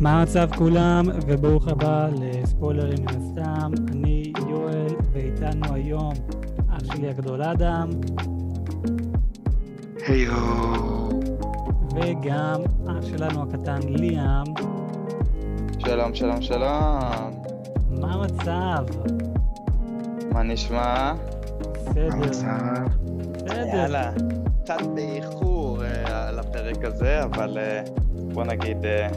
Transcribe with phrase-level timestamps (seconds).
[0.00, 3.72] מה המצב כולם, וברוך הבא לספוילרים מן הסתם.
[3.92, 6.12] אני יואל, ואיתנו היום
[6.70, 7.90] אח שלי הגדול אדם,
[10.06, 10.32] היו.
[11.94, 14.44] וגם אח שלנו הקטן ליאם.
[15.78, 17.30] שלום, שלום, שלום.
[17.90, 18.84] מה המצב?
[20.32, 21.12] מה נשמע?
[21.72, 22.84] בסדר, בסדר.
[23.46, 24.10] יאללה.
[24.64, 27.82] קצת באיחור אה, על הפרק הזה, אבל אה,
[28.32, 29.08] בוא נגיד, אה,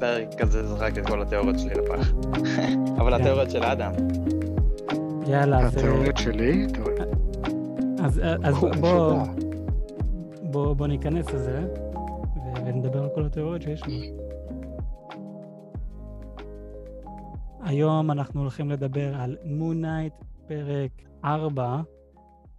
[0.00, 2.12] הפרק הזה זרק את כל התיאוריות שלי לפח.
[3.00, 3.20] אבל כן.
[3.22, 3.92] התיאוריות של אדם.
[5.26, 6.88] יאללה, אז, אה, התיאוריות שלי, טוב,
[8.04, 9.46] אז, אז קחו בוא, משוגע.
[10.42, 11.66] בוא, בוא ניכנס לזה,
[12.66, 13.96] ונדבר על כל התיאוריות שיש לנו.
[17.62, 20.14] היום אנחנו הולכים לדבר על מונייט,
[20.46, 20.90] פרק
[21.24, 21.80] 4,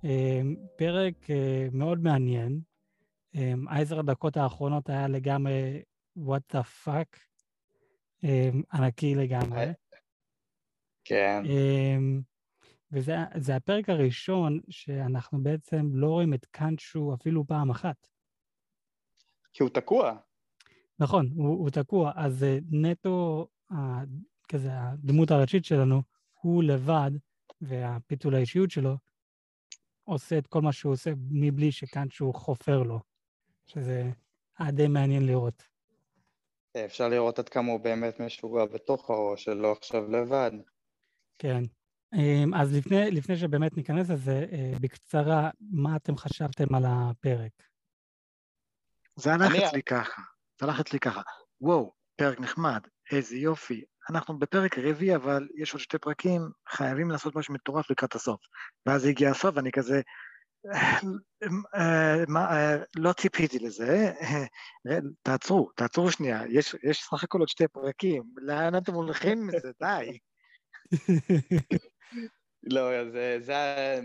[0.03, 0.09] אמ,
[0.75, 2.59] פרק אה, מאוד מעניין.
[3.67, 5.81] העשר הדקות האחרונות היה לגמרי
[6.17, 7.30] what the fuck,
[8.73, 9.65] ענקי לגמרי.
[11.05, 11.43] כן.
[11.45, 12.21] אמ,
[12.91, 18.07] וזה זה הפרק הראשון שאנחנו בעצם לא רואים את קאנצ'ו אפילו פעם אחת.
[19.53, 20.17] כי הוא תקוע.
[20.99, 23.47] נכון, הוא, הוא תקוע, אז אה, נטו,
[24.47, 26.01] כזה, הדמות הראשית שלנו,
[26.33, 27.11] הוא לבד,
[27.61, 28.97] והפיתול האישיות שלו,
[30.03, 32.99] עושה את כל מה שהוא עושה מבלי שקאנצ'ו חופר לו,
[33.65, 34.11] שזה
[34.59, 35.70] היה די מעניין לראות.
[36.77, 40.51] אפשר לראות עד כמה הוא באמת משוגע בתוך הראש שלו עכשיו לבד.
[41.39, 41.63] כן.
[42.13, 47.51] אמ, אז לפני, לפני שבאמת ניכנס לזה, אה, בקצרה, מה אתם חשבתם על הפרק?
[49.15, 50.21] זה הלך אני- אצלי ככה,
[50.61, 51.21] זה הלך אצלי ככה,
[51.61, 57.35] וואו, פרק נחמד, איזה יופי, אנחנו בפרק רביעי, אבל יש עוד שתי פרקים, חייבים לעשות
[57.35, 58.41] משהו מטורף לקראת הסוף.
[58.85, 60.30] ואז הגיע הסוף, ואני כזה, "אה, אה, מה, אה,
[62.95, 64.45] לא ציפיתי לזה, אה,
[65.23, 66.41] תעצרו, תעצרו שנייה,
[66.83, 70.17] יש סך הכל עוד שתי פרקים, לאן אתם הולכים עם זה, די.
[72.63, 74.01] לא, זה, זה היה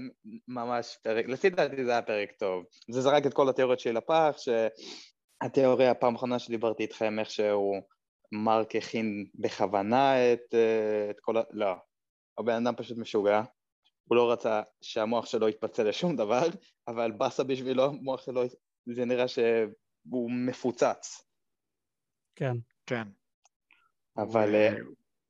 [0.49, 2.65] ממש פרק, לפי דעתי זה היה פרק טוב.
[2.91, 4.37] זה זרק את כל התיאוריות שלי לפח,
[5.43, 7.83] שהתיאוריה, הפעם האחרונה שדיברתי איתכם, איך שהוא,
[8.33, 10.33] מרק הכין בכוונה אה,
[11.11, 11.43] את כל ה...
[11.51, 11.75] לא,
[12.39, 13.43] הבן אדם פשוט משוגע.
[14.09, 16.43] הוא לא רצה שהמוח שלו יתפצל לשום דבר,
[16.89, 18.43] אבל באסה בשבילו, המוח שלו,
[18.95, 21.23] זה נראה שהוא מפוצץ.
[22.37, 22.57] כן.
[22.87, 23.09] כן.
[24.17, 24.55] אבל...
[24.55, 24.75] אה, אה,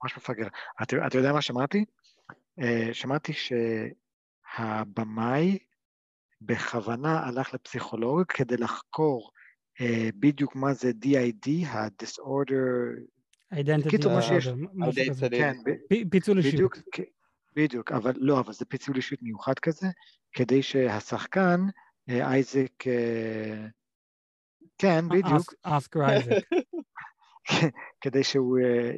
[0.03, 0.47] ממש מפגר.
[0.82, 1.84] אתה אתה יודע מה שמעתי?
[2.60, 3.32] אה, שמעתי
[4.56, 5.58] שהבמאי
[6.41, 9.31] בכוונה הלך לפסיכולוג כדי לחקור
[10.19, 13.00] בדיוק מה זה DID, ה-disorder,
[13.56, 14.48] אידנטיטי, קיצור, מה שיש-
[15.31, 15.56] כן,
[16.10, 16.72] פיצול אישיות.
[17.56, 19.87] בדיוק, אבל לא, אבל זה פיצול אישיות מיוחד כזה,
[20.33, 21.61] כדי שהשחקן,
[22.09, 23.67] אה, אייזק, אה,
[24.78, 26.33] כן, בדיוק, אסקר אייזק.
[28.00, 28.93] כדי שהוא, אה,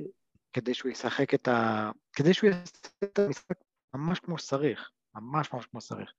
[0.53, 1.91] כדי שהוא ישחק את ה...
[2.13, 3.57] כדי שהוא יעשה את המשחק
[3.95, 6.13] ממש כמו שצריך, ממש ממש כמו שצריך,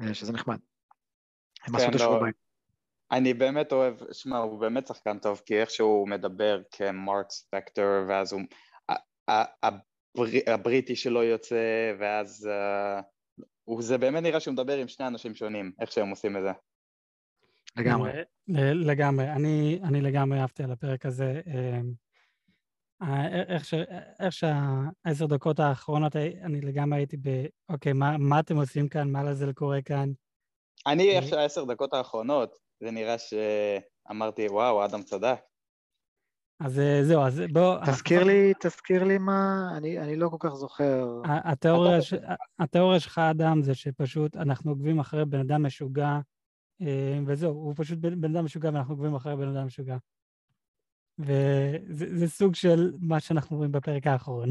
[0.00, 0.58] אה, שזה נחמד.
[1.62, 2.34] הם עשו את כן, השבוע לא, בית.
[3.12, 8.32] אני באמת אוהב, שמע, הוא באמת שחקן טוב, כי איך שהוא מדבר כמרק ספקטור, ואז
[8.32, 8.40] הוא...
[10.46, 12.48] הבריטי שלו יוצא, ואז...
[12.50, 13.00] אה,
[13.64, 16.50] הוא, זה באמת נראה שהוא מדבר עם שני אנשים שונים, איך שהם עושים את זה.
[17.76, 18.12] לגמרי.
[18.74, 19.30] לגמרי.
[19.30, 21.40] אני, אני לגמרי אהבתי על הפרק הזה.
[21.46, 21.92] אמ,
[23.00, 23.74] ה- איך, ש,
[24.20, 27.28] איך שהעשר דקות האחרונות, הי- אני לגמרי הייתי ב...
[27.68, 29.10] אוקיי, מה, מה אתם עושים כאן?
[29.10, 30.10] מה לזה קורה כאן?
[30.86, 35.40] אני, איך שהעשר דקות האחרונות, זה נראה שאמרתי, וואו, אדם צדק.
[36.60, 37.78] אז אה, זהו, אז בואו...
[37.86, 41.20] תזכיר לי, תזכיר לי מה, אני אני לא כל כך זוכר.
[41.24, 42.14] התיאוריה, אתה ש...
[42.58, 46.18] התיאוריה שלך, אדם, זה שפשוט אנחנו עוקבים אחרי בן אדם משוגע,
[46.82, 49.96] אה, וזהו, הוא פשוט בן בן אדם משוגע ואנחנו עוקבים אחרי בן אדם משוגע.
[51.18, 54.48] וזה זה סוג של מה שאנחנו רואים בפרק האחרון.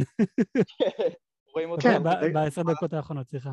[1.53, 1.81] רואים אותו?
[1.81, 2.03] כן,
[2.33, 3.51] בעשר דקות האחרונות, סליחה.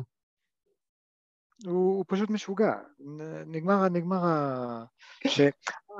[1.65, 2.73] הוא, הוא פשוט משוגע,
[3.45, 4.83] נגמר, נגמר ה...
[5.27, 5.41] ש...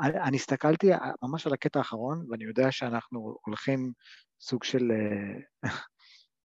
[0.03, 0.91] אני, הסתכלתי
[1.23, 3.91] ממש על הקטע האחרון, ואני יודע שאנחנו הולכים
[4.41, 5.69] סוג של אה,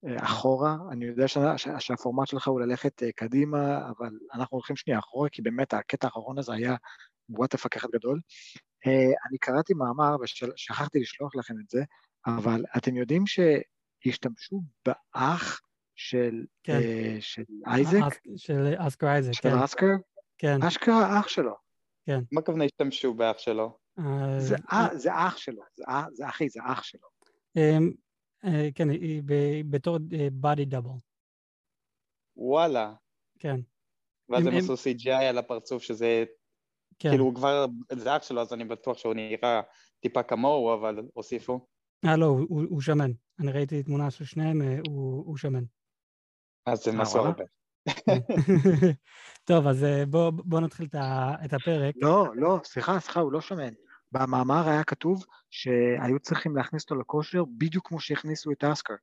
[0.05, 4.77] אה, אחורה, אני יודע שה, שה, שהפורמט שלך הוא ללכת אה, קדימה, אבל אנחנו הולכים
[4.77, 6.77] שנייה אחורה, כי באמת הקטע האחרון הזה היה
[7.29, 8.21] וואטאפ אחד גדול.
[8.87, 11.83] אה, אני קראתי מאמר ושכחתי לשלוח לכם את זה,
[12.27, 15.61] אבל אתם יודעים שהשתמשו באח
[15.95, 16.73] של, כן.
[16.73, 18.01] אה, של אייזק?
[18.37, 19.95] של אסקר אייזק, של כן, אסקר?
[20.39, 20.63] כן.
[20.63, 21.70] אשכרה אח שלו.
[22.33, 23.79] מה הכוונה השתמשו באח שלו?
[23.99, 27.09] אה, זה א- זה אח שלו, זה אח- זה אחי, זה אח שלו.
[27.57, 27.91] אמ,
[28.45, 28.89] אה, כן,
[29.71, 29.97] בתור
[30.43, 30.99] בody double,
[32.37, 32.95] וואלה.
[33.39, 33.57] כן.
[34.29, 36.25] ואז הם- עשו CGI על הפרצוף שזה
[36.99, 37.09] כן.
[37.11, 39.61] כאילו הוא כבר, זה אח שלו, אז אני בטוח שהוא נראה
[40.01, 41.67] טיפה כמוהו, אבל הוסיפו.
[42.05, 43.11] אה, לא, הוא, שמן.
[43.41, 45.65] אני ראיתי תמונה של שניהם, אה, הוא, שמן.
[46.67, 47.19] אז הם אה, עשו?
[47.19, 47.45] הרבה.
[49.49, 50.87] טוב, אז אה, בואו בוא נתחיל
[51.45, 51.95] את, הפרק.
[51.97, 53.73] לא, לא, סליחה, סליחה, הוא לא שמן.
[54.13, 58.95] במאמר היה כתוב שהיו צריכים להכניס אותו לכושר בדיוק כמו שהכניסו את אסקר.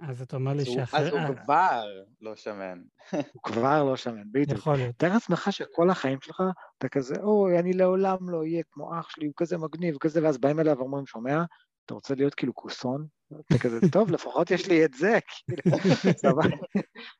[0.00, 1.10] אז אתה אומר לי הוא- אז שאחרי...
[1.10, 1.84] הוא אה, כבר
[2.20, 2.82] לא שמן.
[3.10, 4.58] הוא כבר לא שמן, בדיוק.
[4.58, 4.96] יכול להיות.
[4.96, 6.42] תאר לעצמך שכל החיים שלך
[6.78, 10.38] אתה כזה, אוי, אני לעולם לא אהיה כמו אח שלי, הוא כזה מגניב, כזה, ואז
[10.38, 11.42] באים אליו ואומרים, שומע,
[11.86, 13.06] אתה רוצה להיות כאילו כוסון?
[13.46, 15.76] אתה כזה, טוב, לפחות יש לי את זה, כאילו,
[16.22, 16.56] סבבה,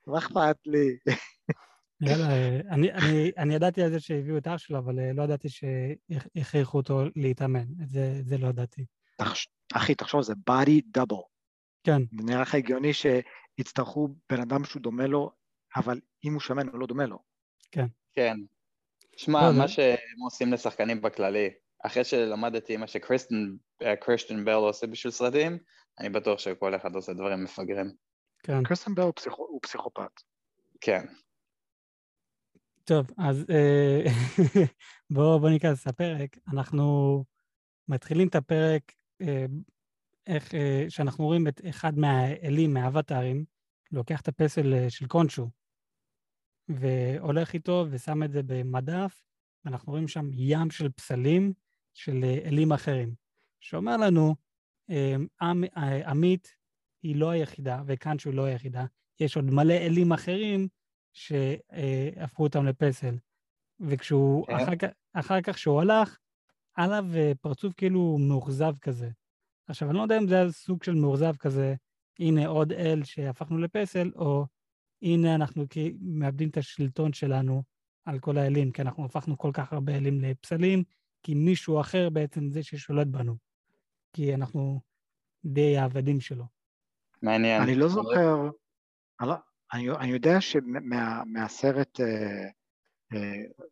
[0.07, 0.97] מה אכפת לי?
[2.01, 5.23] יאללה, אה, אני, אני, אני ידעתי על זה שהביאו את אח שלו, אבל אה, לא
[5.23, 7.65] ידעתי שהכריחו אותו להתאמן.
[7.83, 8.85] את זה, את זה לא ידעתי.
[9.23, 11.23] תחש- אחי, תחשוב, זה body double.
[11.85, 15.31] כן, זה נראה לך הגיוני שיצטרכו בן אדם שהוא דומה לו,
[15.77, 17.19] אבל אם הוא שמן הוא לא דומה לו.
[18.15, 18.37] כן.
[19.17, 21.51] שמע, לא, מה שהם עושים לשחקנים בכללי,
[21.85, 25.59] אחרי שלמדתי מה שקריסטן אה, קריסטן בל עושה בשביל סרטים,
[26.01, 27.93] אני בטוח שכל אחד עושה דברים מפגרים.
[28.43, 28.63] כן.
[28.65, 30.11] קריסטן בל הוא פסיכו- הוא פסיכופת.
[30.81, 31.05] כן.
[32.85, 34.05] טוב, אז אה,
[35.11, 36.37] בואו בוא ניכנס לפרק.
[36.53, 37.25] אנחנו
[37.89, 38.93] מתחילים את הפרק,
[39.23, 39.47] אה,
[40.27, 43.45] איך, אה, שאנחנו רואים את אחד מהאלים, מהאבטרים,
[43.93, 45.51] לוקח את הפסל אה, של קונשו,
[46.69, 49.23] והולך איתו ושם את זה במדף,
[49.65, 51.53] ואנחנו רואים שם ים של פסלים
[51.95, 53.15] של אה, אלים אחרים,
[53.65, 54.35] שאומר לנו,
[54.91, 56.57] אה, עמ- אה, עמית
[57.03, 57.83] היא לא היחידה,
[58.25, 58.85] היא לא היחידה,
[59.21, 60.69] יש עוד מלא אלים אחרים
[61.13, 63.15] שהפכו אותם לפסל.
[63.81, 64.55] וכשהוא, כן.
[64.55, 66.19] אחר, כך- אחר כך שהוא הלך,
[66.75, 69.11] עליו אה, פרצוף כאילו מאוכזב כזה.
[69.69, 71.75] עכשיו, אני לא יודע אם זה היה סוג של מאוכזב כזה,
[72.19, 74.47] הנה עוד אל שהפכנו לפסל, או
[75.03, 75.65] הנה אנחנו
[76.01, 77.63] מאבדים את השלטון שלנו
[78.05, 80.85] על כל האלים, כי אנחנו הפכנו כל כך הרבה אלים לפסלים,
[81.23, 83.37] כי מישהו אחר בעצם זה ששולט בנו.
[84.15, 84.81] כי אנחנו
[85.45, 86.45] די העבדים שלו.
[87.23, 87.63] מעניין.
[87.63, 88.37] אני לא זוכר,
[89.73, 92.01] אני לא- אני יודע שמהסרט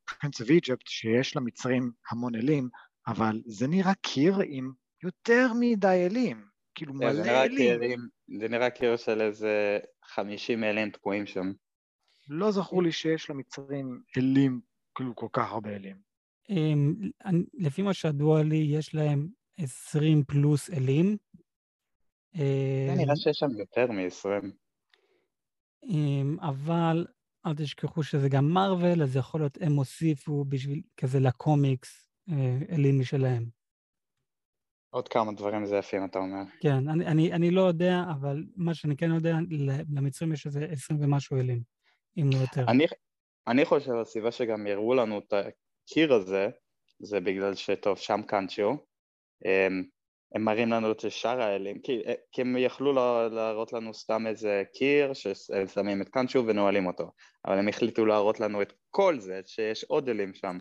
[0.05, 2.69] פרינס אוף איג'פט, שיש למצרים המון אלים,
[3.07, 4.73] אבל זה נראה קיר עם
[5.03, 6.45] יותר מדי אלים,
[6.75, 7.79] כאילו כן, זה מלא אלים.
[7.81, 11.53] קיר- זה נראה קיר של איזה 50 אלים תקועים שם.
[12.29, 14.61] לא זכור לי שיש למצרים אלים,
[14.95, 15.97] כאילו כל כך הרבה אלים.
[16.49, 16.95] הם,
[17.25, 19.29] אני- לפי מה שידוע לי, יש להם
[19.63, 21.17] 20 פלוס אלים.
[22.35, 22.43] זה
[22.89, 24.47] אה, נראה שיש שם יותר מ-20.
[25.85, 27.07] אמ, אבל
[27.47, 33.01] אל תשכחו שזה גם מארוול, אז יכול להיות הם הוסיפו בשביל כזה לקומיקס אה, אלים
[33.01, 33.45] משלהם.
[34.91, 36.43] עוד כמה דברים זייפים, אתה אומר.
[36.61, 39.37] כן, אני, אני, אני לא יודע, אבל מה שאני כן יודע,
[39.95, 41.63] למצרים יש איזה 20 ומשהו אלים,
[42.17, 42.65] אם לא יותר.
[42.69, 42.85] אני,
[43.47, 46.49] אני חושב הסיבה שגם יראו לנו את הקיר הזה,
[46.99, 48.77] זה בגלל שטוב, שם קאנצ'ו,
[49.45, 49.85] הם,
[50.35, 52.03] הם מראים לנו את שאר האלים, כי,
[52.33, 57.11] כי הם יכלו לה- להראות לנו סתם איזה קיר שהם שמים את קאנצ'ו ונועלים אותו,
[57.47, 60.59] אבל הם החליטו להראות לנו את כל זה, שיש עוד אלים שם.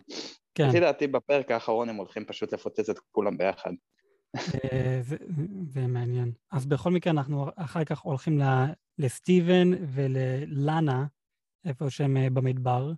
[0.54, 3.72] כן, לפי דעתי בפרק האחרון הם הולכים פשוט לפוצץ את כולם ביחד.
[4.36, 5.16] אה, זה,
[5.68, 6.32] זה מעניין.
[6.52, 11.06] אז בכל מקרה, אנחנו אחר כך הולכים ל- לסטיבן וללאנה,
[11.64, 12.92] איפה שהם אה, במדבר,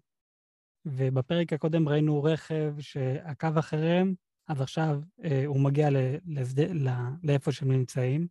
[0.86, 4.14] ובפרק הקודם ראינו רכב שעקב אחריהם,
[4.48, 8.26] אז עכשיו אה, הוא מגיע ל- לשדה, ל- לאיפה שהם נמצאים,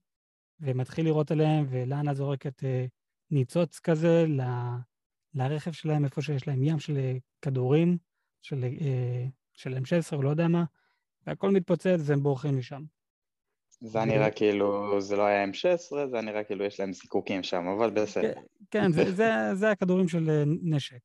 [0.59, 2.85] ומתחיל לראות עליהם, ולאנה זורקת אה,
[3.31, 4.41] ניצוץ כזה ל,
[5.33, 7.97] לרכב שלהם, איפה שיש להם ים של אה, כדורים,
[8.41, 10.63] של, אה, של M16 או לא יודע מה,
[11.27, 12.83] והכל מתפוצץ והם בורחים משם.
[13.79, 17.43] זה היה נראה כאילו זה לא היה M16, זה היה נראה כאילו יש להם זיקוקים
[17.43, 18.33] שם, אבל בסדר.
[18.71, 20.99] כן, זה, זה, זה הכדורים של אה, נשק,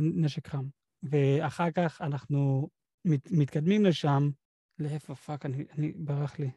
[0.00, 0.64] נשק חם.
[1.02, 2.68] ואחר כך אנחנו
[3.06, 4.30] מת, מתקדמים לשם,
[4.78, 6.50] לאיפה fuck, אני, אני, ברח לי.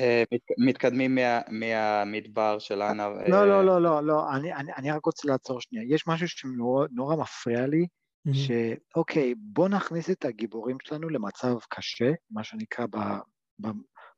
[0.00, 3.08] אה, מת- מתקדמים מה- מהמדבר של אנה.
[3.08, 5.94] לא, אה, לא, לא, לא, לא, אני, אני, אני רק רוצה לעצור שנייה.
[5.94, 7.86] יש משהו שנורא מפריע לי,
[8.34, 13.18] שאוקיי, בוא נכניס את הגיבורים שלנו למצב קשה, מה שנקרא ב-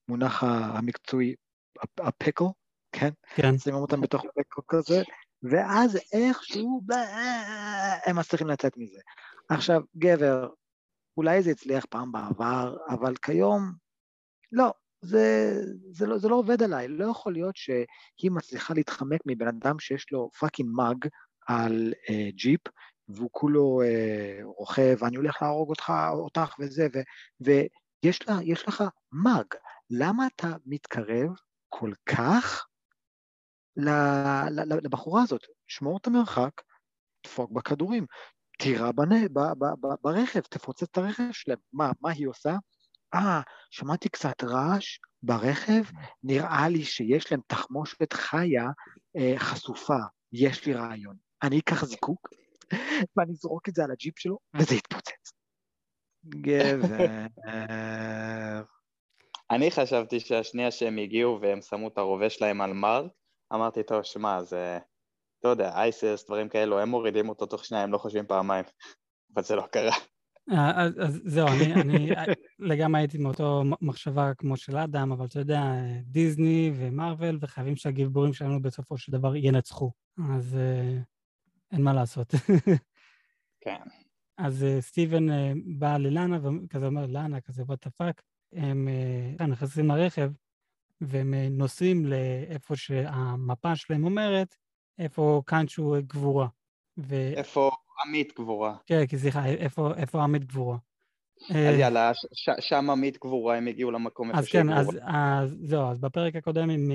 [0.08, 1.34] במונח המקצועי
[1.98, 2.44] ה pickle,
[2.92, 3.10] כן?
[3.34, 5.02] כן, שימים אותם בתוך pickle כזה,
[5.42, 6.80] ואז איכשהו
[8.06, 9.00] הם מצליחים לצאת מזה.
[9.48, 10.48] עכשיו, גבר,
[11.16, 13.72] אולי זה הצליח פעם בעבר, אבל כיום,
[14.52, 15.54] לא, זה,
[15.90, 16.88] זה, לא, זה לא עובד עליי.
[16.88, 21.06] לא יכול להיות שהיא מצליחה להתחמק מבן אדם שיש לו fucking mag
[21.46, 22.60] על אה, ג'יפ,
[23.08, 26.98] והוא כולו אה, רוכב, אני הולך להרוג אותך, אותך וזה, ו,
[27.40, 28.34] ויש לה,
[28.68, 29.46] לך מאג.
[29.90, 31.28] למה אתה מתקרב
[31.68, 32.66] כל כך
[34.82, 35.46] לבחורה הזאת?
[35.68, 36.62] שמור את המרחק,
[37.26, 38.06] דפוק בכדורים.
[38.62, 41.58] תירה בנה, ב, ב, ב, ברכב, תפוצץ את הרכב שלהם.
[41.72, 42.52] מה, מה היא עושה?
[43.14, 43.40] אה,
[43.70, 45.82] שמעתי קצת רעש ברכב,
[46.22, 48.64] נראה לי שיש להם תחמושת חיה
[49.16, 49.98] אה, חשופה,
[50.32, 51.16] יש לי רעיון.
[51.42, 52.28] אני אקח זיקוק,
[53.16, 55.32] ואני אזרוק את זה על הג'יפ שלו, וזה יתפוצץ.
[56.28, 57.26] גבר.
[59.50, 63.12] אני חשבתי שהשנייה שהם הגיעו והם שמו את הרובה שלהם על מרק,
[63.54, 64.78] אמרתי, טוב, שמע, זה,
[65.40, 68.64] אתה יודע, אייסס, דברים כאלו, הם מורידים אותו תוך שניה, הם לא חושבים פעמיים,
[69.34, 69.94] אבל זה לא קרה.
[70.50, 72.10] אה, אז, אז זהו, אני, אני
[72.58, 75.62] לגמרי הייתי מאותו מחשבה כמו של אדם, אבל אתה יודע,
[76.04, 79.92] דיסני ומרוויל, וחייבים שהגיבורים שלנו בסופו של דבר ינצחו.
[80.36, 81.02] אז uh,
[81.72, 82.34] אין מה לעשות.
[83.64, 83.80] כן.
[84.38, 85.26] אז uh, סטיבן
[85.78, 88.88] בא ללאנה וכזה אומר, לאנה, כזה, what the fuck, הם
[89.38, 90.30] uh, נכנסים לרכב,
[91.00, 94.56] והם נוסעים לאיפה שהמפה שלהם אומרת,
[94.98, 96.46] איפה קאנצ'ו גבורה.
[96.98, 97.14] ו...
[97.36, 97.70] איפה
[98.06, 98.76] עמית גבורה.
[98.86, 100.76] כן, כי סליחה, איפה, איפה עמית גבורה?
[101.50, 104.80] אז אה, יאללה, ש, שם עמית גבורה, הם הגיעו למקום איפה שהם גבורה.
[104.80, 106.90] אז כן, אז, זהו, אז בפרק הקודם, עם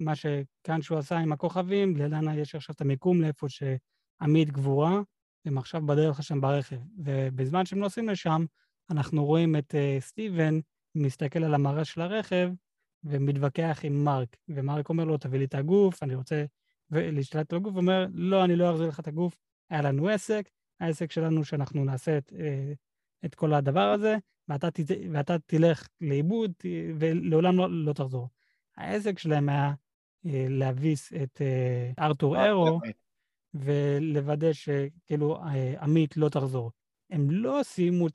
[0.00, 5.00] מה שכאן שהוא עשה עם הכוכבים, ללנה יש עכשיו את המיקום לאיפה שעמית גבורה,
[5.44, 6.76] הם עכשיו בדרך שם ברכב.
[7.04, 8.44] ובזמן שהם נוסעים לשם,
[8.90, 10.60] אנחנו רואים את uh, סטיבן
[10.94, 12.50] מסתכל על המראה של הרכב
[13.04, 16.44] ומתווכח עם מרק, ומרק אומר לו, תביא לי את הגוף, אני רוצה
[16.92, 19.36] להשתלט על הגוף, ואומר, לא, אני לא אחזיר לך את הגוף,
[19.70, 20.48] היה לנו עסק,
[20.80, 22.72] העסק שלנו שאנחנו נעשה את, אה,
[23.24, 24.16] את כל הדבר הזה,
[24.48, 24.68] ואתה,
[25.12, 26.52] ואתה תלך לאיבוד
[26.98, 28.28] ולעולם לא, לא תחזור.
[28.76, 29.74] העסק שלהם היה
[30.26, 32.80] אה, להביס את אה, ארתור אירו
[33.54, 35.38] ולוודא שכאילו
[35.80, 36.72] עמית לא תחזור.
[37.10, 38.06] הם לא סיימו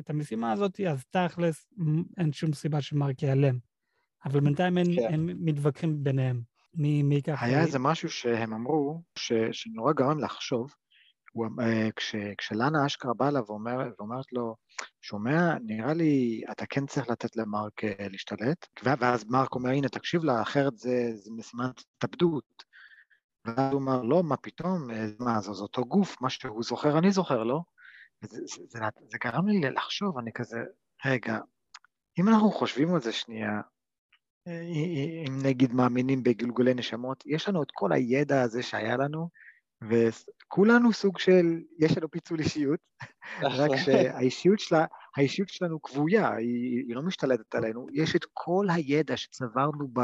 [0.00, 1.66] את המשימה הזאת, אז תכלס
[2.18, 3.58] אין שום סיבה שמרק ייעלם.
[4.24, 5.14] אבל בינתיים הם, כן.
[5.14, 6.42] הם מתווכחים ביניהם.
[6.78, 7.42] מי, מי ייקח...
[7.42, 10.74] היה איזה משהו שהם אמרו, ש, שנורא גרם לחשוב,
[11.32, 13.44] הוא, אה, כש, כשלנה אשכרה באה אליו
[13.98, 14.56] ואומרת לו,
[15.00, 20.24] שומע, נראה לי אתה כן צריך לתת למרק אה, להשתלט, ואז מרק אומר, הנה, תקשיב
[20.24, 22.64] לה, אחרת זה, זה משימת התאבדות.
[23.44, 26.98] ואז הוא אמר, לא, מה פתאום, אה, מה, זה, זה אותו גוף, מה שהוא זוכר,
[26.98, 27.60] אני זוכר, לא?
[28.20, 30.58] זה, זה, זה, זה גרם לי לחשוב, אני כזה,
[31.06, 31.38] רגע,
[32.18, 33.60] אם אנחנו חושבים על זה שנייה,
[35.26, 39.28] אם נגיד מאמינים בגלגולי נשמות, יש לנו את כל הידע הזה שהיה לנו,
[39.82, 42.80] וכולנו סוג של, יש לנו פיצול אישיות,
[43.42, 44.84] רק שהאישיות שלה,
[45.16, 50.00] האישיות שלנו כבויה, היא, היא לא משתלטת עלינו, יש את כל הידע שצברנו ב,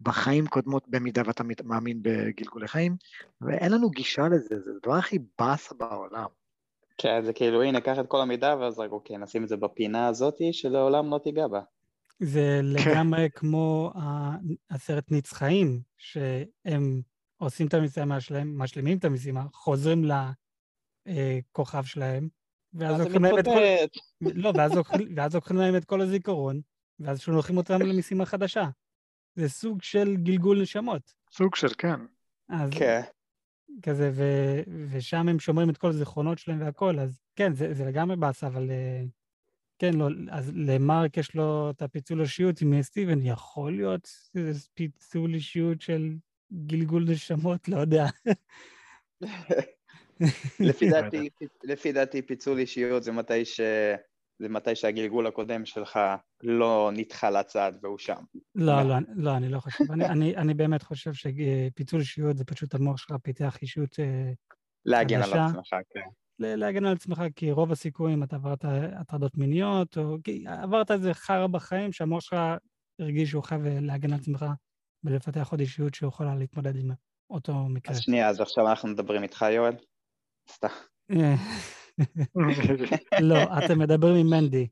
[0.00, 2.96] בחיים קודמות, במידה ואתה מאמין בגלגולי חיים,
[3.40, 6.28] ואין לנו גישה לזה, זה הדבר הכי באסה בעולם.
[6.98, 10.06] כן, זה כאילו, הנה, קח את כל המידע, ואז רק, אוקיי, נשים את זה בפינה
[10.06, 11.60] הזאת, שלעולם לא תיגע בה.
[12.18, 12.90] זה כן.
[12.90, 13.92] לגמרי כמו
[14.70, 17.02] הסרט ניץ חיים, שהם
[17.36, 20.04] עושים את המשימה שלהם, משלימים את המשימה, חוזרים
[21.06, 22.28] לכוכב שלהם,
[22.74, 23.60] ואז לוקחים להם את כל...
[24.20, 24.52] לא,
[25.16, 26.60] ואז לוקחים להם את כל הזיכרון,
[27.00, 28.64] ואז שולחים אותם למשימה חדשה.
[29.34, 31.14] זה סוג של גלגול נשמות.
[31.32, 32.00] סוג של, כן.
[32.48, 32.70] אז...
[32.78, 33.00] כן.
[33.82, 34.22] כזה, ו...
[34.90, 38.70] ושם הם שומרים את כל הזיכרונות שלהם והכל, אז כן, זה, זה לגמרי באסה, אבל
[38.70, 39.08] uh,
[39.78, 44.08] כן, לא, אז למרק יש לו את הפיצול אישיות עם סטיבן, יכול להיות
[44.74, 46.12] פיצול אישיות של
[46.66, 48.06] גלגול נשמות, לא יודע.
[50.60, 51.28] לפי דעתי,
[51.64, 53.60] לפי דעתי פיצול אישיות זה מתי, ש...
[54.38, 55.98] זה מתי שהגלגול הקודם שלך
[56.42, 58.22] לא נדחה לצד והוא שם.
[58.54, 59.92] לא, לא, לא, אני לא חושב.
[59.92, 64.32] אני, אני, אני באמת חושב שפיצול אישיות זה פשוט המוח שלך פיתח אישיות חדשה.
[64.84, 66.00] להגן על עצמך, כן.
[66.38, 68.64] להגן על עצמך, כי רוב הסיכויים אתה עברת
[69.00, 72.36] הטרדות מיניות, או כי עברת איזה חרא בחיים שהמוח שלך
[73.00, 74.44] הרגיש שהוא חייב להגן על עצמך
[75.04, 76.90] ולפתח עוד אישיות שיכולה להתמודד עם
[77.30, 77.94] אותו מקרה.
[77.94, 79.74] אז שנייה, אז עכשיו אנחנו מדברים איתך, יואל?
[80.50, 80.68] סתם.
[83.20, 84.68] לא, אתם מדברים עם מנדי.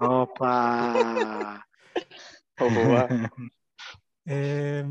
[0.00, 0.64] הופה.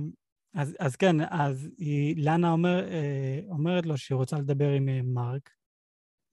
[0.53, 5.01] אז, אז כן, אז היא, לאנה אומר, אה, אומרת לו שהיא רוצה לדבר עם אה,
[5.03, 5.49] מרק,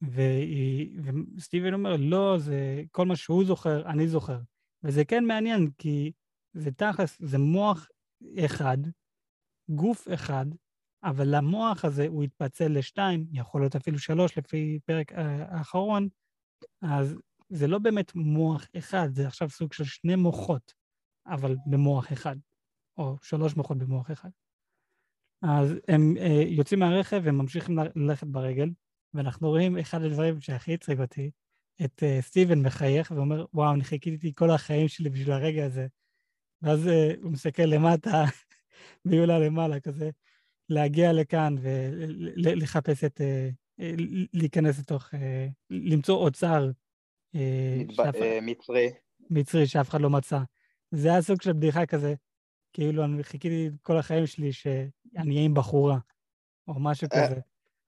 [0.00, 0.99] והיא,
[1.37, 4.38] וסטיבן אומר, לא, זה כל מה שהוא זוכר, אני זוכר.
[4.82, 6.12] וזה כן מעניין, כי
[6.52, 7.88] זה תכלס, זה מוח
[8.44, 8.78] אחד,
[9.70, 10.46] גוף אחד,
[11.04, 16.08] אבל המוח הזה הוא יתפצל לשתיים, יכול להיות אפילו שלוש לפי פרק אה, האחרון,
[16.82, 17.16] אז
[17.49, 20.75] זה לא באמת מוח אחד, זה עכשיו סוג של שני מוחות,
[21.26, 22.37] אבל במוח אחד.
[22.98, 24.28] או שלוש מוחות במוח אחד.
[25.42, 28.68] אז הם אה, יוצאים מהרכב וממשיכים ללכת ברגל,
[29.14, 31.30] ואנחנו רואים אחד הדברים שהכי הצחיק אותי,
[31.84, 35.86] את אה, סטיבן מחייך ואומר, וואו, אני חיכיתי כל החיים שלי בשביל הרגע הזה.
[36.62, 38.24] ואז אה, הוא מסתכל למטה,
[39.04, 40.10] והיא עולה למעלה כזה,
[40.68, 43.48] להגיע לכאן ולחפש את, אה,
[43.80, 43.92] אה,
[44.32, 46.70] להיכנס לתוך, אה, למצוא אוצר
[47.34, 48.88] אה, מתב- שאף- אה, מצרי.
[49.30, 50.38] מצרי שאף אחד לא מצא.
[50.90, 52.14] זה היה סוג של בדיחה כזה,
[52.76, 55.99] כאילו אני חיכיתי כל החיים שלי שאני אהיה עם בחורה,
[56.68, 57.26] או משהו אה.
[57.28, 57.40] כזה.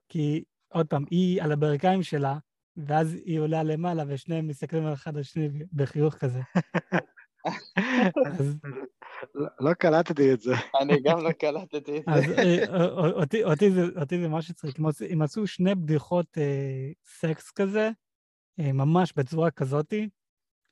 [0.09, 2.39] כי עוד פעם, היא על הברכיים שלה,
[2.77, 6.41] ואז היא עולה למעלה, ושניהם מסתכלים על אחד על שני בחיוך כזה.
[9.35, 10.53] לא- לא קלטתי את זה.
[10.81, 12.37] אני גם לא קלטתי את אז זה.
[12.39, 13.83] אה, אה, אותי, זה,
[14.29, 14.77] ממש הצחיק.
[15.11, 16.39] הם עשו- שני בדיחות
[17.05, 17.91] סקס כזה,
[18.59, 20.09] ממש בצורה כזאתי,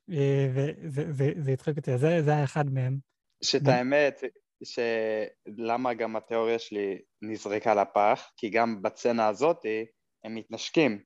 [0.09, 2.99] וזה זה, זה הצחיק אותי, זה היה אחד מהם.
[3.43, 4.23] שאת האמת,
[4.63, 9.85] שלמה גם התיאוריה שלי נזרקה לפח, כי גם בצנה הזאתי
[10.23, 11.03] הם מתנשקים.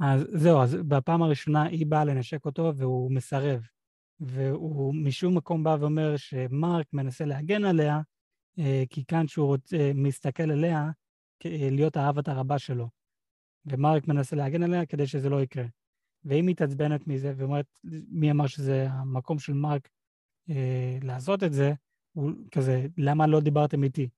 [0.00, 3.60] אז זהו, אז בפעם הראשונה היא באה לנשק אותו והוא מסרב.
[4.20, 8.00] והוא משום מקום בא ואומר שמרק מנסה להגן עליה,
[8.58, 10.90] אה, כי כאן שהוא רוצה, מסתכל עליה
[11.46, 12.88] אה, להיות האהבת הרבה שלו.
[13.66, 15.64] ומרק מנסה להגן עליה כדי שזה לא יקרה.
[16.24, 17.66] והיא מתעצבנת מזה ואומרת,
[18.08, 19.88] מי אמר שזה המקום של מרק
[20.50, 21.72] אה, לעשות את זה,
[22.12, 24.08] הוא כזה, למה לא דיברתם איתי?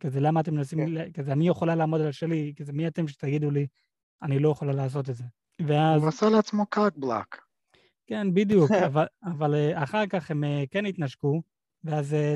[0.00, 1.12] כזה, למה אתם מנסים, כן.
[1.12, 3.66] כזה, אני יכולה לעמוד על שלי, כזה, מי אתם שתגידו לי,
[4.22, 5.24] אני לא יכולה לעשות את זה.
[5.66, 7.52] ואז, הוא עשה לעצמו קארט בלוק.
[8.06, 11.42] כן, בדיוק, אבל, אבל אה, אחר כך הם אה, כן התנשקו,
[11.84, 12.34] ואז אה,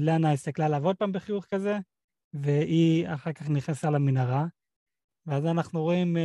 [0.00, 1.78] לילה הסתכלה עליו עוד פעם בחיוך כזה,
[2.32, 4.46] והיא אחר כך נכנסה למנהרה,
[5.26, 6.16] ואז אנחנו רואים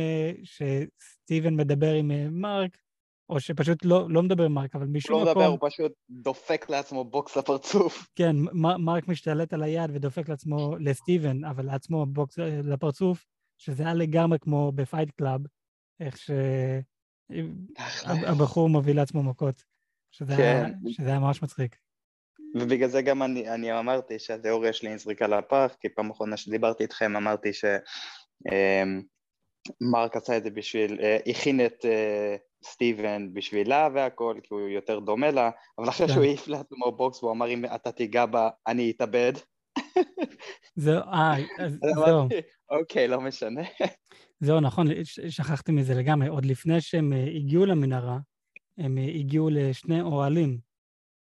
[0.42, 2.78] שסטיבן מדבר עם מרק,
[3.28, 5.30] או שפשוט לא, לא מדבר עם מרק, אבל הוא משום מקום...
[5.30, 8.06] מדבר, הוא פשוט דופק לעצמו בוקס לפרצוף.
[8.18, 13.24] כן, מ- מרק משתלט על היד ודופק לעצמו, לסטיבן, אבל לעצמו בוקס אה, לפרצוף,
[13.58, 15.40] שזה היה לגמרי כמו בפייט קלאב,
[16.00, 16.16] איך
[17.30, 19.62] שהבחור מביא לעצמו מכות,
[20.10, 20.72] שזה, היה, כן.
[20.88, 21.76] שזה היה ממש מצחיק.
[22.54, 27.16] ובגלל זה גם אני, אני אמרתי שהתיאוריה שלי נזרקה לפח, כי פעם אחרונה שדיברתי איתכם
[27.16, 27.76] אמרתי שמרק
[30.16, 35.30] עשה את זה בשביל, אה, הכין את אה, סטיבן בשבילה והכל, כי הוא יותר דומה
[35.30, 36.12] לה, אבל אחרי כן.
[36.12, 39.32] שהוא העיף לעצמו בוקס והוא אמר אם אתה תיגע בה אני אתאבד,
[40.76, 42.28] זהו, אה, אז אז זהו,
[42.70, 43.62] אוקיי לא משנה,
[44.40, 46.28] זהו, נכון, שכחתי מזה לגמרי.
[46.28, 48.18] עוד לפני שהם אה, הגיעו למנהרה,
[48.78, 50.58] הם אה, הגיעו לשני אוהלים,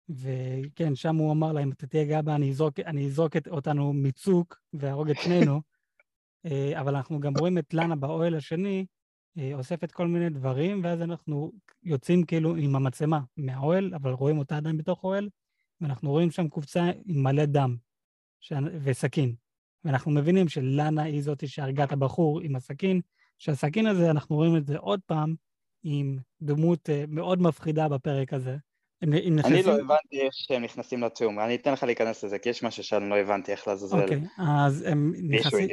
[0.09, 3.93] וכן, שם הוא אמר להם, אתה תהיה גאה בה, אני אזרוק, אני אזרוק את, אותנו
[3.93, 5.61] מצוק ואהרוג את שנינו.
[6.47, 8.85] אה, אבל אנחנו גם רואים את לנה באוהל השני, אה,
[9.55, 14.77] אוספת כל מיני דברים, ואז אנחנו יוצאים כאילו עם המצלמה מהאוהל, אבל רואים אותה עדיין
[14.77, 15.29] בתוך אוהל,
[15.81, 17.77] ואנחנו רואים שם קופסה עם מלא דם
[18.41, 18.53] ש...
[18.83, 19.35] וסכין.
[19.85, 23.01] ואנחנו מבינים שלנה היא זאתי שהרגה את הבחור עם הסכין,
[23.39, 25.35] שהסכין הזה, אנחנו רואים את זה עוד פעם
[25.83, 28.57] עם דמות אה, מאוד מפחידה בפרק הזה.
[29.03, 29.67] הם, הם אני נכנסים...
[29.67, 33.11] לא הבנתי איך שהם נכנסים לטום, אני אתן לך להיכנס לזה, כי יש משהו שאני
[33.11, 35.69] לא הבנתי איך לעזאזל אוקיי, אז הם נכנסים...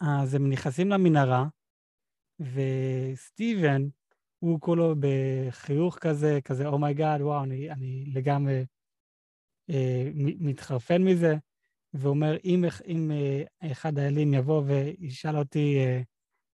[0.00, 1.44] אז הם נכנסים למנהרה,
[2.52, 3.82] וסטיבן,
[4.38, 8.64] הוא כולו בחיוך כזה, כזה, oh my God, wow, אני, אני לגמרי
[9.70, 11.36] אה, מתחרפן מזה,
[11.94, 16.02] ואומר, אם, אם אה, אחד האלים יבוא וישאל אותי אה,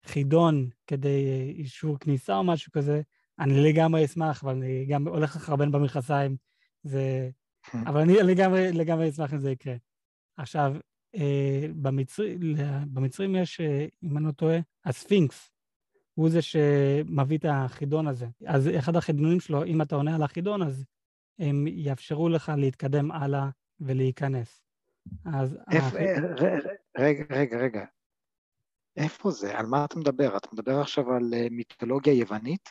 [0.06, 3.02] חידון כדי אה, אישור כניסה או משהו כזה,
[3.39, 6.36] אני לגמרי אשמח, אבל אני גם הולך לחרבן במכנסיים,
[6.84, 7.30] זה...
[7.88, 9.76] אבל אני לגמרי, לגמרי אשמח אם זה יקרה.
[10.38, 10.76] עכשיו,
[11.15, 15.52] אה, במצרי, ל- במצרים יש, אה, אם אני לא טועה, הספינקס.
[16.17, 18.27] הוא זה שמביא את החידון הזה.
[18.47, 20.86] אז אחד החידונים שלו, אם אתה עונה על החידון, אז
[21.39, 23.49] הם יאפשרו לך להתקדם הלאה
[23.80, 24.62] ולהיכנס.
[25.25, 26.58] אז איפה- הח- אה,
[26.97, 27.86] רגע, רגע, רגע.
[28.95, 29.58] איפה זה?
[29.60, 30.38] על מה אתה מדבר?
[30.38, 32.69] אתה מדבר עכשיו על אה, מיתולוגיה יוונית?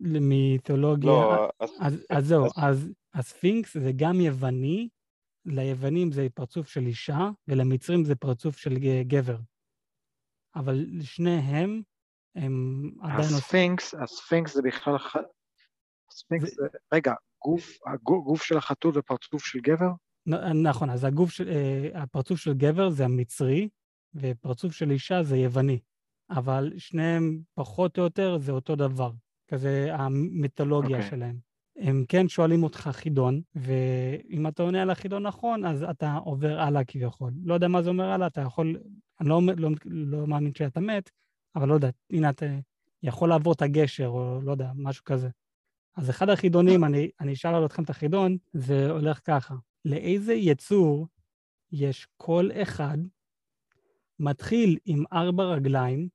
[0.00, 1.10] למיתולוגיה...
[1.10, 4.88] לא, אז- אז, אז זהו, אז- אז הספינקס זה גם יווני,
[5.46, 8.74] ליוונים זה פרצוף של אישה, ולמצרים זה פרצוף של
[9.06, 9.36] גבר.
[10.54, 11.82] אבל שניהם,
[12.36, 13.20] הם עדיין.
[13.20, 14.96] הספינקס, הספינקס זה בכלל...
[16.10, 16.78] הספינקס זה- זה...
[16.92, 17.14] רגע,
[17.44, 19.90] גוף, הגו- גוף של החתול ופרצוף של גבר?
[20.26, 21.48] נ- נכון, אז הגוף של...
[21.48, 23.68] אה, הפרצוף של גבר זה המצרי,
[24.14, 25.80] ופרצוף של אישה זה יווני.
[26.30, 29.10] אבל שניהם, פחות או יותר, זה אותו דבר.
[29.48, 31.10] כזה המיתולוגיה אוקיי.
[31.10, 31.36] שלהם.
[31.76, 36.84] הם כן שואלים אותך חידון, ואם אתה עונה על החידון נכון, אז אתה עובר הלאה
[36.84, 37.32] כביכול.
[37.44, 38.76] לא יודע מה זה אומר הלאה, אתה יכול...
[39.20, 41.10] אני לא, לא, לא מאמין שאתה מת,
[41.56, 42.46] אבל לא יודע, הנה אתה
[43.02, 45.28] יכול לעבור את הגשר, או לא יודע, משהו כזה.
[45.96, 49.54] אז אחד החידונים, אני, אני אשאל אתכם את החידון, זה הולך ככה.
[49.84, 51.06] לאיזה יצור
[51.72, 52.98] יש קול אחד
[54.18, 56.08] מתחיל עם ארבע רגליים,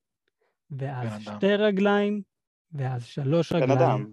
[0.71, 1.37] ואז בן אדם.
[1.37, 2.21] שתי רגליים,
[2.71, 3.79] ואז שלוש בן רגליים.
[3.79, 4.11] אדם,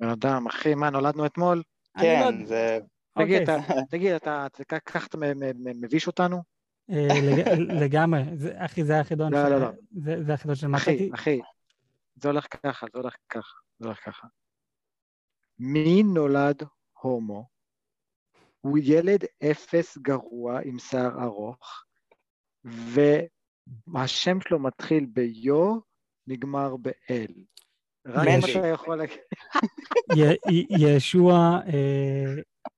[0.00, 1.62] בן אדם, אחי, מה, נולדנו אתמול?
[1.96, 2.78] לא כן, יודע- זה...
[3.18, 4.46] תגיד, אוקיי, אתה, תגיד, אתה,
[4.86, 6.42] ככה אתה מ- מ- מ- מביש אותנו?
[6.90, 8.22] אה, לגמרי,
[8.56, 9.68] אחי, זה החידון לא, לא, לא.
[10.26, 11.40] זה החידון של אחי, אחי,
[12.14, 14.26] זה הולך ככה, זה הולך ככה, זה הולך ככה.
[15.58, 16.62] מי נולד
[17.00, 17.48] הומו?
[18.60, 21.84] הוא ילד אפס גרוע עם שיער ארוך,
[22.64, 25.78] והשם שלו מתחיל ביו,
[26.26, 27.32] נגמר באל.
[28.06, 29.18] רק אם אתה יכול להגיד.
[30.70, 32.34] ישוע אה,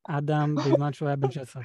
[0.09, 1.63] אדם בזמן שהוא היה בן 16.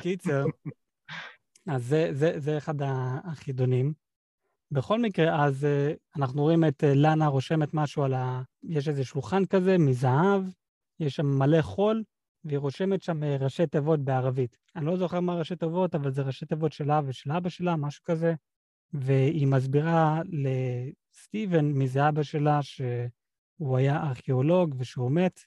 [0.00, 0.44] קיצר,
[1.66, 2.74] אז זה, זה, זה אחד
[3.24, 3.92] החידונים.
[4.70, 8.42] בכל מקרה, אז uh, אנחנו רואים את uh, לנה רושמת משהו על ה...
[8.62, 10.42] יש איזה שולחן כזה מזהב,
[11.00, 12.02] יש שם מלא חול,
[12.44, 14.56] והיא רושמת שם ראשי תיבות בערבית.
[14.76, 18.04] אני לא זוכר מה ראשי תיבות, אבל זה ראשי תיבות שלה ושל אבא שלה, משהו
[18.04, 18.34] כזה.
[18.92, 25.40] והיא מסבירה לסטיבן, מי זה אבא שלה, שהוא היה ארכיאולוג ושהוא מת,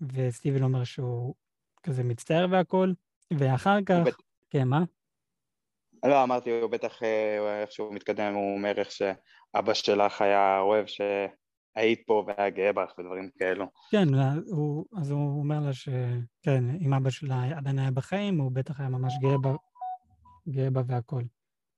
[0.00, 1.34] וסטיבן אומר שהוא
[1.82, 2.94] כזה מצטער והכול,
[3.38, 3.96] ואחר כך...
[4.50, 4.84] כן, מה?
[6.04, 10.86] לא, אמרתי, הוא בטח, אה, איך שהוא מתקדם, הוא אומר איך שאבא שלך היה אוהב
[10.86, 13.66] שהיית פה והיה גאה בך ודברים כאלו.
[13.90, 14.08] כן,
[14.46, 18.88] הוא, אז הוא אומר לה שכן, אם אבא שלה עדיין היה בחיים, הוא בטח היה
[18.88, 19.52] ממש גאה בה,
[20.48, 21.22] גאה בה והכל.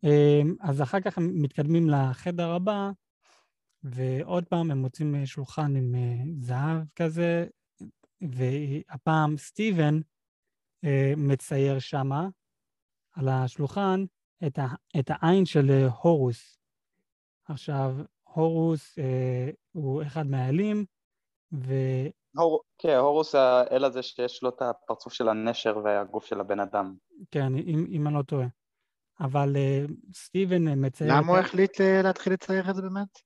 [0.04, 2.90] אמ, אז אחר כך הם מתקדמים לחדר הבא,
[3.82, 7.46] ועוד פעם הם מוצאים שולחן עם אה, זהב כזה,
[8.22, 10.00] והפעם סטיבן
[10.84, 12.28] אה, מצייר שמה,
[13.12, 14.04] על השולחן
[14.46, 14.66] את, ה,
[14.98, 16.58] את העין של אה, הורוס.
[17.44, 20.84] עכשיו, הורוס אה, הוא אחד מהאלים,
[21.52, 21.74] ו...
[22.36, 22.60] הור...
[22.78, 26.94] כן, הורוס האל הזה שיש לו את הפרצוף של הנשר והגוף של הבן אדם.
[27.30, 28.46] כן, אם, אם אני לא טועה.
[29.20, 31.14] אבל אה, סטיבן מצייר...
[31.14, 33.18] למה הוא החליט אה, להתחיל לצייר את זה באמת?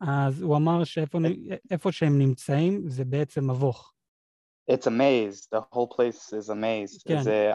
[0.00, 3.92] אז הוא אמר שאיפה שהם נמצאים זה בעצם מבוך.
[4.70, 7.02] It's a maze, the whole place is a maze.
[7.08, 7.22] כן.
[7.22, 7.52] זה,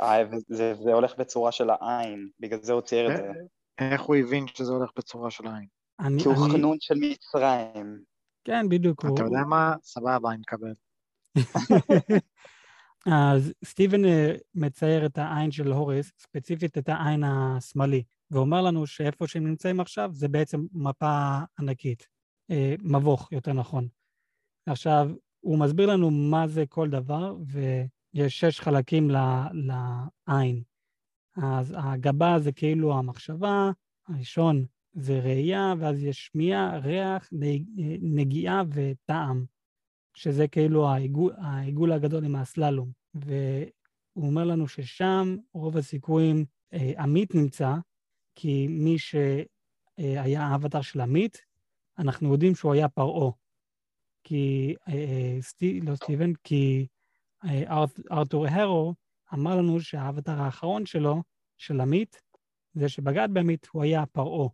[0.48, 3.32] זה, זה הולך בצורה של העין, בגלל זה הוא צייר את זה.
[3.80, 5.68] איך הוא הבין שזה הולך בצורה של העין?
[6.00, 6.54] אני, כי הוא אני...
[6.54, 8.04] חנון של מצרים.
[8.44, 9.00] כן, בדיוק.
[9.00, 9.20] אתה הוא...
[9.20, 9.76] יודע מה?
[9.84, 10.74] סבבה, אני מקבל.
[13.12, 19.28] אז סטיבן אה, מצייר את העין של הוריס, ספציפית את העין השמאלי, ואומר לנו שאיפה
[19.28, 22.08] שהם נמצאים עכשיו זה בעצם מפה ענקית,
[22.52, 23.88] אה, מבוך, יותר נכון.
[24.66, 25.10] עכשיו,
[25.44, 29.10] הוא מסביר לנו מה זה כל דבר, ויש שש חלקים
[29.54, 30.64] לעין.
[31.38, 33.72] אז הגבה זה כאילו המחשבה,
[34.08, 37.30] הראשון זה ראייה, ואז יש שמיעה, ריח,
[38.02, 39.46] נגיעה וטעם,
[40.14, 42.92] שזה כאילו העיגול, העיגול הגדול עם הסללום.
[43.14, 47.76] והוא אומר לנו ששם רוב הסיכויים אה, עמית נמצא,
[48.36, 51.38] כי מי שהיה האבטר של עמית,
[52.00, 53.32] אנחנו יודעים שהוא היה פרעה.
[54.34, 56.88] כי, אה, אה, סטי, לא סטיבן, כי
[57.46, 58.94] אה, ארתור הרו
[59.34, 61.22] אמר לנו שהאבטר האחרון שלו,
[61.58, 62.22] של עמית,
[62.74, 64.50] זה שבגד בעמית, הוא היה פרעה.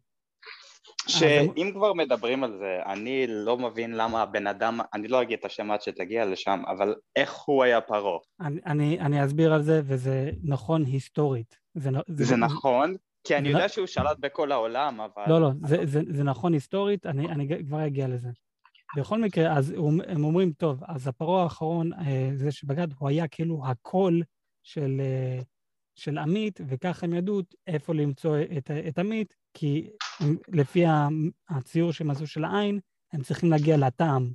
[1.07, 5.45] שאם כבר מדברים על זה, אני לא מבין למה הבן אדם, אני לא אגיד את
[5.45, 8.19] השם עד שתגיע לשם, אבל איך הוא היה פרעה?
[8.39, 11.57] אני, אני, אני אסביר על זה, וזה נכון היסטורית.
[11.75, 12.95] זה, זה, זה נכון?
[13.23, 15.23] כי אני יודע שהוא שלט בכל העולם, אבל...
[15.27, 18.29] לא, לא, זה, זה, זה נכון היסטורית, אני, אני כבר אגיע לזה.
[18.97, 19.73] בכל מקרה, אז
[20.07, 24.23] הם אומרים, טוב, אז הפרעה האחרון, אה, זה שבגד, הוא היה כאילו הקול
[24.63, 25.39] של, אה,
[25.95, 29.89] של עמית, וככה הם ידעו איפה למצוא את, את עמית, כי
[30.47, 30.83] לפי
[31.49, 32.79] הציור שהם עשו של העין,
[33.13, 34.33] הם צריכים להגיע לטעם.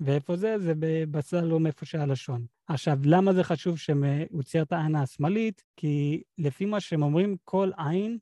[0.00, 0.58] ואיפה זה?
[0.58, 0.72] זה
[1.10, 2.46] בסלום איפה שהלשון.
[2.66, 5.62] עכשיו, למה זה חשוב שהוא אה, צייר את העין השמאלית?
[5.76, 8.18] כי לפי מה שהם אומרים, כל עין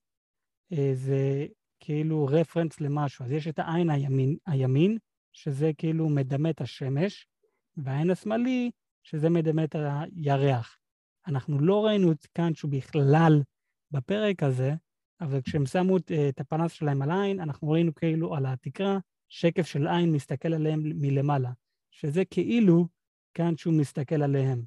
[0.95, 1.47] זה
[1.81, 3.25] כאילו רפרנס למשהו.
[3.25, 4.99] אז יש את העין הימין, הימין
[5.43, 7.29] שזה כאילו מדמה את השמש,
[7.77, 8.71] והעין השמאלי,
[9.03, 10.79] שזה מדמה את הירח.
[11.27, 13.43] אנחנו לא ראינו את כאן שהוא בכלל
[13.91, 14.73] בפרק הזה,
[15.21, 15.97] אבל כשהם שמו
[16.29, 18.99] את הפנס שלהם על העין, אנחנו ראינו כאילו על התקרה
[19.29, 21.51] שקף של עין מסתכל עליהם מלמעלה,
[21.91, 22.87] שזה כאילו
[23.35, 24.63] כאן שהוא מסתכל עליהם.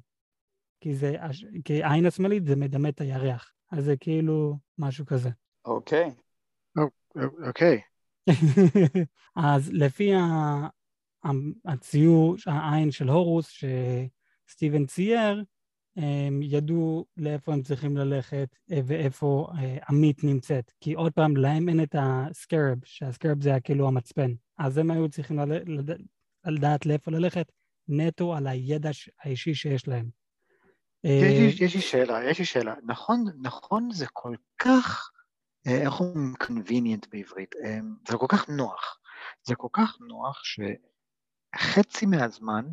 [0.80, 1.16] כי זה,
[1.64, 5.30] כי העין השמאלית זה מדמה את הירח, אז זה כאילו משהו כזה.
[5.64, 6.10] אוקיי.
[7.46, 7.80] אוקיי.
[9.36, 10.12] אז לפי
[11.64, 15.44] הציור, העין של הורוס שסטיבן צייר,
[15.96, 20.72] הם ידעו לאיפה הם צריכים ללכת אה, ואיפה אה, עמית נמצאת.
[20.80, 24.32] כי עוד פעם, להם אין את הסקרב, שהסקרב זה כאילו המצפן.
[24.58, 25.40] אז הם היו צריכים
[26.46, 27.52] לדעת לאיפה ללכת,
[27.88, 28.90] נטו על הידע
[29.22, 30.08] האישי שיש להם.
[31.04, 32.74] יש לי שאלה, יש לי שאלה.
[32.86, 35.21] נכון, נכון זה כל כך אה,
[35.66, 37.54] איך אומרים convenient בעברית?
[37.64, 38.98] אה, זה כל כך נוח.
[39.46, 42.64] זה כל כך נוח שחצי מהזמן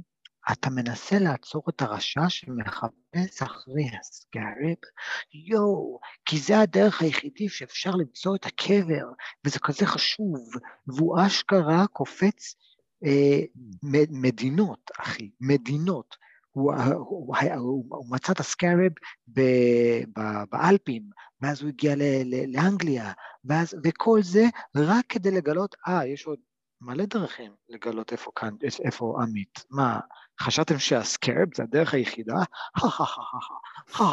[0.52, 4.78] אתה מנסה לעצור את הרשע שמחפש אחרי הסקארב,
[5.34, 9.06] יואו, כי זה הדרך היחידי שאפשר למצוא את הקבר,
[9.46, 10.50] וזה כזה חשוב,
[10.88, 12.56] והוא אשכרה קופץ
[13.06, 13.40] אה,
[14.12, 16.16] מדינות, אחי, מדינות.
[16.52, 18.92] הוא, הוא, הוא, הוא מצא את הסקארב
[20.52, 21.04] באלפים,
[21.42, 23.12] ואז הוא הגיע ל, ל, לאנגליה,
[23.46, 24.44] ואז, וכל זה
[24.76, 26.40] רק כדי לגלות, אה, יש עוד
[26.82, 29.66] מלא דרכים לגלות איפה, כאן, איפה עמית.
[29.70, 30.00] מה,
[30.42, 32.36] חשבתם שהסקארב זה הדרך היחידה?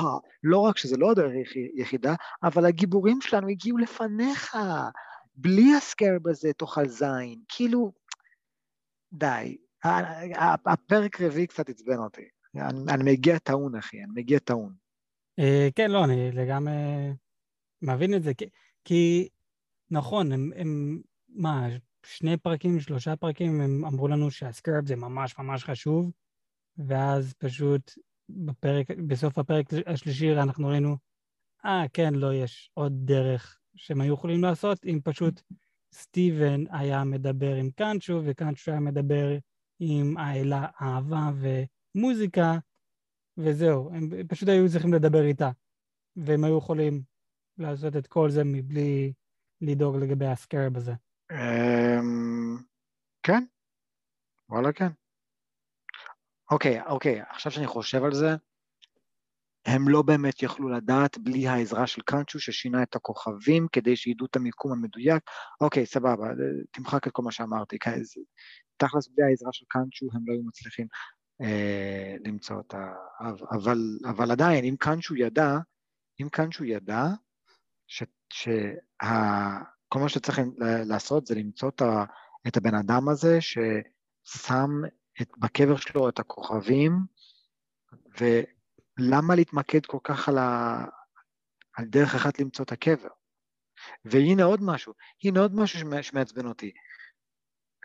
[0.42, 1.32] לא רק שזה לא הדרך
[1.76, 4.56] היחידה, אבל הגיבורים שלנו הגיעו לפניך.
[5.36, 7.42] בלי הסקארב הזה תאכל זין.
[7.48, 7.92] כאילו,
[9.12, 9.56] די.
[10.66, 12.28] הפרק רביעי קצת עצבן אותי.
[12.54, 14.74] אני, אני מגיע טעון, אחי, אני מגיע טעון.
[15.38, 16.74] אה, כן, לא, אני לגמרי
[17.82, 18.44] מבין את זה, כי,
[18.84, 19.28] כי
[19.90, 21.66] נכון, הם, הם, מה,
[22.06, 26.12] שני פרקים, שלושה פרקים, הם אמרו לנו שהסקרב זה ממש ממש חשוב,
[26.78, 27.92] ואז פשוט
[28.28, 30.96] בפרק, בסוף הפרק השלישי אנחנו ראינו,
[31.64, 35.42] אה, כן, לא, יש עוד דרך שהם היו יכולים לעשות, אם פשוט
[35.92, 39.38] סטיבן היה מדבר עם קאנצ'ו, וקאנצ'ו היה מדבר
[39.78, 42.52] עם האלה אהבה ומוזיקה,
[43.38, 45.50] וזהו, הם פשוט היו צריכים לדבר איתה,
[46.16, 47.02] והם היו יכולים
[47.58, 49.12] לעשות את כל זה מבלי
[49.60, 50.92] לדאוג לגבי הסקרב הזה.
[51.32, 52.56] אמ,
[53.22, 53.44] כן,
[54.48, 54.88] וואלה כן.
[56.50, 58.28] אוקיי, אוקיי, עכשיו שאני חושב על זה,
[59.66, 64.36] הם לא באמת יכלו לדעת בלי העזרה של קאנצ'ו ששינה את הכוכבים כדי שידעו את
[64.36, 65.22] המיקום המדויק.
[65.60, 66.26] אוקיי, סבבה,
[66.72, 67.78] תמחק את כל מה שאמרתי.
[68.76, 70.86] תכלס בלי העזרה של קאנצ'ו הם לא היו מצליחים
[71.42, 72.92] אה, למצוא את ה...
[73.52, 75.56] אבל, אבל עדיין, אם קאנצ'ו ידע,
[76.20, 77.04] אם קאנצ'ו ידע
[77.86, 78.02] ש,
[78.32, 78.72] שה...
[79.88, 80.40] כל מה שצריך
[80.86, 82.04] לעשות זה למצוא את, ה,
[82.48, 84.70] את הבן אדם הזה ששם
[85.22, 86.92] את, בקבר שלו את הכוכבים,
[88.98, 90.84] ולמה להתמקד כל כך על, ה,
[91.76, 93.08] על דרך אחת למצוא את הקבר?
[94.04, 94.92] והנה עוד משהו,
[95.24, 96.72] הנה עוד משהו שמעצבן אותי.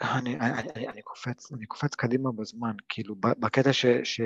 [0.02, 4.22] אני, אני, אני, קופץ, אני קופץ קדימה בזמן, כאילו, בקטע ש, ש,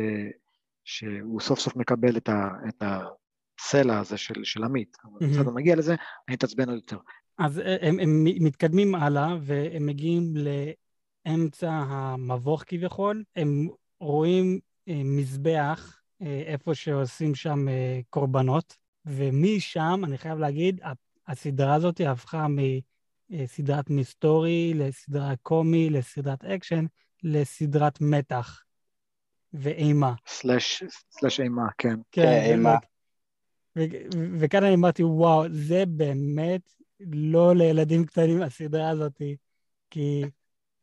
[0.83, 4.97] שהוא סוף סוף מקבל את, ה, את הסלע הזה של, של עמית.
[5.03, 5.95] אבל בסדר, נגיע לזה,
[6.27, 6.97] אני אתעצבן עוד יותר.
[7.37, 10.33] אז אה, הם, הם מתקדמים הלאה, והם מגיעים
[11.25, 13.23] לאמצע המבוך כביכול.
[13.35, 13.67] הם
[13.99, 17.65] רואים אה, מזבח איפה שעושים שם
[18.09, 20.81] קורבנות, ומשם, אני חייב להגיד,
[21.27, 22.47] הסדרה הזאת הפכה
[23.29, 26.85] מסדרת מסתורי לסדרה קומית, לסדרת אקשן,
[27.23, 28.63] לסדרת מתח
[29.53, 30.13] ואימה.
[30.27, 31.95] slash, slash אימה, כן.
[32.11, 32.75] כן, אימה.
[34.39, 39.21] וכאן אני אמרתי, וואו, זה באמת לא לילדים קטנים הסדרה הזאת,
[39.89, 40.23] כי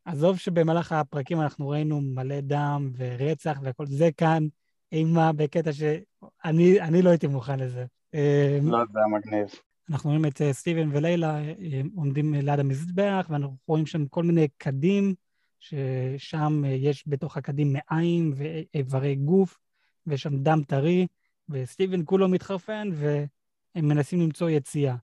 [0.04, 4.46] עזוב שבמהלך הפרקים אנחנו ראינו מלא דם ורצח וכל זה כאן
[4.92, 7.84] אימה בקטע שאני לא הייתי מוכן לזה.
[8.14, 9.46] אמ, לא, זה היה מגניב.
[9.90, 14.48] אנחנו רואים את אה, סטיבן ולילה אה, עומדים ליד המזבח, ואנחנו רואים שם כל מיני
[14.58, 15.14] קדים,
[15.58, 19.58] ששם אה, יש בתוך הקדים מעיים ואיברי גוף,
[20.06, 21.06] ויש שם דם טרי,
[21.48, 24.96] וסטיבן כולו מתחרפן, והם מנסים למצוא יציאה.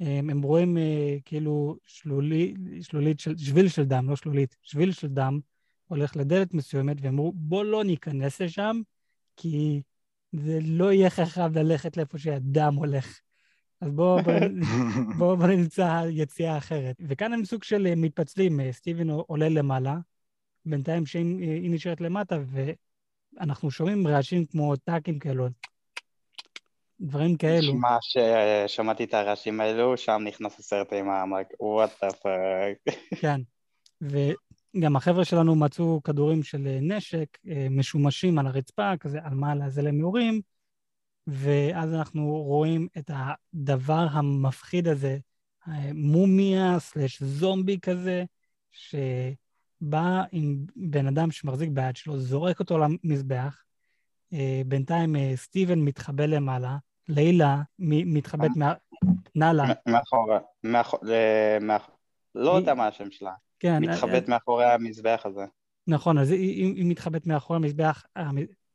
[0.00, 5.08] הם, הם רואים אה, כאילו שלולי, שלולית של, שביל של דם, לא שלולית, שביל של
[5.08, 5.40] דם,
[5.84, 8.80] הולך לדלת מסוימת, והם אמרו, בוא לא ניכנס לשם,
[9.36, 9.82] כי
[10.32, 13.20] זה לא יהיה חכם ללכת לאיפה שהדם הולך.
[13.80, 14.32] אז בואו בוא,
[15.18, 16.96] בוא, בוא נמצא יציאה אחרת.
[17.00, 19.96] וכאן הם סוג של אה, מתפצלים, אה, סטיבן עולה למעלה,
[20.64, 22.38] בינתיים שהיא נשארת למטה,
[23.36, 25.48] ואנחנו שומעים רעשים כמו טאקים כאלו.
[27.00, 27.74] דברים כאלו.
[27.74, 32.96] נשמע ששמעתי את הרעשים האלו, שם נכנס הסרט עם העמק, וואט דה פאק.
[33.20, 33.40] כן,
[34.74, 39.68] וגם החבר'ה שלנו מצאו כדורים של אה, נשק אה, משומשים על הרצפה, כזה על מעלה
[39.68, 40.40] זה למהורים,
[41.26, 45.18] ואז אנחנו רואים את הדבר המפחיד הזה,
[45.94, 48.24] מומיה סלש זומבי כזה,
[48.70, 53.62] שבא עם בן אדם שמחזיק ביד שלו, זורק אותו למזבח,
[54.32, 56.76] אה, בינתיים סטיבן מתחבא למעלה,
[57.08, 58.56] לילה מתחבאת אה?
[58.56, 58.72] מה...
[59.34, 59.64] נאלה.
[59.86, 60.38] מאחורה,
[62.34, 63.32] לא יודע מה השם שלה.
[63.62, 63.82] כן.
[63.84, 65.44] מתחבאת אה, מאחורי המזבח הזה.
[65.86, 68.04] נכון, אז היא מתחבאת מאחורי המזבח,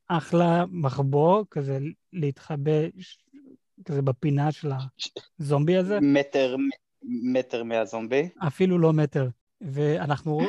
[0.07, 1.79] אחלה מחבוא, כזה
[2.13, 2.71] להתחבא
[3.85, 4.71] כזה בפינה של
[5.39, 5.99] הזומבי הזה.
[6.01, 6.55] מטר,
[7.33, 8.29] מטר מהזומבי?
[8.47, 9.29] אפילו לא מטר.
[9.61, 10.39] ואנחנו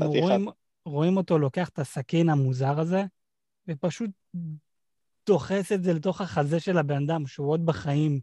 [0.00, 0.48] רואים,
[0.84, 3.04] רואים אותו לוקח את הסכין המוזר הזה,
[3.68, 4.10] ופשוט
[5.26, 8.20] דוחס את זה לתוך החזה של הבן אדם, שהוא עוד בחיים.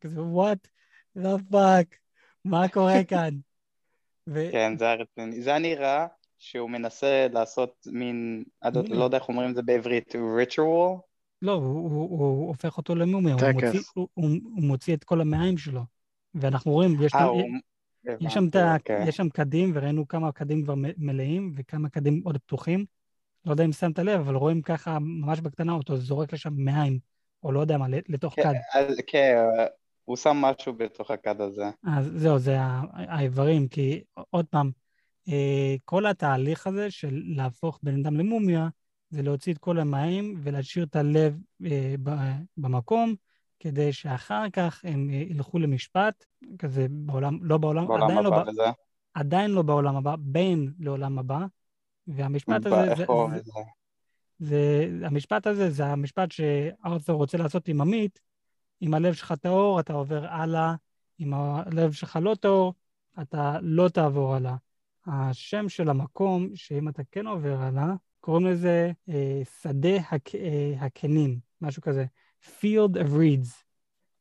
[0.00, 0.68] כזה, וואט,
[1.18, 1.96] the fuck,
[2.44, 3.34] מה קורה כאן?
[4.34, 4.48] ו...
[4.52, 5.42] כן, זה היה רציני.
[5.42, 6.06] זה היה נראה
[6.38, 8.96] שהוא מנסה לעשות מין, אני מומיה.
[8.98, 10.98] לא יודע איך אומרים את זה בעברית, ritual?
[11.42, 13.52] לא, הוא, הוא, הוא הופך אותו למומיה, הוא.
[13.52, 15.80] מוציא, הוא, הוא, הוא מוציא את כל המעיים שלו.
[16.34, 17.42] ואנחנו רואים, יש, אה, שם- הוא...
[18.20, 19.08] יש, שם הבנתי, אוקיי.
[19.08, 22.84] יש שם קדים, וראינו כמה קדים כבר מלאים וכמה קדים עוד פתוחים.
[23.46, 26.98] לא יודע אם שמת לב, אבל רואים ככה ממש בקטנה אותו זורק לשם מעיים,
[27.42, 28.54] או לא יודע מה, לתוך כן, כד.
[28.74, 29.36] אז- כן,
[30.08, 31.70] הוא שם משהו בתוך הכד הזה.
[31.86, 32.56] אז זהו, זה
[32.92, 34.70] האיברים, כי עוד פעם,
[35.28, 38.68] אה, כל התהליך הזה של להפוך בן אדם למומיה,
[39.10, 41.94] זה להוציא את כל המים ולהשאיר את הלב אה,
[42.56, 43.14] במקום,
[43.60, 46.24] כדי שאחר כך הם אה, ילכו למשפט,
[46.58, 48.70] כזה בעולם, לא בעולם, בעולם עדיין, לא, הבא ב- וזה.
[49.14, 51.38] עדיין לא בעולם הבא, בין לעולם הבא,
[52.06, 53.06] והמשפט הזה, זה,
[53.44, 53.60] זה?
[54.38, 58.20] זה, המשפט הזה זה המשפט שארתור רוצה לעשות עם עמית,
[58.82, 60.74] אם הלב שלך טהור, אתה עובר הלאה,
[61.20, 62.74] אם הלב שלך לא טהור,
[63.22, 64.54] אתה לא תעבור הלאה.
[65.06, 71.38] השם של המקום, שאם אתה כן עובר הלאה, קוראים לזה אה, שדה הק, אה, הקנים,
[71.62, 72.04] משהו כזה.
[72.42, 73.62] Field of Reeds,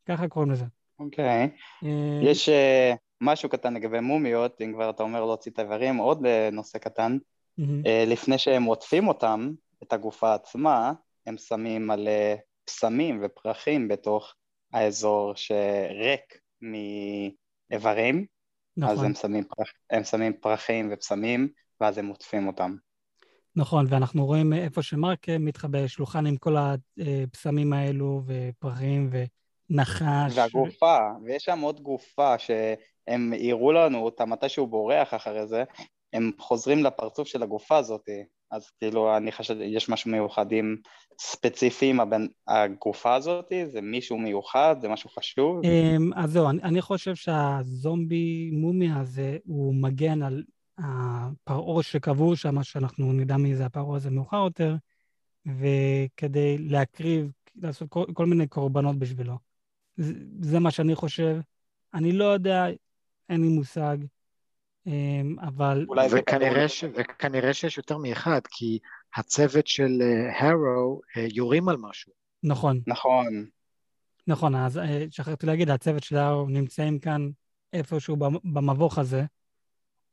[0.06, 0.66] ככה קוראים לזה.
[1.00, 1.50] אוקיי.
[1.84, 6.26] אה, יש אה, משהו קטן לגבי מומיות, אם כבר אתה אומר להוציא את האיברים, עוד
[6.26, 7.18] אה, נושא קטן.
[7.58, 7.86] מהמם.
[7.86, 9.52] אה, לפני שהם עוטפים אותם,
[9.84, 10.94] את הגופה עצמה,
[11.26, 14.36] הם שמים מלא פסמים ופרחים בתוך
[14.74, 18.26] האזור שריק מאיברים,
[18.78, 21.50] אז נכון, הם שמים, פרח, הם שמים פרחים ופסמים,
[21.82, 22.76] ואז הם עוטפים אותם.
[23.56, 29.10] נכון, ואנחנו רואים איפה שמרק מתחבא, שולחן עם כל הפסמים האלו, ופרחים,
[29.70, 30.38] ונחש.
[30.38, 35.64] והגופה, ויש שם עוד גופה שהם הראו לנו אותה מתי שהוא בורח אחרי זה,
[36.14, 38.10] הם חוזרים לפרצוף של הגופה הזאת,
[38.52, 40.78] אז כאילו אני חושב שיש משהו מיוחדים
[41.20, 45.62] ספציפיים, הבן, הגופה הזאת, זה מישהו מיוחד, זה משהו חשוב.
[45.66, 50.44] אמ, אז זהו, אני, אני חושב שהזומבי מומיה הזה, הוא מגן על
[50.78, 54.76] הפרעה שקבור שם, שאנחנו נדע מי זה הפרעה הזה מאוחר יותר,
[55.46, 59.38] וכדי להקריב, לעשות כל, כל מיני קורבנות בשבילו.
[59.98, 61.38] זה, זה מה שאני חושב.
[61.94, 62.66] אני לא יודע,
[63.30, 63.98] אין לי מושג,
[65.42, 65.86] אבל...
[65.90, 66.20] אולי זה
[66.68, 66.84] ש...
[66.96, 68.80] וכנראה שיש יותר מאחד, כי
[69.16, 70.02] הצוות של
[70.40, 72.12] הרו יורים על משהו.
[72.44, 73.46] נכון, נכון,
[74.28, 77.30] נכון, אז אה, שכחתי להגיד, הצוות שלנו נמצאים כאן
[77.74, 79.24] איפשהו במ- במבוך הזה,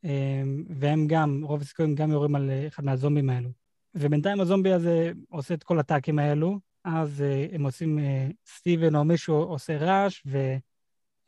[0.05, 3.49] אמ, והם גם, רוב הסיכויים גם יורים על אה, אחד מהזומבים האלו.
[3.95, 9.05] ובינתיים הזומבי הזה עושה את כל הטאקים האלו, אז אה, הם עושים, אה, סטיבן או
[9.05, 10.23] מישהו עושה רעש,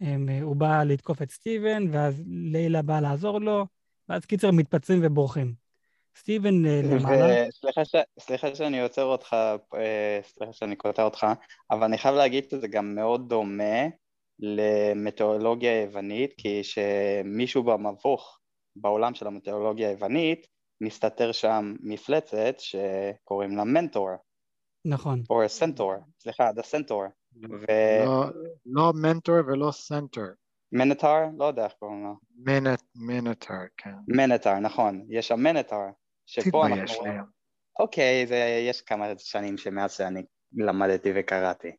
[0.01, 3.67] והוא בא לתקוף את סטיבן, ואז לילה באה לעזור לו,
[4.09, 5.55] ואז קיצר מתפצלים ובורחים.
[6.19, 7.95] סטיבן אה, למעלה, וסליחה ש...
[8.19, 9.37] סליחה שאני עוצר אותך,
[9.75, 11.27] אה, סליחה שאני קוטע אותך,
[11.71, 13.87] אבל אני חייב להגיד שזה גם מאוד דומה
[14.39, 18.39] למטאורולוגיה היוונית, כי שמישהו במבוך
[18.77, 20.47] בעולם של המטאורולוגיה היוונית,
[20.81, 24.11] מסתתר שם מפלצת שקוראים לה מנטור,
[24.85, 25.23] נכון.
[25.31, 26.63] או סנטור, סליחה, the
[27.43, 28.27] centaur, לא,
[28.67, 30.27] לא מנטור ולא סנטר.
[30.73, 33.95] ומנטר, לא יודע איך קוראים לו, מנט, מנטר, כן.
[34.09, 35.81] מנטר, נכון, יש שם מנטר,
[36.27, 37.25] שפה אנחנו תתבייש להם.
[37.79, 38.37] אוקיי, זה,
[38.69, 40.23] יש כמה שנים שמאז שאני
[40.57, 41.71] למדתי וקראתי,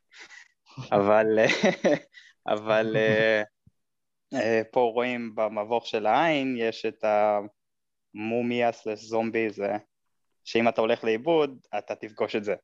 [0.91, 1.25] אבל,
[2.53, 3.43] אבל אה,
[4.33, 7.03] אה, פה רואים במבוך של העין, יש את
[8.15, 9.71] המומיה סלש זומבי, זה
[10.43, 12.55] שאם אתה הולך לאיבוד, אתה תפגוש את זה.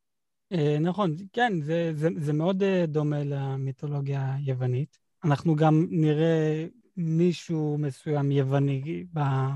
[0.53, 4.97] אה, נכון, כן, זה, זה, זה מאוד אה, דומה למיתולוגיה היוונית.
[5.23, 6.65] אנחנו גם נראה
[6.97, 9.03] מישהו מסוים יווני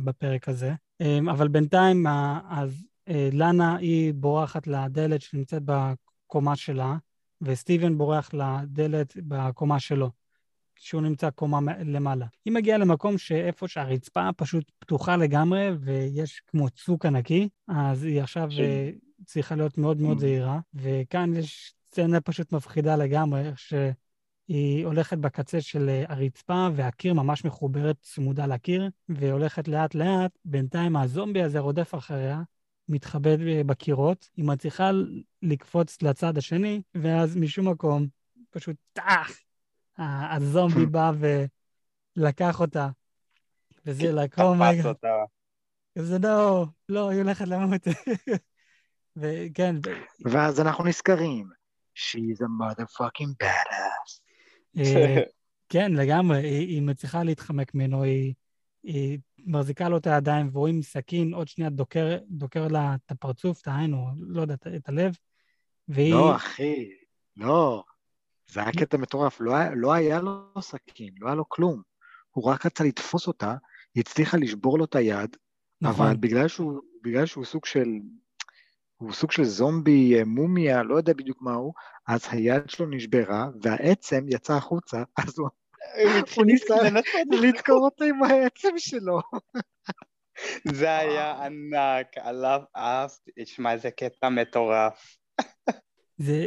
[0.04, 2.08] בפרק הזה, אה, אבל בינתיים,
[2.50, 2.86] אז
[3.32, 6.98] לנה היא בורחת לדלת שנמצאת בקומה שלה,
[7.42, 10.12] וסטיבן בורח לדלת בקומה שלו,
[10.76, 12.26] שהוא נמצא קומה למעלה.
[12.46, 18.52] היא מגיעה למקום שאיפה שהרצפה פשוט פתוחה לגמרי, ויש כמו צוק ענקי, אז היא עכשיו...
[18.52, 18.60] ש-
[19.26, 20.20] צריכה להיות מאוד מאוד Mm.
[20.20, 27.14] זהירה, וכאן יש סצנה פשוט מפחידה לגמרי, איך שהיא הולכת בקצה של אה, הרצפה, והקיר
[27.14, 32.42] ממש מחוברת צמודה לקיר, והולכת לאט לאט, בינתיים הזומבי הזה רודף אחריה,
[32.90, 34.92] מתחבא אה, בקירות, היא מצליחה
[35.42, 38.08] לקפוץ לצד השני, ואז משום מקום,
[38.50, 39.32] פשוט טאח,
[39.98, 41.12] הזומבי בא
[42.18, 42.90] ולקח אותה.
[43.86, 45.08] וזה לקרוא תפס אותה.
[45.96, 47.82] זה לא, לא, היא הולכת למות.
[49.22, 49.76] וכן,
[50.26, 51.50] ואז אנחנו נזכרים,
[51.98, 54.20] She's a motherfucking badass.
[54.78, 55.22] אה,
[55.70, 58.34] כן, לגמרי, היא, היא מצליחה להתחמק ממנו, היא,
[58.84, 63.68] היא מחזיקה לו את הידיים, ורואים סכין, עוד שנייה דוקר, דוקר לה את הפרצוף, את
[63.68, 65.16] העין, או לא יודע, את- הלב,
[65.88, 66.14] והיא...
[66.14, 66.90] לא, אחי,
[67.38, 67.84] לא.
[68.52, 71.82] זה היה קטע מטורף, לא לא היה לו סכין, לא היה לו כלום.
[72.32, 73.56] הוא רק רצה לתפוס אותה,
[73.96, 75.38] היא הצליחה לשבור לו את היד,
[75.82, 76.06] נכון.
[76.08, 77.86] אבל בגלל שהוא, בגלל שהוא סוג של,
[78.98, 81.74] הוא סוג של זומבי, אה, מומיה, לא יודע בדיוק מה הוא,
[82.08, 85.50] אז היד שלו נשברה, והעצם יצא החוצה, אז הוא,
[86.36, 86.76] הוא ניסה
[87.32, 89.20] לדקור אותו עם העצם שלו.
[90.68, 95.18] זה היה ענק, עליו אהבתי, תשמע, איזה קטע מטורף.
[96.18, 96.46] זה,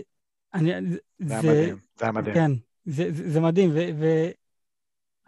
[0.54, 0.70] אני,
[1.18, 2.34] זה היה מדהים, זה היה מדהים.
[2.34, 2.50] כן,
[2.84, 4.06] זה, זה, זה מדהים, ו, ו,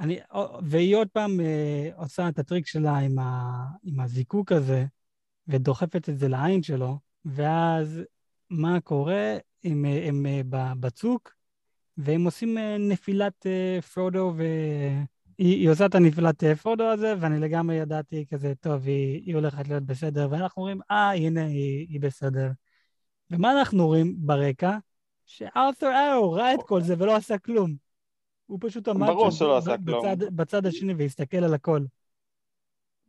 [0.01, 0.19] אני,
[0.63, 4.85] והיא עוד פעם אה, עושה את הטריק שלה עם, ה, עם הזיקוק הזה,
[5.49, 8.03] ודוחפת את זה לעין שלו, ואז
[8.51, 9.37] מה קורה?
[9.65, 10.51] הם, הם, הם
[10.81, 11.35] בצוק,
[11.97, 15.07] והם עושים אה, נפילת אה, פרודו, והיא
[15.39, 19.69] היא עושה את הנפילת אה, פרודו הזה, ואני לגמרי ידעתי כזה, טוב, היא, היא הולכת
[19.69, 22.51] להיות בסדר, ואנחנו רואים, אה, הנה, היא, היא בסדר.
[23.31, 24.79] ומה אנחנו רואים ברקע?
[25.27, 27.75] שארת'ר ארו ראה את כל זה ולא עשה כלום.
[28.47, 30.05] הוא פשוט עמד ברור שלא עשה כלום.
[30.05, 31.81] בצד, בצד השני והסתכל על הכל.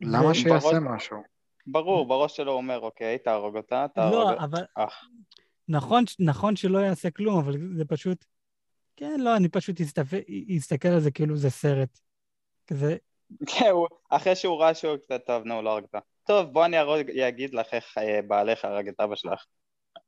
[0.00, 1.33] למה שיעשה משהו?
[1.66, 4.44] ברור, בראש שלו הוא אומר, אוקיי, תהרוג אותה, תהרוג לא.
[4.44, 4.84] אבל אה,
[5.68, 8.24] נכון, נכון שלא יעשה כלום, אבל זה פשוט...
[8.96, 9.80] כן, לא, אני פשוט
[10.58, 11.98] אסתכל על זה כאילו זה סרט.
[12.66, 12.96] כזה,
[13.46, 15.94] כן, הוא- אחרי שהוא ראה שהוא קצת טוב, נו, לא הרגת.
[16.26, 19.44] טוב, בוא אני ארוג- אגיד לך איך אה, בעלך הרג את אבא שלך.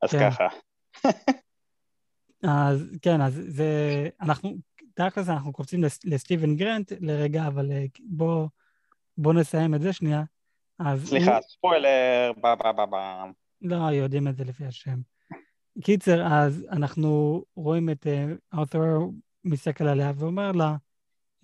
[0.02, 0.30] אז כן.
[0.30, 0.46] ככה.
[2.42, 3.68] אז כן, אז זה...
[4.20, 4.50] אנחנו,
[4.94, 8.46] תכל'ס אנחנו קופצים לס- לסטיבן גרנט לרגע, אבל אה, בוא,
[9.18, 10.22] בוא נסיים את זה שנייה.
[10.78, 12.32] אז סליחה, הוא- ספוילר,
[12.90, 13.24] בה.
[13.62, 14.98] לא, יודעים את זה לפי השם.
[15.82, 18.06] קיצר, אז אנחנו רואים את
[18.54, 18.98] ארת'ר
[19.44, 20.76] מסתכל עליה ואומר לה,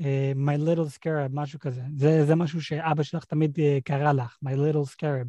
[0.00, 1.82] אה, My little scarab, משהו כזה.
[1.96, 5.28] זה, זה משהו שאבא שלך תמיד אה, קרא לך, My little scarab.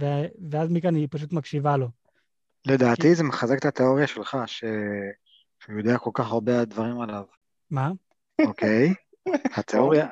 [0.00, 1.88] ו- ואז מכאן היא פשוט מקשיבה לו.
[2.66, 4.64] לדעתי זה מחזק את התיאוריה שלך, ש...
[5.64, 7.24] שהוא יודע כל כך הרבה דברים עליו,
[7.70, 7.90] מה?
[8.46, 8.94] אוקיי?
[9.58, 10.08] התיאוריה,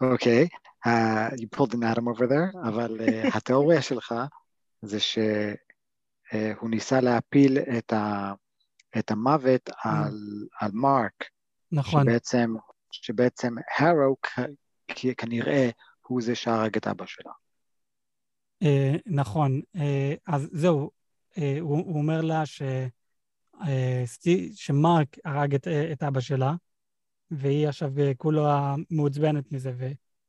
[0.00, 4.14] אוקיי, uh, you pulled an atom over there, אבל uh, התיאוריה שלך
[4.82, 8.32] זה שהוא ניסה להפיל את, ה...
[8.98, 11.24] את המוות על, על מרק,
[11.72, 12.54] נכון, שבעצם,
[12.90, 14.16] שבעצם הרו
[15.16, 15.70] כנראה
[16.06, 17.32] הוא זה שהרג את אבא שלה.
[18.62, 19.60] אה, נכון.
[19.76, 20.90] אה, אז זהו,
[21.38, 22.62] אה, הוא, הוא אומר לה ש,
[23.66, 26.54] אה, סטי, שמרק הרג את, אה, את אבא שלה,
[27.30, 29.72] והיא עכשיו אה, כולה מעוצבנת מזה,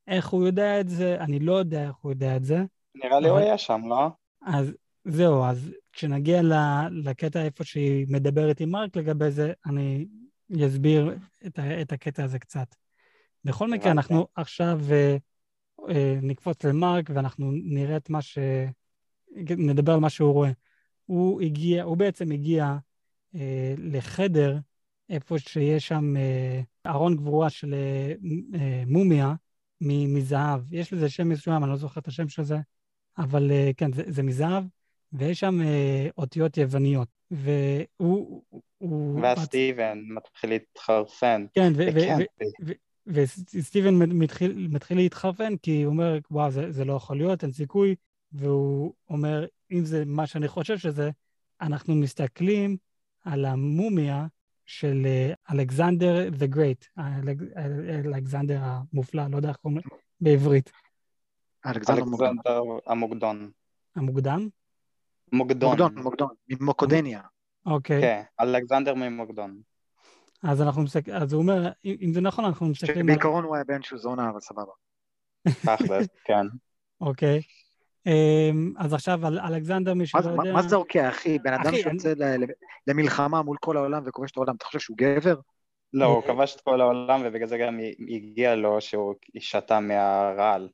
[0.08, 1.18] ואיך הוא יודע את זה?
[1.20, 2.64] אני לא יודע איך הוא יודע את זה.
[2.96, 4.08] נראה לי הוא היה שם, לא?
[4.46, 4.74] אז
[5.06, 6.42] זהו, אז כשנגיע
[6.92, 10.06] לקטע איפה שהיא מדברת עם מרק לגבי זה, אני
[10.68, 12.76] אסביר את, ה- את הקטע הזה קצת.
[13.44, 13.92] בכל מקרה.
[13.92, 15.18] אנחנו עכשיו אה,
[15.90, 18.38] אה, נקפוץ למרק ואנחנו נראה את מה ש...
[19.58, 20.52] נדבר על מה שהוא רואה.
[21.06, 22.78] הוא הגיע, הוא בעצם הגיע
[23.36, 24.58] אה, לחדר
[25.10, 28.14] איפה שיש שם אה, ארון גבורה של אה,
[28.60, 29.34] אה, מומיה
[29.88, 30.74] מזהב.
[30.74, 32.58] יש לזה שם מסוים, אני לא זוכר את השם של זה,
[33.18, 34.64] אבל אה, כן, זה, זה מזהב,
[35.14, 37.08] ויש שם אה, אותיות יווניות.
[37.32, 38.44] והוא...
[38.78, 41.46] הוא- ואז סטיבן מתחיל להתחרפן.
[41.54, 41.74] כן,
[43.08, 47.96] וסטיבן מתחיל, מתחיל להתחרפן, כי הוא אומר, וואו, זה, זה לא יכול להיות, אין סיכוי,
[48.32, 51.10] והוא אומר, אם זה מה שאני חושב שזה,
[51.62, 52.78] אנחנו מסתכלים
[53.24, 54.26] על המומיה
[54.66, 57.02] של אה, אלכסנדר the Great,
[58.06, 60.72] אלכסנדר המופלא, לא יודע איך קוראים לו בעברית,
[61.66, 62.28] אלכסנדר מוקדון.
[62.28, 63.52] אלכסנדר המוקדון.
[63.96, 64.50] המוקדם?
[65.32, 65.70] מוקדון.
[65.70, 67.22] מוקדון, מוקדון, ממוקדניה.
[67.66, 68.02] אוקיי.
[68.02, 69.62] כן, אלכסנדר ממוקדון.
[70.44, 71.12] אז אנחנו מסתכל...
[71.12, 73.04] אז הוא אומר, אם זה נכון, אנחנו מסתכלים על...
[73.04, 74.72] שבעיקרון הוא היה בן של זונה, אבל סבבה.
[75.48, 76.46] תכלס, כן.
[77.02, 77.42] אוקיי.
[78.06, 80.54] אמ, אז עכשיו על אלכסנדר, מי שלא יודע...
[80.54, 81.40] מה זה אוקיי, אחי?
[81.40, 82.48] בן אדם שיוצא ל- ל-
[82.88, 85.36] למלחמה מול כל העולם וכובש את העולם, אתה חושב שהוא גבר?
[85.94, 87.80] לא, הוא אה, כבש את כל העולם ובגלל זה גם
[88.10, 90.70] הגיע לו שהוא שתה מהרעל.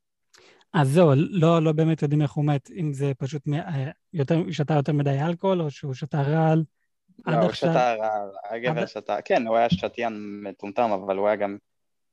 [0.74, 4.52] אז זהו, לא, לא באמת יודעים איך הוא מת, אם זה פשוט מ- אה, יותר,
[4.52, 6.64] שתה יותר מדי אלכוהול, או שהוא שתה רעל.
[7.28, 11.18] לא, עד הוא עכשיו, שתה רעל, הגבר עד- שתה, כן, הוא היה שתיין מטומטם, אבל
[11.18, 11.58] הוא היה גם,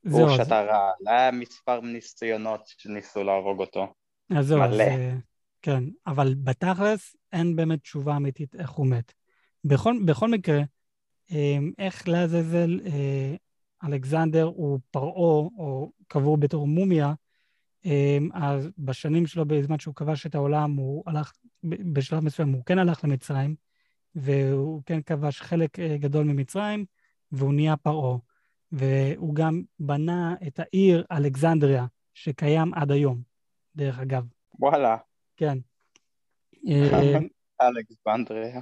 [0.03, 0.93] זהו, הוא שתה רעל.
[1.07, 3.93] היה מספר ניסיונות שניסו להרוג אותו.
[4.29, 4.83] אז זהו, אז, מלא.
[4.83, 5.15] אה,
[5.61, 9.13] כן, אבל בתכלס אין באמת תשובה אמיתית איך הוא מת.
[9.63, 10.61] בכל, בכל מקרה,
[11.31, 13.35] אה, איך לעזאזל אה,
[13.83, 17.13] אלכסנדר הוא פרעה, או קבור בתור מומיה,
[17.85, 21.31] אה, אז בשנים שלו, בזמן שהוא כבש את העולם, הוא הלך,
[21.63, 23.55] בשלב מסוים הוא כן הלך למצרים,
[24.15, 26.85] והוא כן כבש חלק אה, גדול ממצרים,
[27.31, 28.17] והוא נהיה פרעה.
[28.71, 33.21] והוא גם בנה את העיר אלכסנדריה, שקיים עד היום,
[33.77, 34.23] דרך אגב.
[34.59, 34.97] וואלה,
[35.37, 35.57] כן.
[36.67, 37.19] אה,
[37.61, 38.61] אלכסנדריה.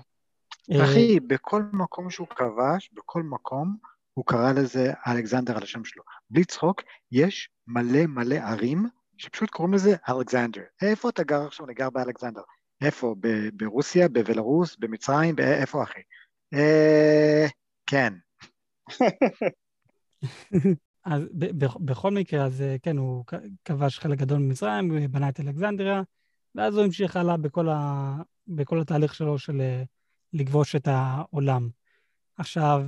[0.71, 3.77] אה, אחי, בכל מקום שהוא כבש, בכל מקום,
[4.13, 6.03] הוא קרא לזה אלכסנדר על השם שלו.
[6.29, 8.85] בלי צחוק, יש מלא מלא ערים
[9.17, 10.61] שפשוט קוראים לזה אלכסנדר.
[10.81, 11.65] איפה אתה גר עכשיו?
[11.65, 12.41] אני גר באלכסנדר.
[12.81, 13.15] איפה?
[13.19, 15.99] ב- ברוסיה, בבלרוס, במצרים, איפה אחי?
[16.53, 17.45] אה,
[17.87, 18.13] כן.
[21.05, 23.25] אז ב- ב- בכל מקרה, אז אה, כן, הוא
[23.65, 26.01] כבש חלק גדול ממצרים, בנה את אלכסנדריה,
[26.55, 28.15] ואז הוא המשיך הלאה בכל, ה...
[28.47, 29.83] בכל התהליך שלו של אה,
[30.33, 31.69] לכבוש את העולם.
[32.37, 32.85] עכשיו,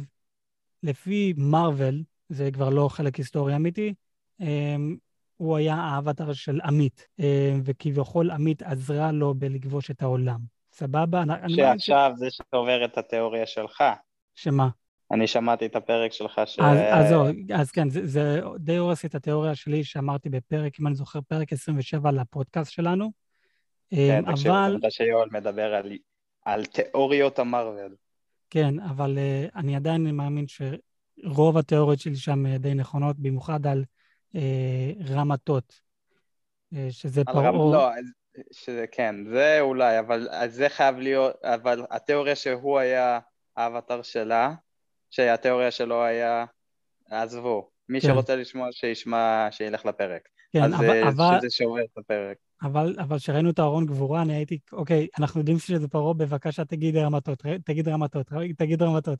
[0.84, 3.93] לפי מארוול, זה כבר לא חלק היסטורי אמיתי,
[4.39, 4.97] אמ,
[5.38, 10.39] הוא היה האבטר של עמית, אמ, וכביכול עמית עזרה לו בלכבוש את העולם.
[10.74, 11.22] סבבה?
[11.22, 13.84] אני- אני ש- שעכשיו זה שעובר את התיאוריה שלך.
[14.36, 14.70] שמה?
[15.11, 16.59] אני שמעתי את הפרק שלך ש...
[16.59, 17.13] אז, אז
[17.55, 21.53] אז כן, זה, זה די הורס את התיאוריה שלי שאמרתי בפרק, אם אני זוכר, פרק
[21.53, 23.11] 27 לפודקאסט שלנו.
[23.89, 25.97] כן, אמ, תקשיב, אבל, אתה שיואל מדבר על,
[26.45, 27.95] על תיאוריות המרוויל.
[28.49, 33.83] כן, אבל uh, אני עדיין מאמין שרוב התיאוריות שלי שם אה, די נכונות, במיוחד על
[34.35, 34.39] uh,
[35.09, 35.81] רמתות,
[36.73, 37.51] uh, שזה פרעה.
[37.51, 37.89] לא,
[38.51, 43.19] שזה, כן, זה אולי, אבל זה חייב להיות, אבל התיאוריה שהוא היה
[43.57, 44.53] האבטר שלה,
[45.09, 46.45] שהתיאוריה שלו היה,
[47.09, 48.07] עזבו, מי כן.
[48.07, 50.21] שרוצה לשמוע שישמע, שילך לפרק.
[50.53, 52.37] כן, אז אבל, אה, אבל, שזה שובר את הפרק.
[52.63, 56.97] אבל, אבל כשראינו את הארון גבורה, אני הייתי, אוקיי, אנחנו יודעים שזה פרעה, בבקשה תגיד
[56.97, 58.27] רמתות, תגיד רמתות,
[58.57, 59.19] תגיד רמתות.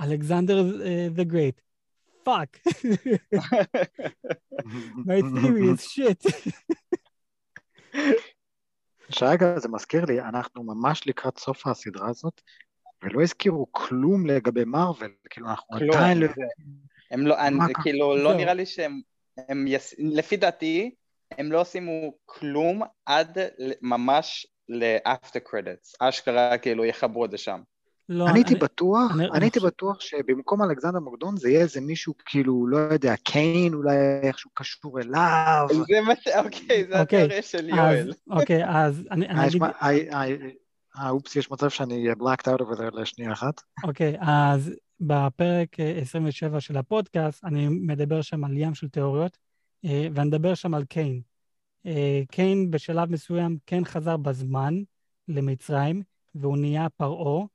[0.00, 0.64] אלכסנדר
[1.16, 1.60] the great.
[2.22, 2.58] fuck.
[5.06, 6.22] My theory is shit.
[9.10, 12.40] שאגב, זה מזכיר לי, אנחנו ממש לקראת סוף הסדרה הזאת,
[13.04, 15.96] ולא הזכירו כלום לגבי מארוול, כאילו אנחנו כלום.
[15.96, 16.18] עדיין...
[16.18, 16.42] לא- זה-
[17.10, 17.72] הם לא, אני, זה?
[17.82, 18.34] כאילו, לא.
[18.34, 19.00] נראה לי שהם,
[19.48, 20.94] הם yes, לפי דעתי,
[21.38, 25.94] הם לא שימו כלום עד ל- ממש ל-after credits.
[26.00, 27.60] אשכרה כאילו יחברו את זה שם.
[28.08, 32.14] לא, אני הייתי בטוח, אני- אני הייתי בטוח שבמקום אלכסנדר מוקדון זה יהיה איזה מישהו
[32.26, 35.66] כאילו, לא יודע, קיין אולי איכשהו קשור אליו.
[35.88, 36.28] זה מה ש...
[36.44, 38.08] אוקיי, זה אוקיי, התיאוריה של יואל.
[38.10, 39.48] אז, אוקיי, אז אני, אני
[40.96, 43.62] אה, אה, אה, אה, אופס, יש מצב שאני blacked out over there לשנייה אחת.
[43.84, 44.70] אוקיי, אז
[45.00, 49.38] בפרק אה, 27 של הפודקאסט, אני מדבר שם על ים של תיאוריות,
[49.84, 51.20] אה, ואני מדבר שם על קיין.
[51.86, 54.74] אה, קיין בשלב מסוים כן חזר בזמן
[55.28, 56.02] למצרים,
[56.34, 57.46] והוא נהיה פרעה,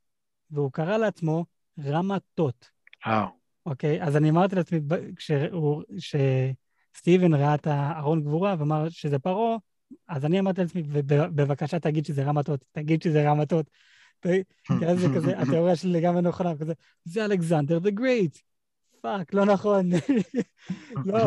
[0.52, 1.46] והוא קרא לעצמו
[1.86, 2.70] רמה תות.
[3.08, 3.26] אה,
[3.66, 4.80] אוקיי, אז אני אמרתי לעצמי,
[5.96, 9.58] כשסטיבן ראה את הארון גבורה ואמר שזה פרעה,
[10.08, 13.70] אז אני אמרתי לעצמי, בבקשה תגיד שזה רמה תות, תגיד שזה רמה תות.
[14.22, 16.74] כי אז זה כזה, התיאוריה שלי לגמרי נכונה, כזה,
[17.06, 18.40] זה אלכסנדר the great.
[19.02, 19.90] fuck, לא נכון.
[21.06, 21.20] לא.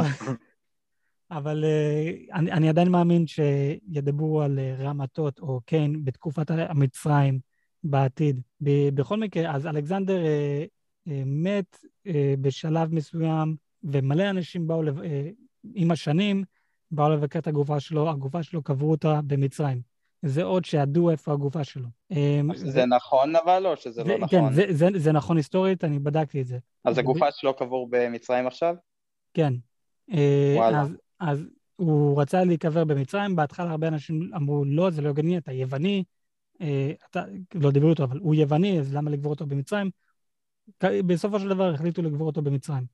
[1.31, 7.39] אבל uh, אני, אני עדיין מאמין שידברו על uh, רמה תות או כן בתקופת המצרים
[7.85, 8.41] בעתיד.
[8.61, 11.77] ב- בכל מקרה, אז אלכסנדר uh, uh, מת
[12.09, 15.05] uh, בשלב מסוים, ומלא אנשים באו, לב- uh,
[15.75, 16.45] עם השנים,
[16.91, 19.81] באו לבקר את הגופה שלו, הגופה שלו קברו אותה במצרים.
[20.23, 21.89] זה עוד שידעו איפה הגופה שלו.
[22.13, 22.17] Um,
[22.55, 24.53] זה נכון אבל או שזה זה, לא כן, נכון?
[24.53, 26.59] זה, זה, זה נכון היסטורית, אני בדקתי את זה.
[26.85, 28.75] אז הגופה שלו קבור במצרים עכשיו?
[29.35, 29.53] כן.
[30.13, 30.81] אה, וואלה.
[30.81, 35.53] אז, אז הוא רצה להיקבר במצרים, בהתחלה הרבה אנשים אמרו, לא, זה לא הגיוני, אתה
[35.53, 36.05] יווני,
[36.61, 37.25] אה, אתה,
[37.55, 39.91] לא דיברו איתו, אבל הוא יווני, אז למה לקבור אותו במצרים?
[40.83, 42.85] בסופו של דבר החליטו לקבור אותו במצרים.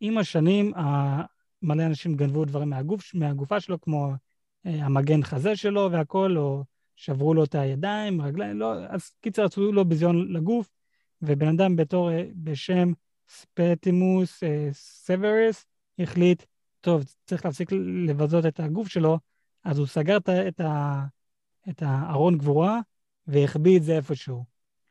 [0.00, 0.72] עם השנים,
[1.62, 4.12] מלא אנשים גנבו דברים מהגוף, מהגופה שלו, כמו
[4.66, 6.64] אה, המגן חזה שלו והכול, או
[6.96, 10.70] שברו לו את הידיים, רגליים, לא, אז קיצר, עשו לו ביזיון לגוף,
[11.22, 12.92] ובן אדם בתור, אה, בשם
[13.28, 15.66] ספטימוס אה, סוורס,
[15.98, 16.42] החליט,
[16.80, 17.72] טוב, צריך להפסיק
[18.06, 19.18] לבזות את הגוף שלו,
[19.64, 20.28] אז הוא סגר את,
[20.60, 21.04] ה-
[21.68, 22.80] את, הארון גבורה
[23.26, 24.44] והחביא את זה איפשהו.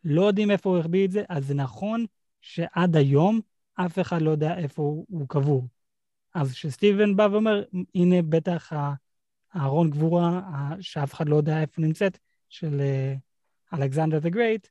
[0.03, 2.05] לא יודעים איפה הוא החביא את זה, אז זה נכון
[2.41, 3.41] שעד היום
[3.75, 5.67] אף אחד לא יודע איפה הוא, הוא קבור.
[6.33, 7.63] אז כשסטיבן בא ואומר,
[7.95, 8.71] הנה בטח
[9.53, 10.41] הארון גבורה
[10.79, 12.17] שאף אחד לא יודע איפה נמצאת,
[12.49, 13.15] של אה,
[13.73, 14.67] אלכסנדר דה גרייט,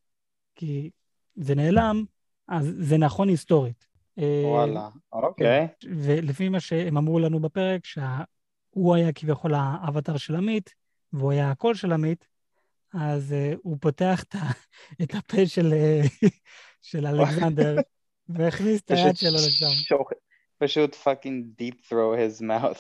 [0.55, 0.91] כי
[1.37, 2.05] זה נעלם,
[2.49, 3.87] אז זה נכון היסטורית.
[4.19, 5.69] אה, וואלה, אוקיי.
[5.85, 10.75] ולפי מה שהם אמרו לנו בפרק, שהוא היה כביכול האווטאר של עמית,
[11.13, 12.27] והוא היה הקול של עמית,
[12.95, 14.25] אז uh, הוא פותח
[15.03, 15.75] את, הפה של,
[16.83, 17.77] של אלכסנדר,
[18.29, 19.95] והכניס את היד שלו לשם.
[20.59, 22.79] פשוט fucking deep throw his mouth.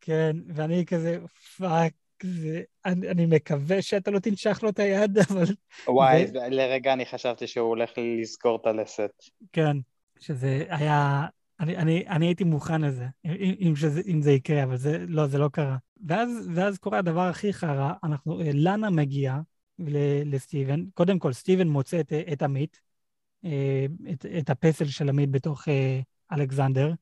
[0.00, 1.18] כן, ואני כזה,
[1.58, 5.44] fuck, זה, אני, אני מקווה שאתה לא תנשך לו את היד, אבל
[5.88, 9.22] וואי, ו- זה- לרגע אני חשבתי שהוא הולך לעקור את הלסת.
[9.52, 9.76] כן,
[10.20, 11.26] שזה היה...
[11.60, 15.26] אני, אני, אני הייתי מוכן לזה, אם, אם, שזה, אם זה יקרה, אבל זה לא,
[15.26, 15.76] זה לא קרה.
[16.06, 19.40] ואז, ואז קורה הדבר הכי חרא, אנחנו, אה, לנה מגיעה
[20.24, 22.80] לסטיבן, קודם כל, סטיבן מוצא את, את עמית,
[23.44, 26.00] אה, את, את הפסל של עמית בתוך אה,
[26.32, 26.92] אלכסנדר,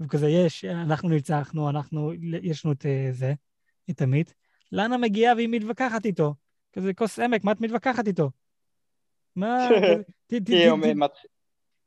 [0.00, 2.12] וכזה, יש, אנחנו ניצחנו, אנחנו,
[2.42, 3.34] יש לנו את אה, זה,
[3.90, 4.34] את עמית.
[4.72, 6.34] לאנה מגיעה והיא מתווכחת איתו.
[6.72, 8.30] כזה כוס עמק, מה את מתווכחת איתו?
[9.36, 9.68] מה...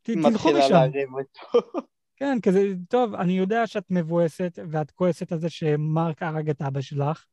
[0.01, 0.89] תלכו משם.
[2.17, 6.81] כן, כזה, טוב, אני יודע שאת מבואסת ואת כועסת על זה שמרק הרג את אבא
[6.81, 7.25] שלך,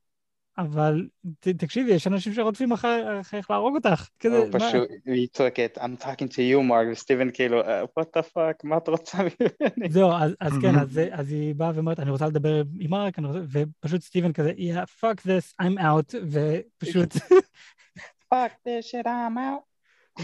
[0.59, 1.09] אבל
[1.41, 4.09] ת, תקשיבי, יש אנשים שרודפים אחר- אחריך להרוג אותך.
[4.21, 8.23] כזה, הוא פשוט, היא צועקת, I'm talking to you, מרק, וסטיבן כאילו, "אה, what the
[8.23, 9.91] fuck, מה את רוצה ממני?
[9.93, 10.79] זהו, אז, אז כן.
[10.79, 13.17] אז, אז היא באה ואומרת, אני רוצה לדבר עם מרק,
[13.51, 17.15] ופשוט סטיבן כזה, yeah, fuck this, I'm out, ופשוט,
[18.35, 19.73] fuck this shit, I'm out.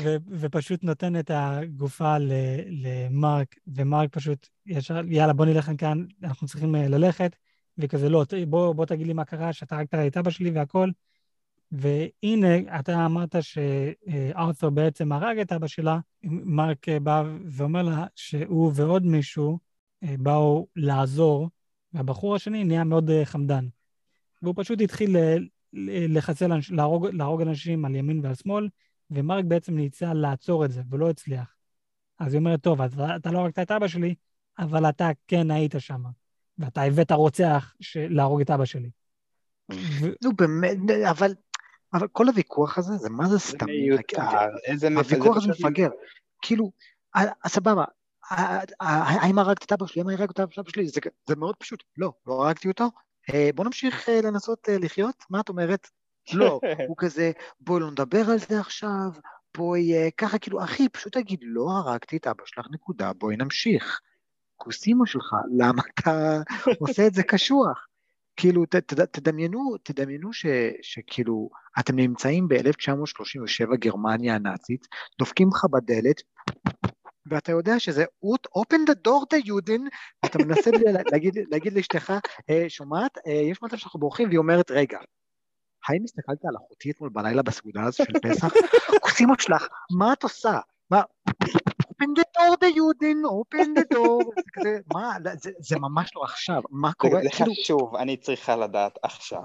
[0.02, 2.32] ו, ופשוט נותן את הגופה ל,
[2.70, 7.36] למרק, ומרק פשוט ישר, יאללה, בוא נלך מכאן, אנחנו צריכים אה, ללכת,
[7.78, 10.90] וכזה, לא, בוא, בוא תגיד לי מה קרה, שאתה הרגת את אבא שלי והכל.
[11.72, 19.06] והנה, אתה אמרת שארת'ור בעצם הרג את אבא שלה, מרק בא ואומר לה שהוא ועוד
[19.06, 19.58] מישהו
[20.02, 21.48] אה, באו לעזור,
[21.92, 23.66] והבחור השני נהיה מאוד אה, חמדן.
[24.42, 25.36] והוא פשוט התחיל אה,
[26.08, 28.68] לחסל, להרוג, להרוג אנשים על ימין ועל שמאל,
[29.10, 31.54] ומרק בעצם ניסה לעצור את זה, ולא הצליח.
[32.18, 34.14] אז היא אומרת, טוב, אתה, אתה לא הרגת את אבא שלי,
[34.58, 36.02] אבל אתה כן היית שם,
[36.58, 38.90] ואתה הבאת רוצח להרוג את אבא שלי.
[39.72, 40.76] ו- נו באמת,
[41.10, 41.34] אבל,
[41.94, 43.66] אבל כל הוויכוח הזה, זה מה זה סתם?
[44.90, 45.88] מפ- זה הוויכוח הזה מפגר.
[46.42, 46.72] כאילו,
[47.16, 47.84] אה, אה, סבבה,
[48.32, 48.86] אה, אה,
[49.22, 50.00] האם הרגת את אבא שלי?
[50.02, 50.88] האם הרגת את אבא שלי?
[50.88, 51.84] זה- זה מאוד פשוט.
[51.98, 52.90] לא, לא הרגתי אותו.
[53.34, 55.14] אה, בוא נמשיך אה, לנסות אה, לחיות?
[55.30, 55.88] מה את אומרת?
[56.32, 56.60] לא.
[56.88, 57.30] הוא כזה,
[57.60, 59.10] בואי לא נדבר על זה עכשיו,
[59.56, 64.00] בואי אה, ככה, כאילו, אחי, פשוט תגיד, לא הרגתי את אבא שלך, נקודה, בואי נמשיך.
[64.62, 66.40] כוסימו שלך, למה אתה
[66.80, 67.86] עושה את זה קשוח?
[68.36, 70.46] כאילו, ת, ת, תדמיינו, תדמיינו ש,
[70.82, 71.50] שכאילו,
[71.80, 74.86] אתם נמצאים ב-1937 גרמניה הנאצית,
[75.18, 76.22] דופקים לך בדלת,
[77.30, 78.04] ואתה יודע שזה
[78.58, 79.88] open the door to יודין,
[80.24, 80.78] ואתה מנסה לה-
[81.12, 82.12] להגיד, להגיד לאשתך,
[82.50, 84.98] "אה, שומעת, אה, יש מצב שאנחנו בורחים, והיא אומרת, רגע,
[85.88, 88.48] האם הסתכלת על אחותי אתמול בלילה בסעודה הזו של פסח?
[89.02, 89.66] כוסימו שלך,
[89.98, 90.58] מה את עושה?
[90.90, 91.02] מה?
[91.98, 96.10] Open the door to יודין, open the door, זה כזה, מה, לא, זה, זה ממש
[96.16, 97.20] לא עכשיו, מה קורה?
[97.22, 99.42] זה כאילו, חשוב, אני צריכה לדעת עכשיו.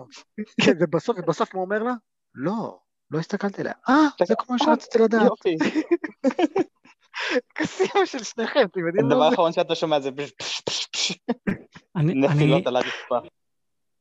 [0.62, 1.94] כן, ובסוף, ובסוף הוא אומר לה,
[2.36, 2.80] לא,
[3.12, 3.74] לא הסתכלתי עליה.
[3.90, 5.22] אה, זה כמו שרציתי לדעת.
[5.22, 5.56] יופי.
[7.56, 9.30] כסימה של שניכם, אתם יודעים הדבר מה זה?
[9.30, 11.18] האחרון שאתה שומע זה פש פש פש פש
[11.96, 13.18] אני, אני, נפילות על הרצפה.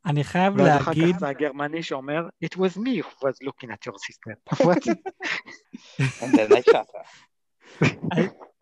[0.07, 3.87] אני חייב אחר להגיד, כך זה הגרמני שאומר, it was me who was looking at
[3.87, 4.35] your sister.
[4.67, 4.87] What?
[6.23, 7.05] And then I shot her.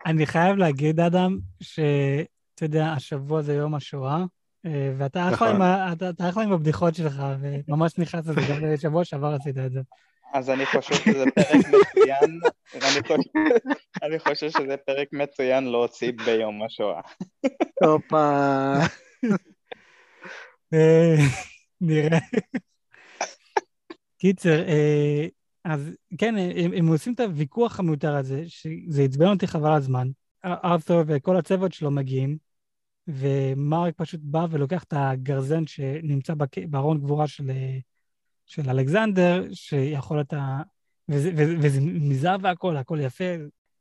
[0.06, 2.24] אני חייב להגיד, אדם, שאתה
[2.64, 4.24] יודע, השבוע זה יום השואה,
[4.66, 5.48] אה, ואתה אחלה נכון.
[5.48, 9.58] עם ה- אתה- אתה אחלה עם הבדיחות שלך, וממש נכנס לזה, גם בשבוע שעבר עשית
[9.58, 9.80] את זה.
[10.34, 12.40] אז אני חושב שזה פרק מצוין,
[12.74, 13.14] אני חושב-
[14.02, 17.00] אני חושב שזה פרק מצוין להוציא ביום השואה.
[17.84, 18.74] הופה.
[20.74, 21.14] אה,
[21.80, 22.18] נראה.
[24.18, 25.26] קיצר, אה,
[25.64, 30.08] אז כן, הם, הם עושים את הוויכוח המיותר הזה, שזה עצבן אותי חבל הזמן.
[30.44, 32.38] ארתור וכל הצוות שלו מגיעים,
[33.08, 36.34] ומרק פשוט בא ולוקח את הגרזן שנמצא
[36.70, 37.50] בארון גבורה של,
[38.46, 40.62] של אלכזנדר, שיכול את ה...
[41.08, 43.24] וזה, מזהב והכל, הכל יפה,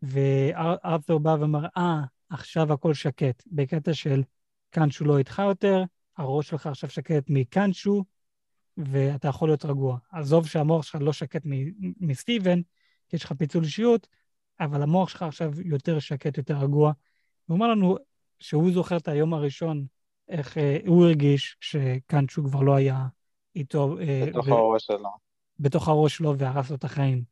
[0.02, 4.24] וארתור בא ואמר, אה, עכשיו הכל שקט, בקטע של
[4.70, 5.84] קאנצ'ו לא איתך יותר,
[6.18, 8.04] הראש שלך עכשיו שקט מקאנצ'ו,
[8.86, 9.98] ואתה יכול להיות רגוע.
[10.12, 11.42] עזוב שהמוח שלך לא שקט
[12.00, 12.62] מסטיבן,
[13.10, 14.08] כי יש לך פיצול אישיות,
[14.60, 16.92] אבל המוח שלך עכשיו יותר שקט, יותר רגוע.
[17.46, 17.98] הוא אומר לנו
[18.40, 19.86] שהוא זוכר את היום הראשון,
[20.30, 23.08] איך אה, הוא הרגיש שקאנצ'ו כבר לא היה
[23.56, 25.10] איתו אה, בתוך ו- הראש שלו.
[25.60, 27.24] בתוך הראש שלו והרס לו את החיים.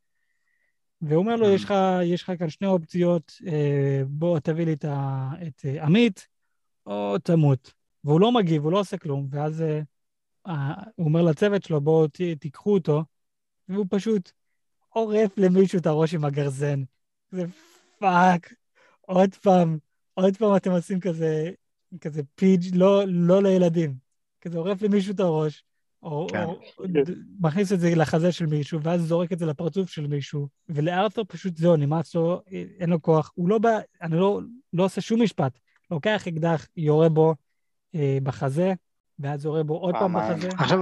[1.01, 1.49] והוא אומר לו, Mm.
[1.49, 1.73] יש לך,
[2.03, 6.27] יש לך כאן שני אופציות, אה, בוא תביא לי את, ה, את אה, עמית,
[6.85, 7.73] או תמות.
[8.03, 9.81] והוא לא מגיב, הוא לא עושה כלום, ואז אה,
[10.95, 12.07] הוא אומר לצוות שלו, בואו
[12.39, 13.03] תיקחו אותו,
[13.69, 14.31] והוא פשוט
[14.89, 16.83] עורף למישהו את הראש עם הגרזן.
[17.31, 17.45] זה
[17.99, 18.53] פאק,
[19.01, 19.77] עוד פעם,
[20.13, 21.51] עוד פעם אתם עושים כזה,
[22.01, 23.95] כזה פיג' לא, לא לילדים.
[24.41, 25.63] כזה עורף למישהו את הראש,
[26.03, 26.43] או, כן.
[26.43, 26.59] או
[27.39, 31.57] מכניס את זה לחזה של מישהו, ואז זורק את זה לפרצוף של מישהו, ולארתור פשוט
[31.57, 33.31] זהו, נמאס לו, אה, אין לו כוח.
[33.35, 34.39] הוא לא בא, אני לא,
[34.73, 35.59] לא עושה שום משפט.
[35.91, 37.35] לוקח אקדח, יורה בו
[37.95, 38.73] אה, בחזה,
[39.19, 40.15] ואז יורה בו עוד פעם.
[40.17, 40.47] בחזה.
[40.57, 40.79] עכשיו,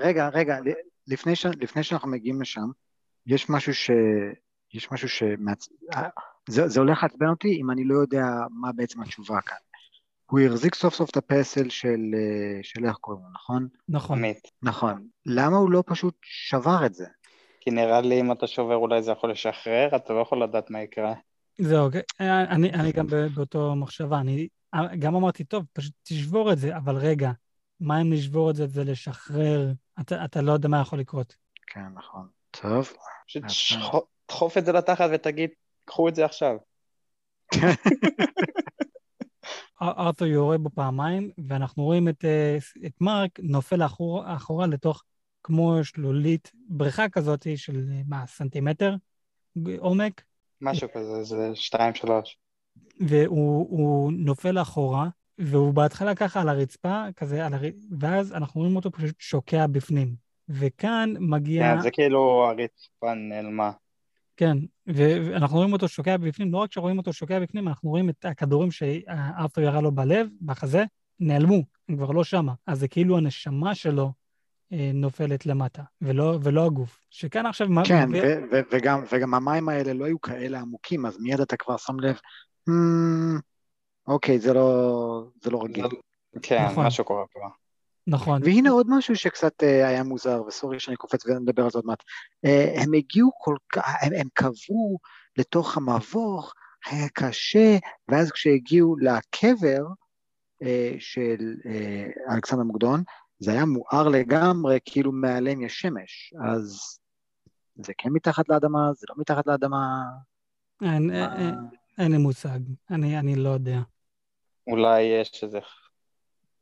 [0.00, 2.66] רגע, רגע, ל- לפני ש- לפני שאנחנו מגיעים לשם,
[3.26, 3.90] יש משהו ש...
[4.74, 5.22] יש משהו ש...
[6.48, 9.56] זה, זה הולך לעצבן אותי אם אני לא יודע מה בעצם התשובה כאן.
[10.30, 13.68] הוא החזיק סוף סוף את הפסל של, אה, של איך קוראים לו, נכון?
[13.88, 14.18] נכון.
[14.18, 14.50] עמית.
[14.62, 15.06] נכון.
[15.26, 17.06] למה הוא לא פשוט שבר את זה?
[17.60, 20.82] כי נראה לי אם אתה שובר אולי זה יכול לשחרר, אתה לא יכול לדעת מה
[20.82, 21.14] יקרה.
[21.58, 22.02] זהו, אוקיי.
[22.20, 24.20] אה, אני, אני גם ב- באותו מחשבה.
[24.20, 27.30] אני, אה, גם אמרתי, טוב, פשוט תשבור את זה, אבל רגע,
[27.80, 29.72] מה אם נשבור את זה זה לשחרר?
[30.00, 31.36] אתה, אתה לא יודע מה יכול לקרות.
[31.66, 32.28] כן, נכון.
[32.50, 32.92] טוב.
[33.26, 35.50] פשוט אז- שחו- דחוף את זה לתחת ותגיד,
[35.84, 36.56] קחו את זה עכשיו.
[39.82, 42.56] אר- ארתור יורה בו פעמיים, ואנחנו רואים את, אה,
[42.86, 45.02] את מרק נופל אחור, אחורה לתוך
[45.42, 48.94] כמו שלולית, בריכה כזאת של, אה, מה, סנטימטר
[49.78, 50.22] עומק,
[50.60, 52.38] משהו כזה, זה שתיים, שלוש.
[53.00, 55.08] והוא הוא נופל אחורה,
[55.38, 57.60] והוא בהתחלה ככה על הרצפה, כזה על הר...
[57.98, 60.14] ואז אנחנו רואים אותו פשוט שוקע בפנים.
[60.48, 61.74] וכאן מגיע...
[61.74, 63.70] כן, זה כאילו הרצפה נעלמה.
[64.36, 64.56] כן,
[64.88, 68.24] ו- ואנחנו רואים אותו שוקע בפנים, לא רק שרואים אותו שוקע בפנים, אנחנו רואים את
[68.24, 70.84] הכדורים שארתור ירה לו בלב, בחזה,
[71.20, 72.52] נעלמו, הם כבר לא שמה.
[72.66, 74.12] אז זה כאילו הנשמה שלו
[74.72, 77.00] אה, נופלת למטה, ולא, ולא הגוף.
[77.10, 77.68] שכאן עכשיו...
[77.68, 81.40] מה- כן, מביא- ו- ו- וגם, וגם המים האלה לא היו כאלה עמוקים, אז מיד
[81.40, 82.16] אתה כבר שם לב,
[82.68, 83.40] "Hmm,
[84.06, 85.84] אוקיי, זה לא, זה לא רגיל.
[85.88, 86.86] זה- כן, נכון.
[86.86, 87.40] משהו קורה פה.
[88.06, 91.86] נכון, והנה עוד משהו שקצת אה, היה מוזר, וסורי שאני קופץ ונדבר על זה עוד
[91.86, 92.02] מעט.
[92.44, 94.98] אה, הם הגיעו כל כך, הם, הם קבעו
[95.38, 96.52] לתוך המבוך,
[96.86, 97.76] היה קשה,
[98.08, 99.84] ואז כשהגיעו לקבר
[100.62, 103.02] אה, של אה, אלכסנדר מוקדון,
[103.38, 106.34] זה היה מואר לגמרי, כאילו מעליהם יש שמש.
[106.52, 106.98] אז
[107.76, 110.02] זה כן מתחת לאדמה, זה לא מתחת לאדמה.
[110.82, 111.54] אין, מה- אין,
[111.98, 112.58] אין לי מושג,
[112.90, 113.80] אני, אני לא יודע.
[114.66, 115.58] אולי יש איזה...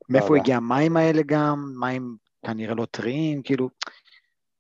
[0.09, 0.40] מאיפה יודע.
[0.42, 1.74] הגיע המים האלה גם?
[1.80, 3.68] מים כנראה לא טריים, כאילו,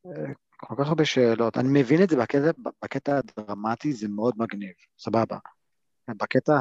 [0.06, 0.10] אה,
[0.56, 1.58] כל כך הרבה שאלות.
[1.58, 2.50] אני מבין את זה בקטע,
[2.82, 5.38] בקטע הדרמטי, זה מאוד מגניב, סבבה.
[6.08, 6.52] בקטע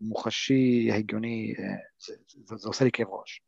[0.00, 1.64] המוחשי, ההגיוני, אה,
[2.06, 3.40] זה, זה, זה עושה לי כאב ראש.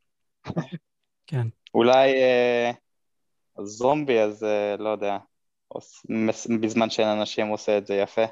[1.27, 1.47] כן.
[1.73, 2.71] אולי אה,
[3.63, 5.17] זומבי, אז אה, לא יודע.
[5.67, 8.25] עוש- מס- בזמן שאין אנשים עושה את זה יפה.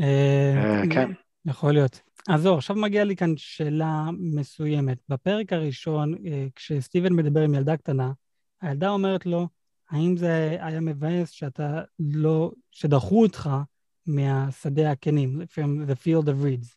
[0.00, 1.10] אה, כן.
[1.46, 2.00] יכול להיות.
[2.28, 4.98] אז זהו, עכשיו מגיעה לי כאן שאלה מסוימת.
[5.08, 8.12] בפרק הראשון, אה, כשסטיבן מדבר עם ילדה קטנה,
[8.60, 9.48] הילדה אומרת לו,
[9.90, 13.50] האם זה היה מבאס שאתה לא, שדחו אותך
[14.06, 16.76] מהשדה הכנים, from the field of reeds.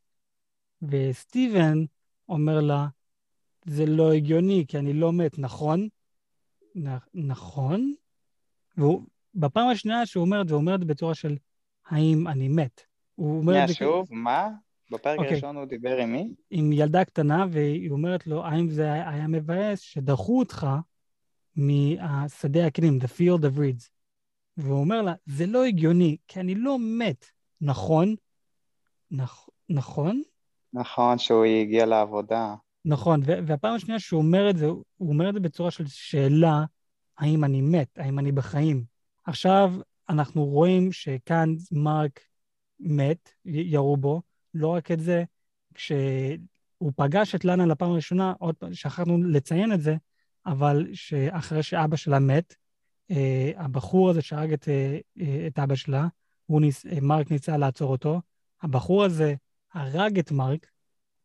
[0.81, 1.77] וסטיבן
[2.29, 2.87] אומר לה,
[3.65, 5.87] זה לא הגיוני, כי אני לא מת, נכון?
[6.75, 7.93] נ- נכון?
[8.77, 9.03] והוא,
[9.35, 11.37] בפעם השנייה שהוא אומר את זה, הוא אומר את זה בצורה של,
[11.87, 12.81] האם אני מת?
[13.15, 14.49] הוא אומר את זה שוב, מה?
[14.91, 15.31] בפרק אוקיי.
[15.31, 16.33] הראשון הוא דיבר עם מי?
[16.49, 20.67] עם ילדה קטנה, והיא אומרת לו, האם זה היה מבאס שדחו אותך
[21.55, 23.89] מהשדה הכנים, the field of reeds.
[24.57, 27.25] והוא אומר לה, זה לא הגיוני, כי אני לא מת,
[27.61, 28.15] נכון?
[29.13, 30.21] נכ- נכון?
[30.73, 32.55] נכון, שהוא הגיע לעבודה.
[32.85, 36.63] נכון, והפעם השנייה שהוא אומר את זה, הוא אומר את זה בצורה של שאלה,
[37.17, 38.83] האם אני מת, האם אני בחיים.
[39.25, 39.73] עכשיו
[40.09, 42.19] אנחנו רואים שכאן מרק
[42.79, 44.21] מת, ירו בו,
[44.53, 45.23] לא רק את זה,
[45.73, 49.95] כשהוא פגש את לנה לפעם הראשונה, עוד פעם, שכחנו לציין את זה,
[50.45, 52.55] אבל שאחרי שאבא שלה מת,
[53.11, 56.07] אה, הבחור הזה שהרג את, אה, אה, את אבא שלה,
[56.45, 58.21] הוא ניס, אה, מרק ניסה לעצור אותו,
[58.61, 59.35] הבחור הזה
[59.73, 60.67] הרג את מרק,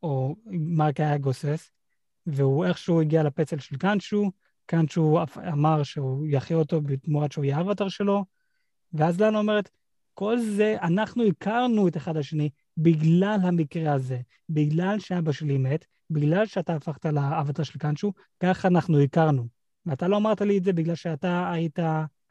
[0.03, 1.70] או מרק היה גוסס,
[2.27, 4.31] והוא איכשהו הגיע לפצל של קאנצ'ו,
[4.66, 5.18] קאנצ'ו
[5.53, 8.25] אמר שהוא יחיה אותו בתמורת שהוא יהיה האבטר שלו,
[8.93, 9.70] ואז לנה אומרת,
[10.14, 16.46] כל זה, אנחנו הכרנו את אחד השני בגלל המקרה הזה, בגלל שאבא שלי מת, בגלל
[16.46, 19.46] שאתה הפכת לאבטר של קאנצ'ו, ככה אנחנו הכרנו.
[19.86, 21.78] ואתה לא אמרת לי את זה בגלל שאתה היית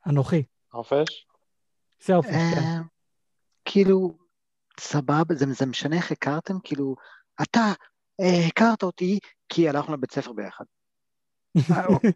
[0.08, 0.44] אנוכי.
[0.72, 1.28] חופש?
[2.02, 2.58] סלפיש, כן.
[2.58, 2.80] אה,
[3.66, 4.18] כאילו,
[4.80, 6.54] סבבה, זה, זה משנה איך הכרתם?
[6.64, 6.96] כאילו,
[7.42, 7.74] אתה
[8.20, 9.20] אה, הכרת אותי
[9.50, 10.66] כי הלכנו לבית ספר ביחד.
[11.72, 12.12] אה, אוקיי.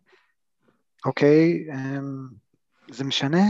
[1.06, 2.28] אוקיי, אמ,
[2.92, 3.44] זה משנה?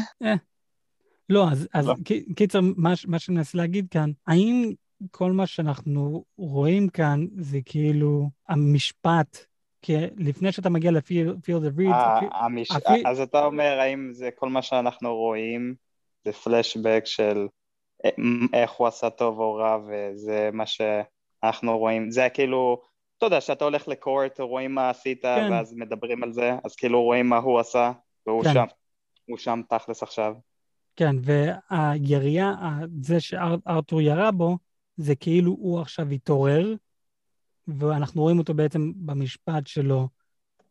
[1.29, 1.93] לא, אז, אז לא.
[2.35, 4.71] קיצר, מה, מה שאני מנסה להגיד כאן, האם
[5.11, 9.37] כל מה שאנחנו רואים כאן זה כאילו המשפט,
[9.81, 10.91] כי לפני שאתה מגיע
[11.93, 15.75] אה, אפילו- המש- אפילו- אז אתה אומר, האם זה כל מה שאנחנו רואים,
[16.25, 17.47] זה פלשבק של
[18.05, 18.09] א-
[18.53, 22.81] איך הוא עשה טוב או רע, וזה מה שאנחנו רואים, זה כאילו,
[23.17, 25.47] אתה יודע, שאתה הולך לקורט, רואים מה עשית, כן.
[25.51, 27.91] ואז מדברים על זה, אז כאילו רואים מה הוא עשה,
[28.27, 28.53] והוא כן.
[28.53, 28.65] שם,
[29.25, 30.33] הוא שם תכלס עכשיו.
[30.97, 32.53] כן, והירייה,
[33.01, 34.57] זה שארתור ירה בו,
[34.97, 36.73] זה כאילו הוא עכשיו התעורר,
[37.67, 40.07] ואנחנו רואים אותו בעצם במשפט שלו,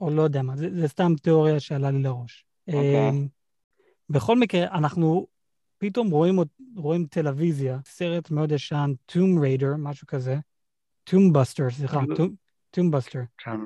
[0.01, 2.45] או לא יודע מה, זה, זה סתם תיאוריה שעלה לי לראש.
[2.69, 3.09] אוקיי.
[3.11, 3.29] אמ,
[4.11, 5.27] בכל מקרה, אנחנו
[5.79, 6.39] פתאום רואים,
[6.77, 10.37] רואים טלוויזיה, סרט מאוד ישן, Tomb Raider, משהו כזה,
[11.05, 12.01] Tomb Buster, סליחה,
[12.71, 13.23] Tomb Buster.
[13.39, 13.61] כן,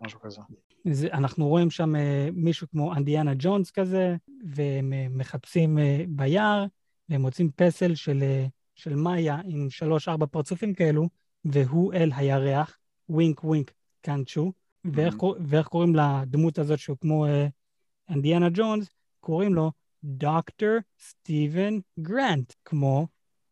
[0.00, 0.40] משהו כזה.
[0.84, 6.66] זה, אנחנו רואים שם אה, מישהו כמו אינדיאנה ג'ונס כזה, והם אה, מחפשים אה, ביער,
[7.08, 11.08] והם מוצאים פסל של, אה, של מאיה עם שלוש-ארבע פרצופים כאלו,
[11.44, 12.78] והוא אל הירח,
[13.08, 14.52] wink wink קונשו,
[14.84, 17.46] ואיך, קור- ואיך קוראים לדמות הזאת שהוא כמו אה,
[18.08, 18.88] אינדיאנה ג'ונס,
[19.20, 19.72] קוראים לו
[20.04, 23.06] דוקטור סטיבן גרנט, כמו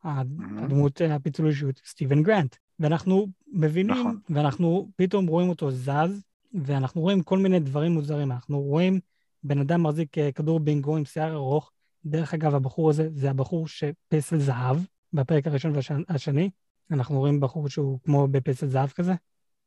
[0.04, 2.56] הדמות אה, הפיצול אישיות, סטיבן גרנט.
[2.80, 4.20] ואנחנו מבינים, נכון.
[4.30, 6.22] ואנחנו פתאום רואים אותו זז,
[6.52, 8.32] ואנחנו רואים כל מיני דברים מוזרים.
[8.32, 9.00] אנחנו רואים
[9.42, 11.70] בן אדם מחזיק אה, כדור בינגו עם שיער ארוך.
[12.04, 14.76] דרך אגב, הבחור הזה זה הבחור שפסל זהב,
[15.12, 15.72] בפרק הראשון
[16.08, 16.50] והשני.
[16.90, 19.12] אנחנו רואים בחור שהוא כמו בפסל זהב כזה.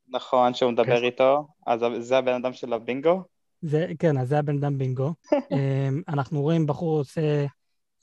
[0.08, 1.04] נכון, שהוא מדבר כן.
[1.04, 3.22] איתו, אז זה הבן אדם של הבינגו?
[3.62, 5.14] זה, כן, אז זה הבן אדם בינגו.
[5.52, 7.46] אמ, אנחנו רואים בחור עושה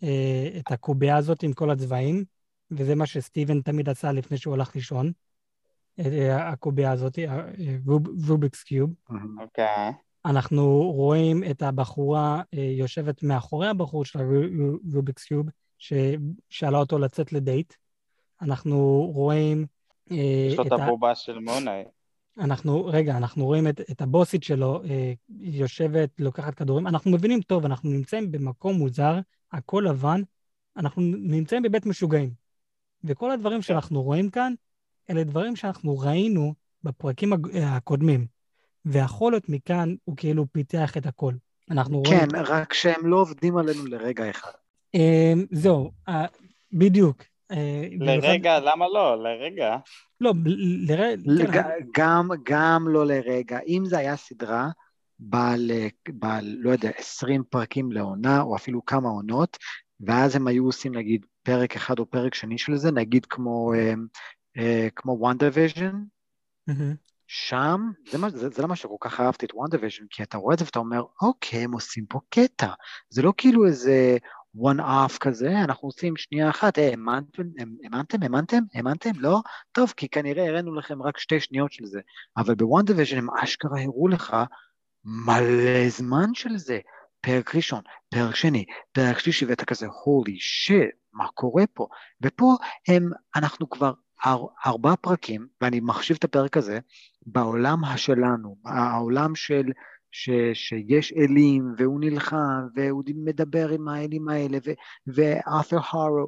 [0.04, 2.26] אה, את הקובייה הזאת עם כל הצבעים,
[2.72, 5.12] וזה מה שסטיבן תמיד עשה לפני שהוא הלך לישון.
[6.00, 7.48] אה, הקובייה הזאת, אה,
[7.86, 8.94] רוב, רוביקס קיוב.
[9.42, 9.92] אוקיי.
[10.26, 15.46] אנחנו רואים את הבחורה אה, יושבת מאחורי הבחור של הרוביקס קיוב,
[15.78, 17.74] ששאלה אותו לצאת לדייט.
[18.42, 19.66] אנחנו רואים
[20.12, 20.72] אה, יש לו את.
[20.72, 21.84] הבובה של מוני.
[22.40, 26.88] אנחנו, רגע, אנחנו רואים את, את הבוסית שלו אה, יושבת, לוקחת כדורים.
[26.88, 29.20] אנחנו מבינים טוב, אנחנו נמצאים במקום מוזר,
[29.52, 30.22] הכל לבן,
[30.78, 32.30] אנחנו נמצאים בבית משוגעים.
[33.04, 34.54] וכל הדברים שאנחנו רואים כאן,
[35.10, 36.54] אלה דברים שאנחנו ראינו
[36.84, 37.38] בפרקים אה,
[37.76, 38.28] הקודמים.
[38.86, 41.34] ויכול להיות מכאן, הוא כאילו פיתח את הכל.
[41.72, 42.20] אנחנו רואים...
[42.20, 44.52] כן, רק שהם לא עובדים עלינו לרגע אחד.
[44.96, 46.26] אה, זהו, אה,
[46.74, 47.24] בדיוק.
[47.52, 49.24] אה, לרגע, למה לא?
[49.24, 49.78] לרגע.
[50.22, 50.34] לא,
[51.26, 51.62] לרגע...
[51.62, 53.60] לג- גם, גם לא לרגע.
[53.68, 54.70] אם זה היה סדרה
[55.20, 55.72] בעל,
[56.10, 59.58] בעל, לא יודע, 20 פרקים לעונה, או אפילו כמה עונות,
[60.00, 63.80] ואז הם היו עושים נגיד פרק אחד או פרק שני של זה, נגיד כמו, אה,
[63.80, 63.94] אה,
[64.96, 66.04] כמו וונדה ויז'ן,
[66.68, 66.96] מהמם.
[67.32, 67.82] שם,
[68.12, 70.60] זה, מה, זה, זה למה שכל כך אהבתי את וונדה ויז'ן, כי אתה רואה את
[70.60, 72.68] זה ואתה אומר, אוקיי, הם עושים פה קטע.
[73.10, 74.18] זה לא כאילו איזה
[74.58, 77.44] one off כזה, אנחנו עושים שנייה אחת, אה, האמנתם,
[77.84, 79.42] האמנתם, האמנתם, האמנתם, לא?
[79.72, 82.00] טוב, כי כנראה הראינו לכם רק שתי שניות של זה.
[82.38, 84.36] אבל בוונדה ויז'ן הם אשכרה הראו לך
[85.04, 86.80] מלא זמן של זה.
[87.22, 90.38] פרק ראשון, פרק שני, פרק שלישי, ואתה כזה, holy
[90.70, 91.88] shit, מה קורה פה?
[92.22, 92.56] ופה
[92.88, 93.94] הם, אנחנו כבר
[94.66, 96.80] ארבעה פרקים, ואני מחשיב את הפרק הזה,
[97.26, 99.64] בעולם השלנו, העולם של,
[100.12, 104.74] ש, שיש אלים, והוא נלחם, והוא מדבר עם האלים האלה, ו-
[105.08, 106.28] וארת'ר הרו,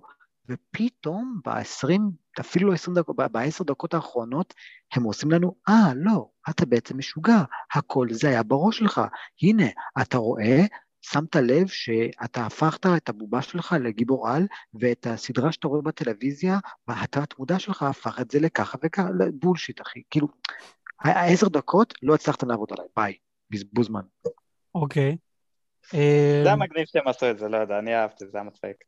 [0.49, 2.01] ופתאום ב-20,
[2.39, 4.53] אפילו לא 20 דקות, ב-10 דקות האחרונות,
[4.93, 7.43] הם עושים לנו, אה, לא, אתה בעצם משוגע,
[7.75, 9.01] הכל זה היה בראש שלך,
[9.41, 9.67] הנה,
[10.01, 10.61] אתה רואה,
[11.01, 17.39] שמת לב שאתה הפכת את הבובה שלך לגיבור על, ואת הסדרה שאתה רואה בטלוויזיה, והתת
[17.39, 20.01] מודע שלך הפך את זה לככה וככה, בולשיט, אחי.
[20.09, 20.27] כאילו,
[20.99, 23.13] העשר דקות לא הצלחת לעבוד עליי, ביי,
[23.49, 24.01] בזבוז זמן.
[24.75, 25.17] אוקיי.
[25.91, 28.83] זה אה, היה מגניב שהם עשו את זה, לא יודע, אני אהבתי, זה היה מצחיק.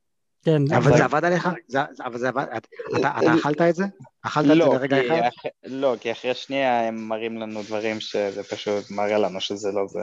[0.45, 1.49] כן, אבל זה עבד עליך?
[2.05, 2.45] אבל זה עבד,
[2.99, 3.84] אתה אכלת את זה?
[4.26, 4.97] אכלת את זה לא, לרגע
[5.28, 5.49] אחד?
[5.64, 9.99] לא, כי אחרי שנייה הם מראים לנו דברים שזה פשוט מראה לנו שזה לא זה.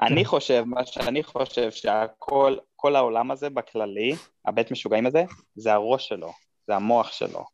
[0.00, 4.14] אני חושב, מה שאני חושב שהכל, כל העולם הזה בכללי,
[4.46, 5.24] הבית משוגעים הזה,
[5.54, 6.32] זה הראש שלו,
[6.66, 7.44] זה המוח שלו.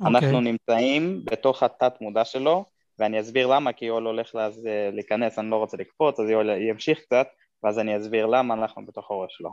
[0.00, 0.40] אנחנו אוקיי.
[0.40, 2.64] נמצאים בתוך התת מודע שלו,
[2.98, 6.50] ואני אסביר למה, כי יואל הולך לאז, אה, להיכנס, אני לא רוצה לקפוץ, אז יואל
[6.50, 7.26] ימשיך קצת,
[7.62, 9.50] ואז אני אסביר למה אנחנו בתוך הראש שלו.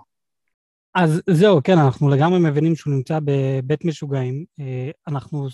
[0.96, 4.46] אז זהו, כן, אנחנו לגמרי מבינים שהוא נמצא בבית משוגעים.
[4.60, 5.48] אה, אנחנו,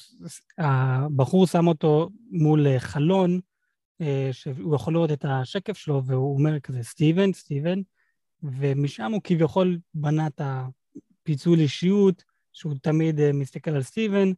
[0.58, 3.40] הבחור שם אותו מול אה, חלון,
[4.32, 7.82] שהוא יכול לראות את השקף שלו, והוא אומר כזה, סטיבן, סטיבן,
[8.44, 12.24] ומשם הוא כביכול בנה את הפיצול אישיות,
[12.54, 14.32] שהוא תמיד אה, מסתכל על סטיבן,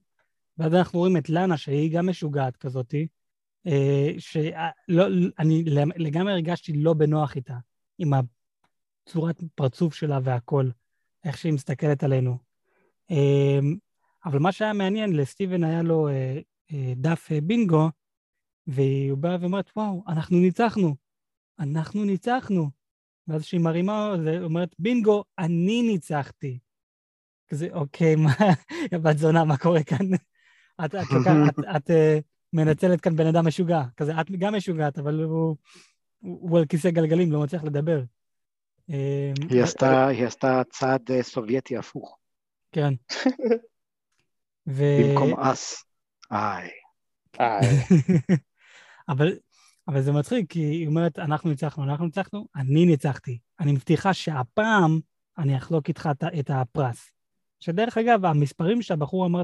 [0.58, 3.08] ואז אנחנו רואים את לאנה, שהיא גם משוגעת כזאתי,
[3.68, 5.64] אה, שאני
[5.96, 7.58] לגמרי הרגשתי לא בנוח איתה,
[7.98, 10.70] עם הצורת פרצוף שלה והכל.
[11.24, 12.38] איך שהיא מסתכלת עלינו.
[14.26, 16.40] אבל מה שהיה מעניין, לסטיבן היה לו אה,
[16.74, 17.90] אה, דף אה, בינגו,
[18.68, 20.96] והיא באה ואומרת, וואו, אנחנו ניצחנו,
[21.60, 22.70] אנחנו ניצחנו.
[23.28, 26.60] ואז כשהיא מרימה, היא אומרת, בינגו, אני ניצחתי.
[27.48, 28.34] כזה, אוקיי, מה,
[29.04, 30.14] בת זונה, מה קורה כאן?
[30.86, 31.94] את, את, את, את, את uh,
[32.54, 33.82] מנצלת כאן בן אדם משוגע.
[33.98, 35.56] כזה, את גם משוגעת, אבל הוא,
[36.20, 38.04] הוא, הוא על כיסא גלגלים, לא מצליח לדבר.
[38.90, 42.18] אמ, היא עשתה, היא עשתה צעד אה, סובייטי הפוך,
[42.72, 42.94] כן.
[44.68, 44.84] ו...
[45.04, 45.86] במקום אס.
[46.32, 46.70] איי.
[47.40, 47.60] אה,
[49.10, 49.32] אבל,
[49.88, 53.40] אבל זה מצחיק, כי היא אומרת, אנחנו ניצחנו, אנחנו ניצחנו, אני ניצחתי.
[53.60, 55.00] אני מבטיחה שהפעם
[55.38, 57.12] אני אחלוק איתך את, הפרס.
[57.60, 59.42] שדרך אגב, המספרים שהבחור אמר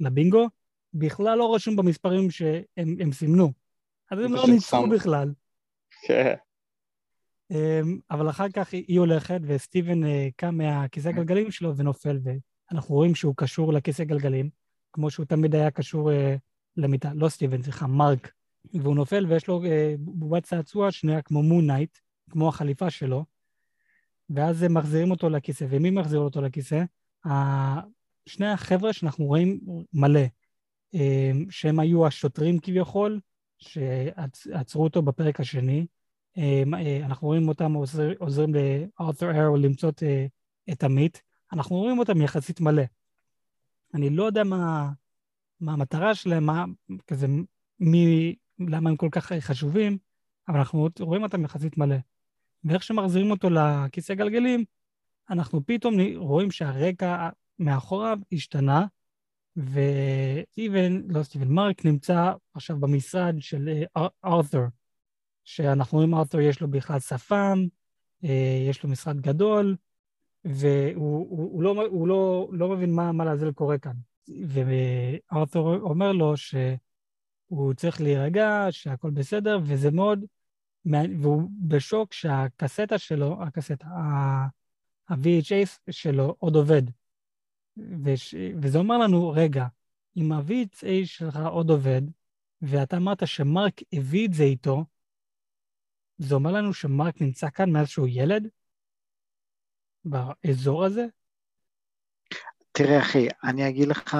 [0.00, 0.48] לבינגו,
[0.94, 3.52] בכלל לא רשום במספרים שהם הם סימנו.
[4.10, 4.88] אז הם לא ניצחו.
[4.88, 5.32] בכלל.
[6.06, 6.34] כן.
[7.50, 13.14] אמ, אבל אחר כך היא הולכת, וסטיבן אה, קם מהכיסא גלגלים שלו ונופל, ואנחנו רואים
[13.14, 14.50] שהוא קשור לכיסא גלגלים.
[14.92, 16.36] כמו שהוא תמיד היה קשור אה,
[16.76, 18.32] למיטה, לא סטיבן, סליחה, מרק.
[18.74, 21.98] והוא נופל ויש לו אה, בובת צעצוע שנייה כמו מונייט,
[22.30, 23.24] כמו החליפה שלו,
[24.30, 25.66] ואז הם מחזירים אותו לכיסא.
[25.70, 26.84] ומי מחזיר אותו לכיסא?
[28.26, 29.60] שני החבר'ה שאנחנו רואים
[29.92, 30.20] מלא,
[30.94, 33.20] אה, שהם היו השוטרים כביכול,
[33.58, 35.86] שעצרו אותו בפרק השני.
[36.38, 39.90] אה, אה, אנחנו רואים אותם עוזר, עוזרים לארת'ר ארו למצוא
[40.72, 41.18] את המיט.
[41.52, 42.82] אנחנו רואים אותם יחסית מלא.
[43.94, 44.90] אני לא יודע מה,
[45.60, 46.64] מה המטרה שלהם, מה,
[47.06, 47.26] כזה,
[47.80, 49.98] מי, למה הם כל כך חשובים,
[50.48, 51.96] אבל אנחנו רואים אותם יחסית מלא.
[52.64, 54.64] ואיך שמחזירים אותו לכיסא גלגלים,
[55.30, 57.28] אנחנו פתאום רואים שהרקע
[57.58, 58.86] מאחוריו השתנה,
[59.56, 63.68] וסטיבן, לא סטיבן, מרק נמצא עכשיו במשרד של
[64.24, 64.64] ארת'ר,
[65.44, 67.58] שאנחנו רואים ארת'ר יש לו בכלל שפם,
[68.24, 69.76] אה, יש לו משרד גדול,
[70.44, 73.94] והוא הוא, הוא לא, הוא לא, לא מבין מה, מה לעזל קורה כאן.
[74.28, 76.36] וארת'ר אומר לו
[77.48, 80.24] שהוא צריך להירגע, שהכל בסדר, וזה מאוד,
[81.22, 86.82] והוא בשוק שהקסטה שלו, הקסטה, ה-VHS שלו עוד עובד.
[88.04, 88.34] וש...
[88.62, 89.66] וזה אומר לנו, רגע,
[90.16, 92.02] אם ה-VHA שלך עוד עובד,
[92.62, 94.84] ואתה אמרת שמרק הביא את זה איתו,
[96.18, 98.48] זה אומר לנו שמרק נמצא כאן מאז שהוא ילד?
[100.04, 101.06] באזור הזה?
[102.72, 104.16] תראה, אחי, אני אגיד לך,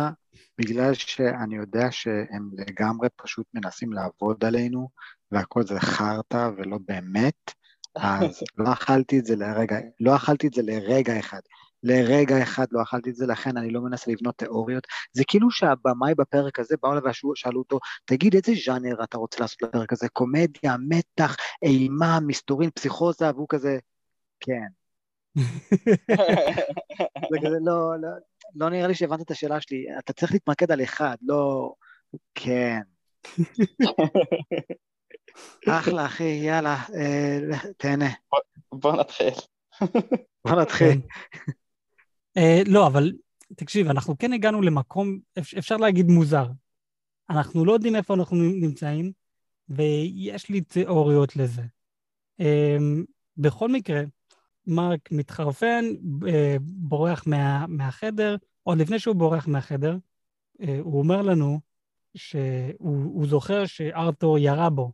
[0.59, 4.89] בגלל שאני יודע שהם לגמרי פשוט מנסים לעבוד עלינו,
[5.33, 7.51] והכל זה חרטא ולא באמת,
[7.97, 11.41] אז לא אכלתי את זה לרגע, לא אכלתי את זה לרגע אחד.
[11.83, 14.87] לרגע אחד לא אכלתי את זה, לכן אני לא מנסה לבנות תיאוריות.
[15.13, 19.63] זה כאילו שהבמאי בפרק הזה באו אליו ושאלו אותו, תגיד, איזה ז'אנר אתה רוצה לעשות
[19.63, 20.09] לפרק הזה?
[20.09, 23.79] קומדיה, מתח, אימה, מסתורין, פסיכוזה, והוא כזה,
[24.41, 24.67] כן.
[27.31, 28.09] זה כזה, לא, לא,
[28.55, 31.73] לא נראה לי שהבנת את השאלה שלי, אתה צריך להתמקד על אחד, לא...
[32.35, 32.81] כן.
[35.69, 37.39] אחלה, אחי, יאללה, אה,
[37.77, 38.11] תהנה.
[38.73, 39.33] בוא נתחיל.
[40.45, 40.93] בוא נתחיל.
[40.93, 40.99] כן.
[42.37, 43.13] אה, לא, אבל
[43.57, 46.47] תקשיב, אנחנו כן הגענו למקום, אפשר להגיד מוזר.
[47.31, 49.13] אנחנו לא יודעים איפה אנחנו נמצאים,
[49.69, 51.63] ויש לי תיאוריות לזה.
[52.41, 52.77] אה,
[53.37, 54.03] בכל מקרה,
[54.67, 55.85] מרק מתחרפן,
[56.29, 59.97] אה, בורח מה, מהחדר, עוד לפני שהוא בורח מהחדר,
[60.81, 61.61] הוא אומר לנו
[62.15, 64.93] שהוא זוכר שארתור ירה בו.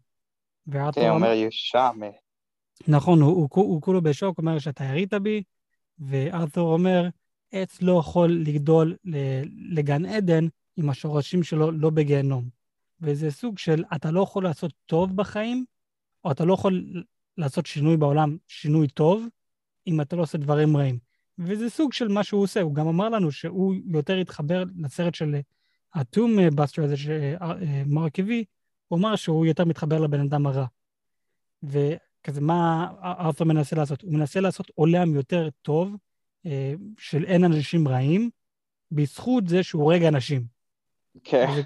[0.67, 1.03] וארתור...
[1.03, 2.09] כן, אומר ישמע.
[2.89, 5.43] נכון, הוא, הוא, הוא כולו בשוק, אומר שאתה ירית בי,
[5.99, 7.09] וארתור אומר,
[7.53, 8.97] עץ לא יכול לגדול
[9.71, 10.47] לגן עדן
[10.79, 12.49] אם השורשים שלו לא בגיהנום.
[13.01, 15.65] וזה סוג של, אתה לא יכול לעשות טוב בחיים,
[16.25, 17.05] או אתה לא יכול
[17.39, 19.25] לעשות שינוי בעולם, שינוי טוב,
[19.87, 20.99] אם אתה לא עושה דברים רעים.
[21.39, 25.37] וזה סוג של מה שהוא עושה, הוא גם אמר לנו שהוא יותר התחבר לסרט של
[25.95, 28.45] הטום בסטר הזה שמרק הביא,
[28.89, 30.67] הוא אמר שהוא יותר מתחבר לבן אדם הרע.
[31.63, 34.03] וכזה, מה ארתור מנסה לעשות?
[34.03, 35.97] הוא מנסה לעשות עולם יותר טוב,
[36.47, 38.31] אה, של אין אנשים רעים,
[38.93, 40.45] בזכות זה שהוא הורג אנשים.
[41.25, 41.47] כן.
[41.49, 41.65] אז,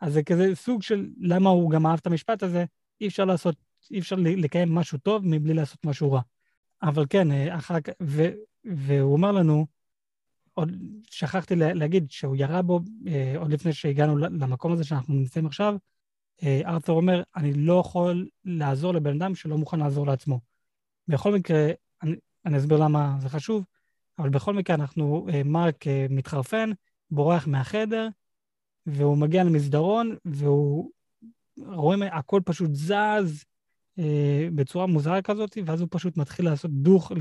[0.00, 2.64] אז זה כזה סוג של למה הוא גם אהב את המשפט הזה,
[3.00, 3.56] אי אפשר לעשות,
[3.90, 6.20] אי אפשר לקיים משהו טוב מבלי לעשות משהו רע.
[6.82, 7.92] אבל כן, אה, אחר כך,
[8.64, 9.66] והוא אומר לנו,
[10.54, 10.72] עוד
[11.10, 15.76] שכחתי להגיד שהוא ירה בו, אה, עוד לפני שהגענו למקום הזה שאנחנו נמצאים עכשיו,
[16.44, 20.40] ארתור אומר, אני לא יכול לעזור לבן אדם שלא מוכן לעזור לעצמו.
[21.08, 21.70] בכל מקרה,
[22.02, 22.16] אני,
[22.46, 23.64] אני אסביר למה זה חשוב.
[24.18, 26.70] אבל בכל מקרה אנחנו, אה, מרק אה, מתחרפן,
[27.10, 28.08] בורח מהחדר,
[28.86, 30.90] והוא מגיע למסדרון, והוא,
[31.56, 33.44] רואים, הכל פשוט זז
[33.98, 37.12] אה, בצורה מוזרה כזאת, ואז הוא פשוט מתחיל לעשות דוך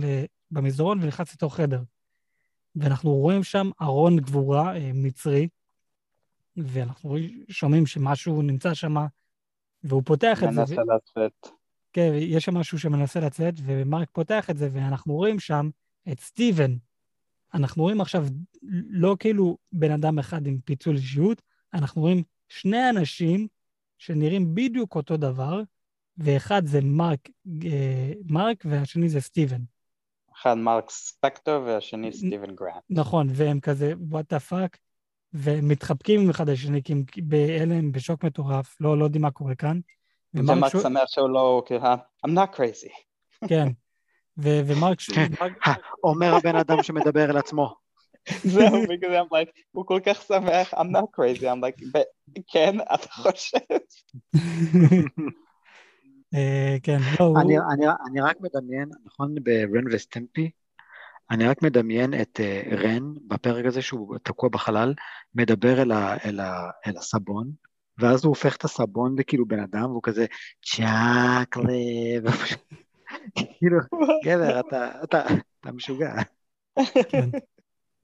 [0.52, 1.82] במסדרון ונכנס לתוך חדר.
[2.76, 5.48] ואנחנו רואים שם ארון גבורה אה, מצרי,
[6.58, 7.16] ואנחנו
[7.50, 8.96] שומעים שמשהו נמצא שם,
[9.84, 10.60] והוא פותח את זה.
[10.60, 11.48] מנסה לצאת.
[11.94, 15.70] כן, יש שם משהו שמנסה לצאת, ומרק פותח את זה, ואנחנו רואים שם
[16.12, 16.76] את סטיבן.
[17.54, 18.26] אנחנו רואים עכשיו
[18.90, 21.42] לא כאילו בן אדם אחד עם פיצול אישיות,
[21.74, 23.48] אנחנו רואים שני אנשים
[23.98, 25.62] שנראים בדיוק אותו דבר,
[26.18, 27.30] ואחד זה מרק,
[27.66, 29.62] אה, מרק והשני זה סטיבן.
[30.36, 32.84] אחד מרק ספקטור והשני סטיבן גרנט.
[32.90, 34.78] נכון, והם כזה, what the fuck,
[35.34, 39.80] ומתחבקים עם אחד השני, כי הם בהלם, בשוק מטורף, לא, לא יודעים מה קורה כאן.
[40.34, 41.82] ומרק שמח שהוא לא, כאילו,
[42.28, 42.92] I'm not crazy.
[43.50, 43.68] כן,
[44.38, 44.98] ומרק...
[46.04, 47.76] אומר הבן אדם שמדבר אל עצמו.
[48.44, 52.02] זהו, בגלל זה I'm like, הוא כל כך שמח, I'm not crazy, I'm like,
[52.48, 53.58] כן, אתה חושב?
[56.34, 57.34] אה, כן, לא,
[58.12, 60.52] אני רק מדמיין, נכון, ברן וסטמפי,
[61.32, 64.94] אני רק מדמיין את uh, רן בפרק הזה שהוא תקוע בחלל,
[65.36, 67.52] מדבר אל, ה, אל, ה, אל הסבון,
[67.98, 70.26] ואז הוא הופך את הסבון לכאילו בן אדם, והוא כזה
[70.66, 72.26] צ'אק לב,
[73.36, 73.78] כאילו,
[74.26, 75.24] גבר, אתה, אתה,
[75.60, 76.14] אתה משוגע.
[77.10, 77.30] כן.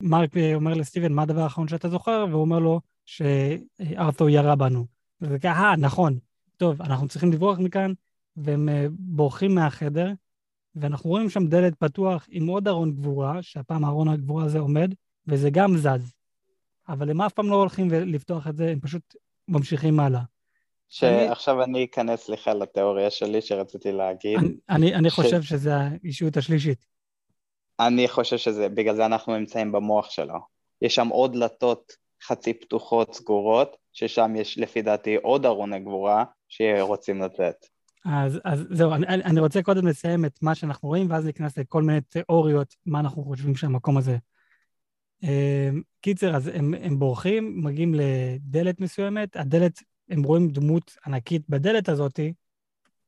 [0.01, 2.25] מרק אומר לסטיבן, מה הדבר האחרון שאתה זוכר?
[2.29, 4.85] והוא אומר לו שארתור ירה בנו.
[5.21, 6.17] וזה ככה, אה, נכון,
[6.57, 7.93] טוב, אנחנו צריכים לברוח מכאן,
[8.37, 10.11] והם אה, בורחים מהחדר,
[10.75, 14.93] ואנחנו רואים שם דלת פתוח עם עוד ארון גבורה, שהפעם הארון הגבורה הזה עומד,
[15.27, 16.13] וזה גם זז.
[16.89, 19.15] אבל הם אף פעם לא הולכים לפתוח את זה, הם פשוט
[19.47, 20.21] ממשיכים הלאה.
[20.89, 24.39] שעכשיו אני אכנס לך לתיאוריה שלי שרציתי להגיד.
[24.39, 25.13] אני, אני, אני ש...
[25.13, 26.85] חושב שזה האישיות השלישית.
[27.79, 30.39] אני חושב שזה, בגלל זה אנחנו נמצאים במוח שלו.
[30.81, 37.21] יש שם עוד דלתות חצי פתוחות, סגורות, ששם יש לפי דעתי עוד ארוני גבורה שרוצים
[37.21, 37.65] לצאת.
[38.07, 41.83] אז, אז זהו, אני, אני רוצה קודם לסיים את מה שאנחנו רואים, ואז להיכנס לכל
[41.83, 44.17] מיני תיאוריות, מה אנחנו חושבים שהמקום הזה.
[45.23, 51.89] אמ, קיצר, אז הם, הם בורחים, מגיעים לדלת מסוימת, הדלת, הם רואים דמות ענקית בדלת
[51.89, 52.33] הזאתי,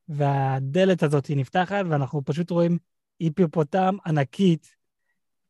[0.07, 2.77] והדלת הזאת נפתחת, ואנחנו פשוט רואים
[3.19, 4.75] היפופוטם ענקית,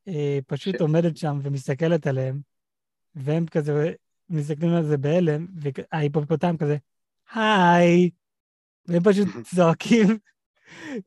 [0.08, 0.82] אה, פשוט ש...
[0.82, 2.39] עומדת שם ומסתכלת עליהם,
[3.16, 3.93] והם כזה
[4.30, 6.78] מסתכלים על זה בהלם, וההיפופוטם כזה,
[7.34, 8.10] היי,
[8.89, 10.17] והם פשוט צועקים,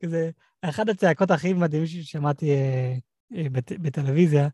[0.03, 0.29] כזה,
[0.61, 2.93] אחד הצעקות הכי מדהימים ששמעתי אה,
[3.35, 4.47] אה, בט, בטלוויזיה,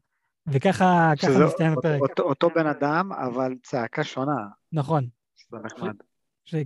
[0.47, 1.11] וככה
[1.45, 2.01] מסתיים הפרק.
[2.01, 4.47] אותו, אותו בן אדם, אבל צעקה שונה.
[4.71, 5.07] נכון.
[5.51, 5.93] זה נחמד.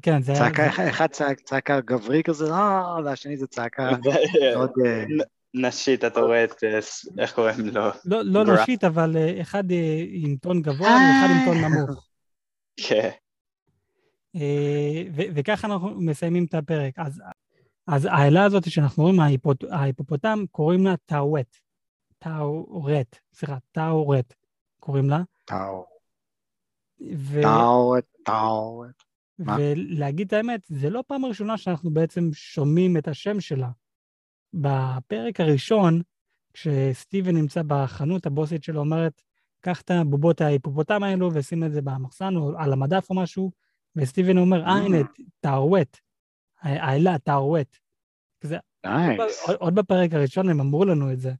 [0.01, 0.89] כן, זה צעקה, היה...
[0.89, 3.89] אחד צעק, צעקה גברי כזה, אה, והשני זה צעקה
[4.55, 4.71] מאוד...
[4.85, 5.03] אה,
[5.55, 6.63] נשית, אתה רואה את,
[7.19, 7.81] איך קוראים לו?
[8.05, 9.63] לא, לא נשית, אבל אחד
[10.11, 12.07] עם טון גבוה ואחד עם טון נמוך.
[12.77, 13.09] כן.
[15.13, 16.99] וככה אנחנו מסיימים את הפרק.
[16.99, 17.21] אז,
[17.87, 19.63] אז האלה הזאת שאנחנו רואים, ההיפופ...
[19.71, 21.57] ההיפופוטם, קוראים לה טאווט.
[22.19, 24.33] טאורט, סליחה, טאורט
[24.79, 25.21] קוראים לה.
[25.45, 25.85] טאו.
[27.41, 29.03] טאורט, טאורט.
[29.39, 33.69] ולהגיד את האמת, זה לא פעם ראשונה שאנחנו בעצם שומעים את השם שלה.
[34.53, 36.01] בפרק הראשון,
[36.53, 39.21] כשסטיבן נמצא בחנות, הבוסית שלו אומרת,
[39.61, 43.51] קח את הבובות ההיפופוטם האלו ושים את זה במחסן או על המדף או משהו,
[43.95, 44.97] וסטיבן אומר, אה, הנה,
[45.39, 45.97] טאורט.
[46.61, 47.77] האלה, טאורט.
[49.59, 51.31] עוד בפרק הראשון הם אמרו לנו את זה.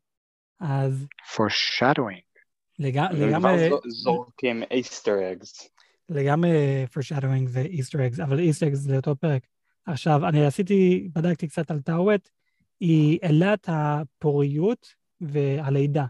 [0.60, 1.08] אז...
[1.36, 2.34] foreshadowing.
[2.80, 3.70] לגמרי...
[3.88, 5.70] זורקים איסטר אגס.
[6.10, 9.44] לגמרי foreshadowing זה איסטר אגס, אבל איסטר אגס זה אותו פרק.
[9.86, 12.30] עכשיו, אני עשיתי, בדקתי קצת על טאווט,
[12.80, 14.88] היא אלת הפוריות
[15.22, 16.06] והלידה.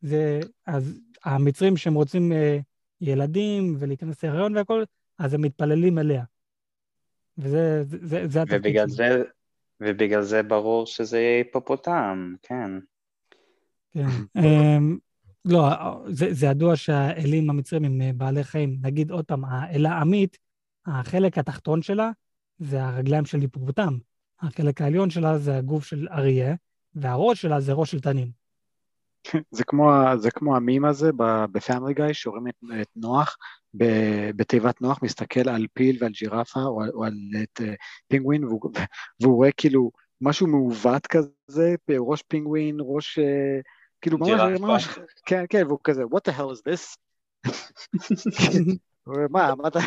[0.00, 2.62] זה, אז המצרים שהם רוצים uh,
[3.00, 4.84] ילדים ולהיכנס להיריון והכל,
[5.18, 6.24] אז הם מתפללים אליה.
[7.38, 9.22] וזה זה, זה התפקיד ובגלל זה,
[9.80, 12.70] ובגלל זה ברור שזה יהיה היפופוטם, כן.
[13.92, 14.08] כן.
[14.42, 14.98] אמ,
[15.44, 15.60] לא,
[16.08, 18.78] זה, זה ידוע שהאלים המצרים הם אה, בעלי חיים.
[18.82, 20.38] נגיד עוד פעם, האלה עמית,
[20.86, 22.10] החלק התחתון שלה
[22.58, 23.98] זה הרגליים של היפופוטם.
[24.40, 26.54] החלק העליון שלה זה הגוף של אריה,
[26.94, 28.30] והראש שלה זה ראש של תנין.
[29.50, 31.10] זה כמו, זה כמו המים הזה
[31.52, 33.36] בפאמילי גיא, שרואים את, את נוח,
[34.36, 37.64] בתיבת נוח, מסתכל על פיל ועל ג'ירפה או, או על את uh,
[38.08, 38.60] פינגווין, והוא,
[39.20, 43.18] והוא רואה כאילו משהו מעוות כזה, ראש פינגווין, ראש...
[43.18, 43.62] Uh,
[44.00, 44.88] כאילו ממש, ממש,
[45.26, 46.96] כן, כן, והוא כזה, what the hell is this?
[49.30, 49.78] מה, מה אתה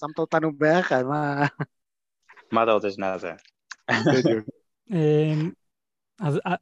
[0.00, 1.46] שמת אותנו ביחד, מה...
[2.52, 3.32] מה אתה רוצה שנעשה?
[4.90, 5.50] אמ,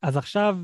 [0.02, 0.56] אז עכשיו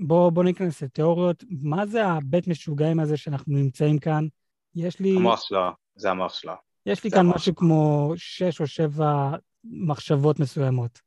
[0.00, 1.44] בואו בוא ניכנס לתיאוריות.
[1.62, 4.26] מה זה הבית משוגעים הזה שאנחנו נמצאים כאן?
[4.74, 5.16] יש לי...
[5.16, 6.52] המוח שלו, זה המוח שלו.
[6.86, 9.30] יש לי כאן משהו כמו שש או שבע
[9.64, 11.00] מחשבות מסוימות.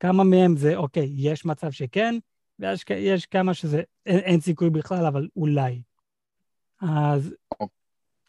[0.00, 2.14] כמה מהם זה, אוקיי, יש מצב שכן,
[2.58, 5.82] ויש כמה שזה, אין, אין סיכוי בכלל, אבל אולי.
[6.80, 7.34] אז,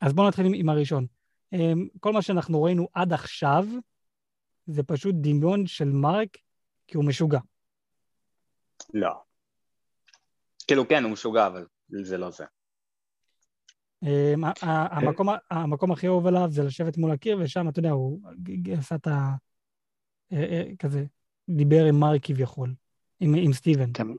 [0.01, 1.05] אז בואו נתחיל עם, עם הראשון.
[1.53, 3.65] אמ, כל מה שאנחנו ראינו עד עכשיו,
[4.65, 6.37] זה פשוט דמיון של מרק,
[6.87, 7.39] כי הוא משוגע.
[8.93, 9.28] לא.
[10.69, 12.45] כאילו כן, הוא משוגע, אבל זה לא זה.
[14.03, 18.19] אמ, המקום, המקום הכי אהוב עליו זה לשבת מול הקיר, ושם, אתה יודע, הוא
[18.77, 19.31] עשה את ה...
[20.33, 21.05] אה, אה, כזה,
[21.49, 22.73] דיבר עם מרק כביכול.
[23.19, 23.91] עם, עם סטיבן.
[23.91, 24.13] אתם,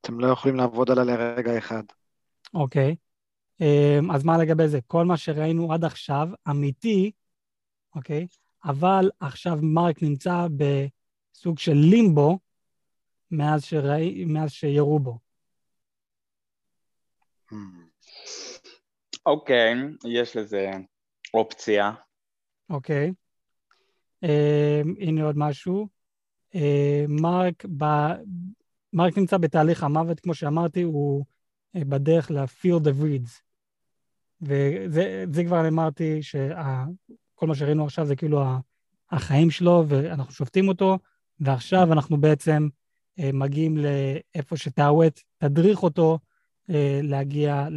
[0.00, 1.82] אתם לא יכולים לעבוד עליה לרגע אחד.
[2.54, 2.96] אוקיי.
[4.14, 4.78] אז מה לגבי זה?
[4.86, 7.10] כל מה שראינו עד עכשיו אמיתי,
[7.94, 8.26] אוקיי?
[8.64, 12.38] אבל עכשיו מרק נמצא בסוג של לימבו
[13.30, 15.25] מאז, שראי, מאז שירו בו.
[19.26, 20.70] אוקיי, okay, יש לזה
[21.34, 21.92] אופציה.
[22.70, 23.10] אוקיי.
[23.10, 23.12] Okay.
[24.24, 25.88] Um, הנה עוד משהו.
[26.54, 27.84] אה, מרק, ב...
[28.92, 31.24] מרק נמצא בתהליך המוות, כמו שאמרתי, הוא
[31.76, 33.40] אה, בדרך ל-field of reads.
[34.40, 38.42] וזה כבר אמרתי שכל מה שראינו עכשיו זה כאילו
[39.10, 40.98] החיים שלו, ואנחנו שופטים אותו,
[41.40, 42.68] ועכשיו אנחנו בעצם
[43.18, 46.18] אה, מגיעים לאיפה שטאווט תדריך אותו
[47.02, 47.68] להגיע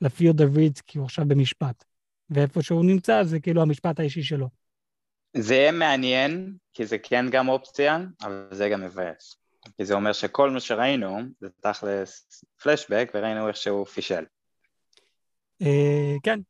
[0.00, 1.84] ל-field of reads, כי הוא עכשיו במשפט.
[2.30, 4.48] ואיפה שהוא נמצא זה כאילו המשפט האישי שלו.
[5.36, 9.36] זה יהיה מעניין, כי זה כן גם אופציה, אבל זה גם מבאס.
[9.76, 14.24] כי זה אומר שכל מה שראינו זה תכלס פלשבק, וראינו איך שהוא פישל.
[15.62, 16.40] אה, כן.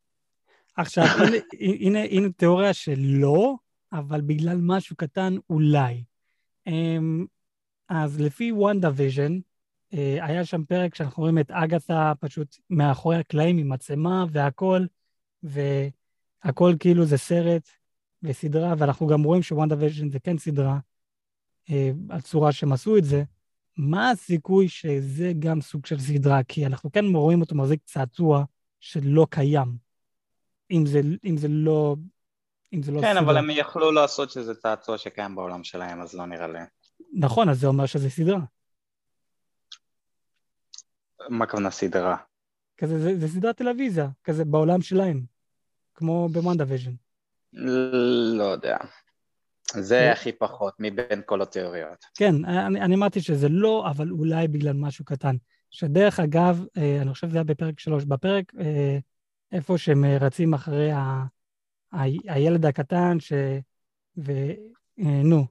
[0.76, 1.04] עכשיו,
[1.80, 3.54] הנה, הנה תיאוריה שלא,
[3.92, 6.04] אבל בגלל משהו קטן אולי.
[6.66, 7.26] אמ,
[7.88, 9.40] אז לפי WandaVision, אה,
[9.92, 14.86] היה שם פרק שאנחנו רואים את אגתה פשוט מאחורי הקלעים עם מצלמה והכל,
[15.42, 17.68] והכל כאילו זה סרט
[18.22, 20.78] וסדרה, ואנחנו גם רואים ש WandaVision זה כן סדרה,
[21.70, 23.22] אה, הצורה שהם עשו את זה.
[23.76, 26.42] מה הסיכוי שזה גם סוג של סדרה?
[26.42, 28.44] כי אנחנו כן רואים אותו מחזיק צעצוע
[28.80, 29.76] שלא קיים.
[30.70, 31.96] אם זה, אם זה לא...
[32.72, 33.20] אם זה לא כן, סדרה.
[33.20, 36.58] אבל הם יכלו לעשות שזה צעצוע שקיים בעולם שלהם, אז לא נראה לי.
[37.12, 38.40] נכון, אז זה אומר שזה סדרה.
[41.28, 42.16] מה הכוונה סדרה?
[42.76, 45.22] כזה, זה, זה סדרת טלוויזיה, כזה בעולם שלהם,
[45.94, 46.92] כמו ב WandaVision.
[47.52, 48.76] לא יודע.
[49.74, 52.04] זה הכי פחות מבין כל התיאוריות.
[52.14, 55.36] כן, אני, אני אמרתי שזה לא, אבל אולי בגלל משהו קטן.
[55.70, 58.98] שדרך אגב, אה, אני חושב שזה היה בפרק שלוש, בפרק אה,
[59.52, 61.24] איפה שהם רצים אחרי ה,
[61.92, 63.32] ה, הילד הקטן, ש...
[64.16, 65.46] ונו,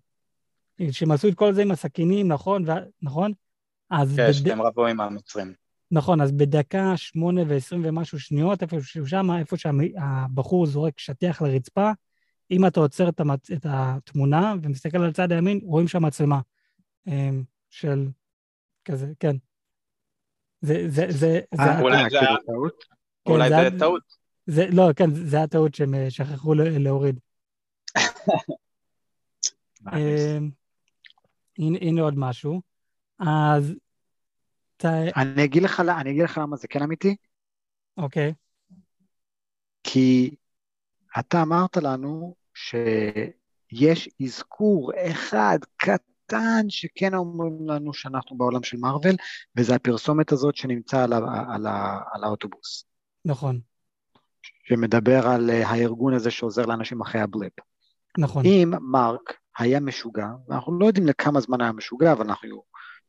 [0.82, 2.70] אה, שהם עשו את כל זה עם הסכינים, נכון?
[2.70, 2.72] ו...
[3.02, 3.32] נכון?
[3.90, 4.16] אז...
[4.16, 4.32] כן, בד...
[4.32, 5.54] שאתם רבו עם המצרים.
[5.92, 11.92] נכון, אז בדקה שמונה ועשרים ומשהו שניות, איפה שהוא שם, איפה שהבחור זורק שטיח לרצפה,
[12.52, 13.52] אם אתה עוצר את, המצ...
[13.52, 16.40] את התמונה ומסתכל על צד הימין, רואים שם מצלמה
[17.70, 18.08] של
[18.86, 19.36] כזה, כן.
[20.62, 21.80] זה, זה, זה, זה...
[21.82, 22.84] אולי זה היה טעות?
[23.26, 24.04] כן, אולי זה טעות.
[24.46, 27.20] זה, לא, כן, זה היה טעות שהם אה, שכחו להוריד.
[29.94, 30.50] אמ,
[31.58, 32.62] הנה עוד משהו.
[33.20, 33.74] אז...
[35.18, 37.16] אני אגיד לך, אני אגיד לך למה זה כן אמיתי.
[37.98, 38.34] אוקיי.
[39.84, 40.36] כי
[41.20, 46.00] אתה אמרת לנו שיש אזכור אחד קטן.
[46.70, 49.16] שכן אומרים לנו שאנחנו בעולם של מארוול,
[49.58, 51.18] וזה הפרסומת הזאת שנמצא על, ה,
[51.50, 52.86] על, ה, על האוטובוס.
[53.26, 53.60] נכון.
[54.64, 57.52] שמדבר על אה, הארגון הזה שעוזר לאנשים אחרי הבלפ.
[58.18, 58.46] נכון.
[58.46, 62.64] אם מרק היה משוגע, ואנחנו לא יודעים לכמה זמן היה משוגע, אבל אנחנו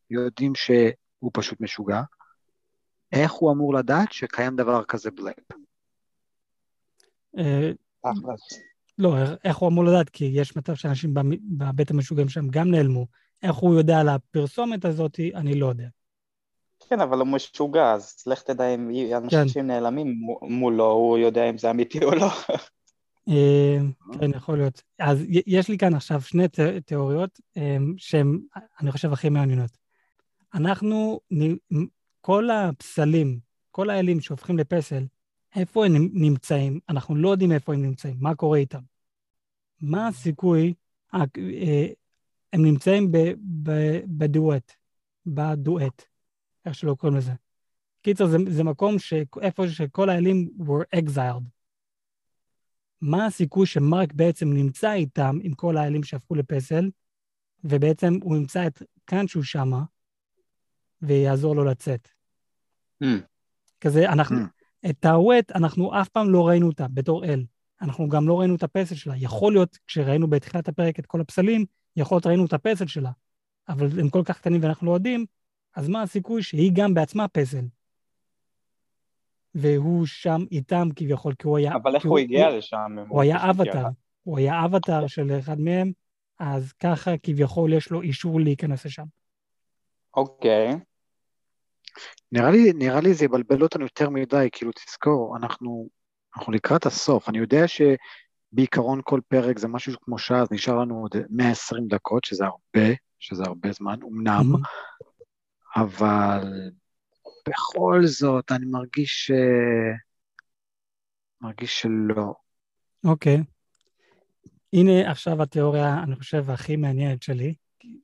[0.09, 0.55] יודעים
[1.21, 2.01] שהוא פשוט משוגע,
[3.11, 5.51] איך הוא אמור לדעת שקיים דבר כזה בלפ?
[7.37, 7.71] אה,
[8.97, 10.09] לא, איך הוא אמור לדעת?
[10.09, 11.13] כי יש מצב שאנשים
[11.57, 13.07] בבית המשוגעים שם גם נעלמו.
[13.43, 15.87] איך הוא יודע על הפרסומת הזאת, אני לא יודע.
[16.89, 19.67] כן, אבל הוא משוגע, אז לך תדע אם אנשים כן.
[19.67, 22.27] נעלמים מולו, הוא יודע אם זה אמיתי או לא.
[23.29, 23.77] אה,
[24.19, 24.81] כן, יכול להיות.
[24.99, 26.43] אז יש לי כאן עכשיו שני
[26.85, 28.39] תיאוריות אה, שהן,
[28.81, 29.80] אני חושב, הכי מעניינות.
[30.53, 31.19] אנחנו,
[32.21, 33.39] כל הפסלים,
[33.71, 35.05] כל האלים שהופכים לפסל,
[35.55, 36.79] איפה הם נמצאים?
[36.89, 38.81] אנחנו לא יודעים איפה הם נמצאים, מה קורה איתם.
[39.81, 40.73] מה הסיכוי,
[41.13, 41.87] אה,
[42.53, 43.11] הם נמצאים
[44.07, 44.71] בדואט,
[45.25, 46.03] בדואט,
[46.65, 47.31] איך שלא קוראים לזה.
[48.01, 51.43] קיצר, זה, זה מקום שאיפה שכל האלים were exiled.
[53.01, 56.89] מה הסיכוי שמרק בעצם נמצא איתם, עם כל האלים שהפכו לפסל,
[57.63, 59.83] ובעצם הוא ימצא את קאנצ'ו שמה,
[61.01, 62.09] ויעזור לו לצאת.
[63.03, 63.07] Mm.
[63.81, 64.89] כזה, אנחנו, mm.
[64.89, 67.45] את הווט, אנחנו אף פעם לא ראינו אותה בתור אל.
[67.81, 69.13] אנחנו גם לא ראינו את הפסל שלה.
[69.17, 71.65] יכול להיות, כשראינו בתחילת הפרק את כל הפסלים,
[71.95, 73.11] יכול להיות ראינו את הפסל שלה,
[73.69, 75.25] אבל הם כל כך קטנים ואנחנו לא יודעים,
[75.75, 77.65] אז מה הסיכוי שהיא גם בעצמה פסל?
[79.55, 81.75] והוא שם איתם כביכול, כי הוא היה...
[81.75, 82.95] אבל איך הוא הגיע לשם?
[82.97, 83.85] הוא, הוא היה אבטאר,
[84.23, 85.91] הוא היה אבטאר של אחד מהם,
[86.39, 89.05] אז ככה כביכול יש לו אישור להיכנס לשם.
[90.15, 90.79] אוקיי.
[92.31, 95.89] נראה לי, נראה לי זה יבלבל אותנו יותר מדי, כאילו תזכור, אנחנו
[96.35, 101.01] אנחנו לקראת הסוף, אני יודע שבעיקרון כל פרק זה משהו כמו שעה, אז נשאר לנו
[101.01, 104.45] עוד 120 דקות, שזה הרבה, שזה הרבה זמן, אמנם,
[105.75, 106.53] אבל
[107.49, 109.31] בכל זאת אני מרגיש,
[111.41, 112.33] מרגיש שלא.
[113.03, 113.37] אוקיי.
[113.37, 113.43] Okay.
[114.73, 117.53] הנה עכשיו התיאוריה, אני חושב, הכי מעניינת שלי.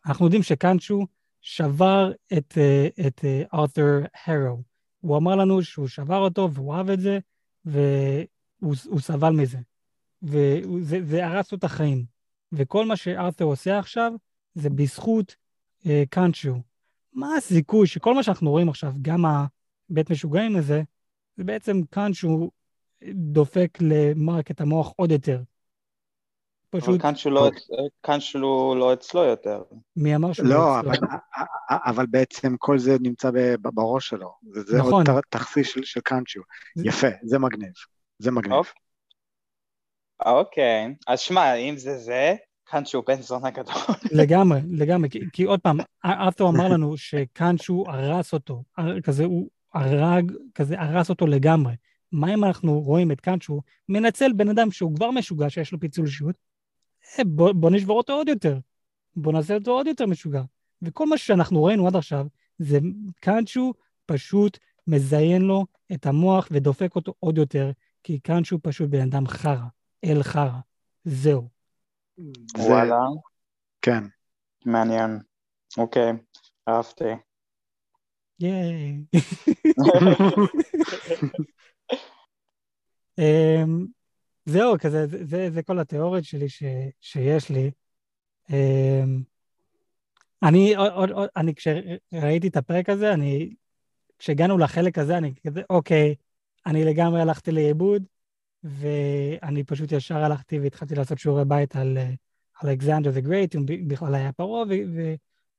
[0.05, 1.07] אנחנו יודעים שקאנצ'ו
[1.41, 2.57] שבר את,
[3.07, 4.63] את ארת'ר הרו.
[4.99, 7.19] הוא אמר לנו שהוא שבר אותו והוא אהב את זה,
[7.65, 9.57] והוא סבל מזה.
[10.21, 12.05] וזה הרס לו את החיים.
[12.51, 14.11] וכל מה שארת'ר עושה עכשיו,
[14.55, 15.35] זה בזכות
[15.85, 16.55] אה, קאנצ'ו.
[17.13, 20.81] מה הסיכוי שכל מה שאנחנו רואים עכשיו, גם הבית משוגעים הזה,
[21.37, 21.81] זה בעצם
[22.13, 22.51] שהוא
[23.13, 25.41] דופק למרק את המוח עוד יותר.
[26.77, 27.49] אבל פשוט, כאן שהוא לא-
[28.03, 29.63] כאן שהוא לא אצלו יותר.
[29.95, 30.91] מי אמר שהוא לא, אצלו?
[30.91, 30.97] אבל,
[31.69, 33.29] אבל בעצם כל זה נמצא
[33.61, 34.31] בראש שלו.
[34.53, 35.07] זה, זה נכון.
[35.09, 36.41] עוד ת- תכסיס של, של קאנצ'ו.
[36.75, 37.71] זה- יפה, זה מגניב.
[38.19, 38.53] זה מגניב.
[38.53, 38.71] אוקיי.
[40.25, 42.35] אוקיי, אז שמע, אם זה זה,
[42.83, 43.73] שהוא בן זונה גדול.
[44.11, 48.63] לגמרי, לגמרי, כי, כי עוד פעם, ארתור אמר לנו שקאנצ'ו הרס אותו,
[49.03, 51.73] כזה הוא הרג, כזה הרס אותו לגמרי.
[52.11, 56.05] מה אם אנחנו רואים את קאנצ'ו מנצל בן אדם שהוא כבר משוגע, שיש לו פיצול
[56.05, 56.41] אישיות, אה,
[57.25, 58.59] בוא, בוא נשבור אותו עוד יותר,
[59.15, 60.41] בוא נעשה אותו עוד יותר משוגע.
[60.81, 62.25] וכל מה שאנחנו ראינו עד עכשיו,
[62.59, 62.79] זה
[63.19, 63.73] קאנצ'ו
[64.05, 64.57] פשוט
[64.87, 67.71] מזיין לו את המוח ודופק אותו עוד יותר,
[68.03, 69.65] כי קאנצ'ו פשוט בן אדם חרא,
[70.03, 70.59] אל חרא,
[71.05, 71.49] זהו.
[72.57, 72.99] זה, וואלה,
[73.81, 74.03] כן.
[74.65, 75.19] מעניין.
[75.77, 76.11] אוקיי,
[76.67, 77.03] אהבתי.
[78.39, 79.03] ייי.
[84.47, 86.63] זהו, כזה, זה, זה, זה כל התיאוריות שלי ש,
[87.01, 87.71] שיש לי.
[88.49, 89.21] אמ,
[90.43, 93.53] אני, עוד, עוד, אני, כשראיתי את הפרק הזה, אני,
[94.19, 96.15] כשהגענו לחלק הזה, אני כזה, אוקיי,
[96.65, 98.03] אני לגמרי הלכתי לאיבוד,
[98.63, 102.11] ואני פשוט ישר הלכתי והתחלתי לעשות שיעורי בית על אה,
[102.63, 104.63] אלכסנדר דה גרייט, אם בכלל היה פרעה,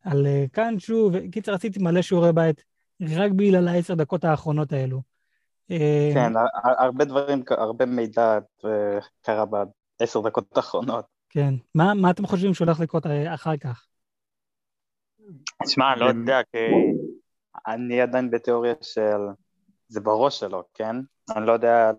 [0.04, 2.64] ועל אה, קאנצ'ו, וקיצר, עשיתי מלא שיעורי בית
[3.00, 5.02] רק בגלל העשר דקות האחרונות האלו.
[5.70, 9.44] אה, כן, הר- הרבה דברים, הרבה מידע אה, קרה
[10.00, 11.04] בעשר דקות האחרונות.
[11.28, 11.54] כן.
[11.74, 13.86] מה, מה אתם חושבים שהולך לקרות אה, אחר כך?
[15.66, 16.58] שמע, אני לא יודע, כי
[17.66, 19.20] אני עדיין בתיאוריה של...
[19.88, 20.96] זה בראש שלו, כן?
[21.36, 21.90] אני לא יודע,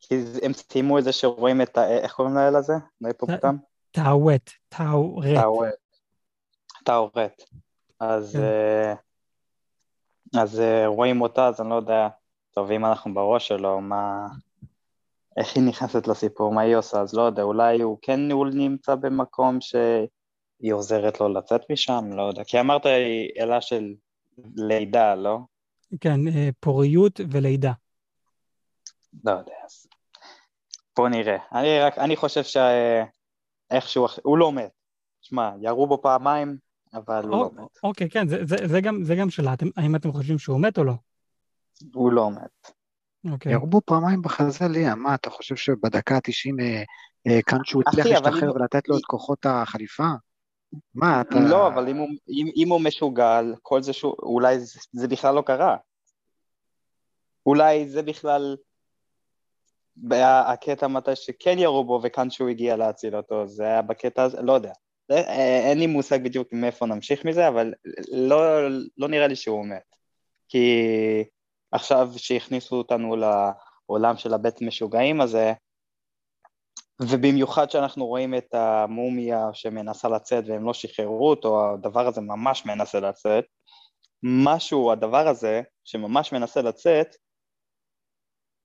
[0.00, 1.88] כי הם סיימו את זה שרואים את ה...
[1.88, 2.72] איך קוראים לאל הזה?
[3.00, 3.56] להיפופוטם?
[3.90, 5.26] טאווט, טאורט.
[5.34, 5.74] טאורט.
[6.84, 7.42] טאורט.
[8.00, 8.32] אז...
[8.32, 8.42] כן.
[8.42, 8.94] אה,
[10.42, 12.08] אז אה, רואים אותה, אז אני לא יודע,
[12.54, 14.26] טוב, אם אנחנו בראש שלו, מה...
[15.36, 18.94] איך היא נכנסת לסיפור, מה היא עושה, אז לא יודע, אולי הוא כן הוא נמצא
[18.94, 23.94] במקום שהיא עוזרת לו לצאת משם, לא יודע, כי אמרת היא אלה של
[24.56, 25.38] לידה, לא?
[26.00, 27.72] כן, אה, פוריות ולידה.
[29.24, 29.86] לא יודע, אז
[30.96, 31.36] בוא נראה.
[31.52, 32.42] אני רק, אני חושב
[33.70, 34.70] שאיכשהו, הוא לא מת.
[35.20, 36.56] שמע, ירו בו פעמיים,
[36.94, 37.78] אבל הוא לא או- מת.
[37.82, 39.52] אוקיי, כן, זה, זה, זה, גם, זה גם שאלה.
[39.52, 40.92] אתם, האם אתם חושבים שהוא מת או לא?
[41.94, 42.70] הוא לא מת.
[43.32, 43.52] אוקיי.
[43.52, 46.62] ירו בו פעמיים בחזה ליאם, מה, אתה חושב שבדקה ה-90
[47.44, 50.04] קאנצ'ו הצליח אחי, אבל להשתחרר אם- ולתת לו את כוחות החליפה?
[50.94, 51.34] מה, אתה...
[51.50, 55.34] לא, אבל אם הוא, אם, אם הוא משוגל, כל זה שהוא, אולי זה, זה בכלל
[55.34, 55.76] לא קרה.
[57.46, 58.56] אולי זה בכלל
[60.12, 64.52] הקטע מתי שכן ירו בו וכאן שהוא הגיע להציל אותו, זה היה בקטע הזה, לא
[64.52, 64.72] יודע.
[65.10, 67.72] אה, אין לי מושג בדיוק מאיפה נמשיך מזה, אבל
[68.12, 68.68] לא,
[68.98, 69.82] לא נראה לי שהוא מת.
[70.48, 70.68] כי
[71.74, 75.52] עכשיו שהכניסו אותנו לעולם של הבית משוגעים הזה,
[77.02, 83.00] ובמיוחד שאנחנו רואים את המומיה שמנסה לצאת והם לא שחררו אותו, הדבר הזה ממש מנסה
[83.00, 83.44] לצאת,
[84.22, 87.16] משהו, הדבר הזה, שממש מנסה לצאת,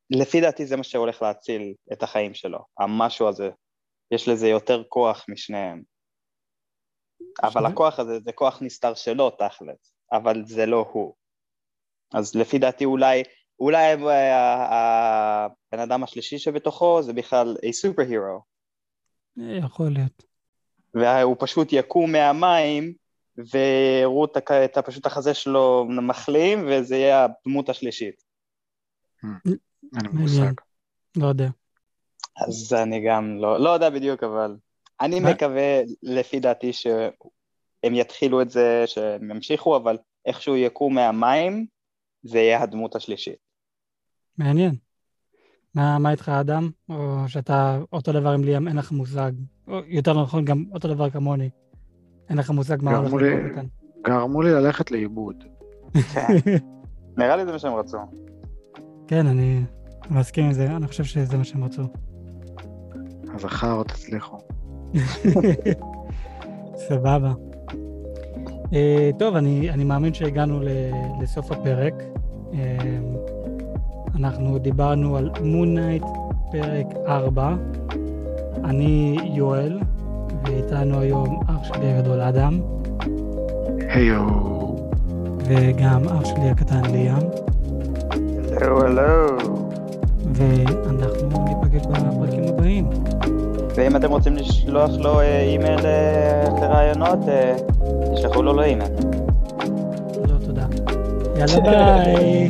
[0.10, 3.50] לפי דעתי זה מה שהולך להציל את החיים שלו, המשהו הזה.
[4.12, 5.84] יש לזה יותר כוח משניהם.
[7.44, 11.19] אבל הכוח הזה זה כוח נסתר שלו תכלס, אבל זה לא הוא.
[12.14, 13.24] אז לפי דעתי אולי,
[13.60, 18.42] אולי ה- ה- הבן אדם השלישי שבתוכו זה בכלל a superhero,
[19.40, 20.24] אה, יכול להיות.
[20.94, 22.94] והוא פשוט יקום מהמים
[23.38, 28.24] ויראו את, פשוט החזה שלו מחלים וזה יהיה הדמות השלישית.
[29.24, 29.32] אין
[29.96, 30.10] לי.
[30.14, 30.54] מושג.
[31.18, 31.50] לא יודע.
[32.48, 34.56] אז אני גם לא, לא יודע בדיוק, אבל
[35.02, 35.32] אני מה?
[35.32, 41.66] מקווה, לפי דעתי, שהם יתחילו את זה, שהם ימשיכו, אבל איכשהו יקום מהמים,
[42.24, 43.36] זה יהיה הדמות השלישית.
[44.38, 44.76] מעניין.
[45.76, 46.70] מה, מה איתך, אדם?
[46.90, 49.32] או שאתה אותו דבר עם ליאם, אין לך מושג.
[49.68, 51.50] או יותר נכון, גם אותו דבר כמוני.
[52.30, 53.66] אין לך מושג מה הולך לקרות כאן.
[54.06, 55.44] גרמו לי ללכת לאיבוד.
[56.14, 56.28] כן.
[57.18, 57.98] נראה לי זה מה שהם רצו.
[59.08, 59.62] כן, אני
[60.10, 61.82] מסכים עם זה, אני חושב שזה מה שהם רצו.
[63.36, 64.38] אז אחר תצליחו.
[66.88, 67.34] סבבה.
[68.74, 70.68] אה, טוב, אני, אני מאמין שהגענו ל,
[71.22, 72.04] לסוף הפרק.
[72.54, 72.78] אה,
[74.20, 76.04] אנחנו דיברנו על Moon Knight
[76.52, 77.56] פרק 4.
[78.64, 79.80] אני יואל,
[80.44, 82.60] ואיתנו היום אח שלי הגדול אדם,
[83.90, 84.28] היו.
[85.38, 87.30] וגם אח שלי הקטן ליאם,
[88.62, 89.38] הלו, הלו.
[90.34, 92.90] ואנחנו ניפגש בפרקים הבאים.
[93.76, 95.80] ואם אתם רוצים לשלוח לו אה, אימייל
[96.62, 97.56] לרעיונות, אה,
[98.16, 98.92] תשלחו לו לאימייל.
[100.28, 100.66] לא, תודה.
[101.38, 102.50] יאללה ביי.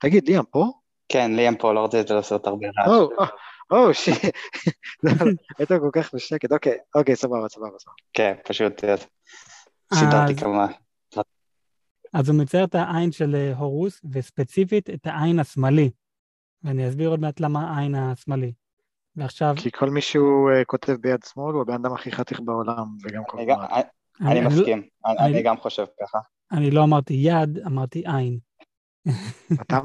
[0.00, 0.64] תגיד, ליאם פה?
[1.08, 3.08] כן, ליאם פה, לא רציתי לעשות הרבה רעש.
[3.70, 4.24] או, שיט.
[5.58, 7.94] היית כל כך בשקט, אוקיי, אוקיי, סבבה, סבבה, סבבה.
[8.12, 8.84] כן, פשוט
[9.94, 10.66] סידרתי כמה.
[12.14, 15.90] אז הוא מצייר את העין של אה, הורוס, וספציפית את העין השמאלי.
[16.62, 18.52] ואני אסביר עוד מעט למה העין השמאלי.
[19.16, 22.84] ועכשיו, כי כל מי שהוא אה, כותב ביד שמאל הוא הבן אדם הכי חתיך בעולם,
[23.04, 23.38] וגם כל
[24.20, 26.18] אני מסכים, אני גם חושב ככה.
[26.52, 28.38] אני לא אמרתי יד, אמרתי עין.
[29.60, 29.78] אתה,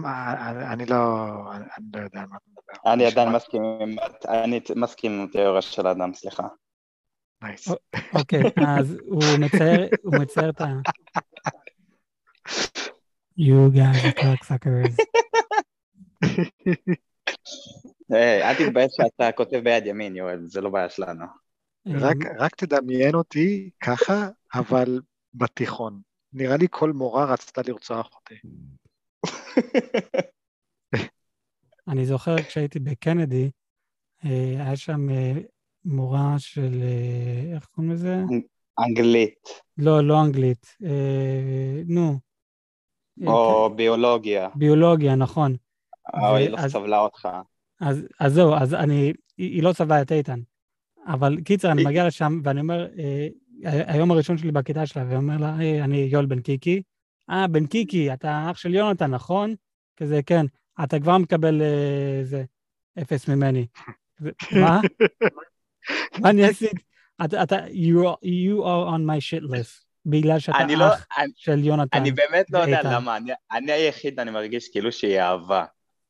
[0.71, 2.93] אני- לא, אני לא יודע על מה אתה מדבר.
[2.93, 3.29] אני עדיין.
[3.29, 3.95] מסכים עם-
[4.27, 6.47] אני מסכים עם התיאוריה של האדם, סליחה.
[7.43, 7.67] נייס.
[8.13, 10.65] אוקיי, אז הוא מצייר, הוא מצייר את ה...
[13.39, 14.95] You guys are cocksuckers.
[18.13, 21.25] אה, אל תתבייש שאתה כותב ביד ימין, יואל, זה לא בעיה שלנו.
[21.87, 25.01] רק, רק תדמיין אותי ככה, אבל
[25.33, 26.01] בתיכון.
[26.33, 28.35] נראה לי כל מורה רצתה לרצוח אותי.
[31.87, 33.51] אני זוכר כשהייתי בקנדי,
[34.25, 35.33] אה, היה שם אה,
[35.85, 38.21] מורה של, אה, איך קוראים לזה?
[38.79, 40.75] אנגלית, לא, לא אנגלית.
[40.83, 42.19] אה, נו.
[43.21, 45.55] אה, או ביולוגיה, ביולוגיה, נכון.
[46.13, 47.27] או היא לא סבלה אותך.
[47.79, 50.39] אז, אז זהו, אז אני, היא, היא לא סבלה את איתן.
[51.07, 53.27] אבל קיצר, אני מגיע לשם ואני אומר, אה,
[53.63, 56.81] היום הראשון שלי בכיתה שלה, ואני אומר לה, היי, אני יואל בן קיקי.
[57.29, 59.55] אה, בן קיקי, אתה אח של יונתן, נכון?
[59.97, 60.45] כזה, כן.
[60.83, 62.43] אתה כבר מקבל אה, זה,
[63.01, 63.67] אפס ממני.
[64.61, 64.81] מה?
[66.21, 66.75] מה אני עשיתי?
[67.25, 71.31] אתה, אתה, you, are- you are on my shit list, בגלל שאתה לא, אח אני-
[71.35, 71.97] של יונתן.
[71.97, 72.81] אני באמת לא יודע.
[72.83, 75.65] למה, אני- אני היחיד, אני מרגיש כאילו שהיא אהבה.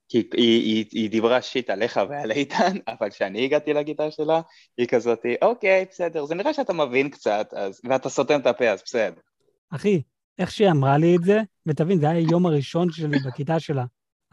[0.10, 4.42] כי היא, היא, היא דיברה שיט עליך ועל איתן, אבל כשאני הגעתי לגיטה שלה,
[4.78, 8.82] היא כזאתי, אוקיי, בסדר, זה נראה שאתה מבין קצת, אז, ואתה סותם את הפה, אז
[8.86, 9.22] בסדר.
[9.70, 10.02] אחי,
[10.40, 13.86] איך שהיא אמרה לי את זה, ותבין, זה היה היום הראשון שלי בכיתה שלה.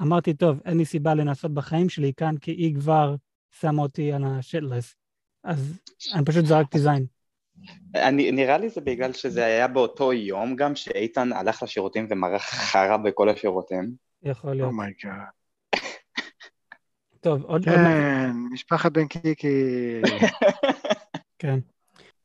[0.03, 3.15] אמרתי, טוב, אין לי סיבה לנסות בחיים שלי כאן, כי היא כבר
[3.51, 4.95] שמה אותי על השיטלס.
[5.45, 5.79] אז
[6.15, 7.07] אני פשוט זרקתי זין.
[7.95, 12.97] אני, נראה לי זה בגלל שזה היה באותו יום גם שאיתן הלך לשירותים ומרח חרא
[12.97, 13.95] בכל השירותים.
[14.23, 14.69] יכול להיות.
[14.69, 15.13] Oh my God.
[17.21, 17.45] טוב, עוד...
[17.45, 20.03] עוד כן, משפחת בן קיקי.
[21.39, 21.59] כן.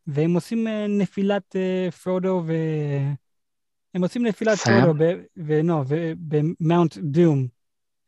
[0.08, 2.54] והם עושים אה, נפילת אה, פרודו ו...
[3.96, 4.58] הם עושים נפילת?
[4.58, 5.04] פרודו ב...
[5.38, 7.48] ונו, ו- ב Mount Doom.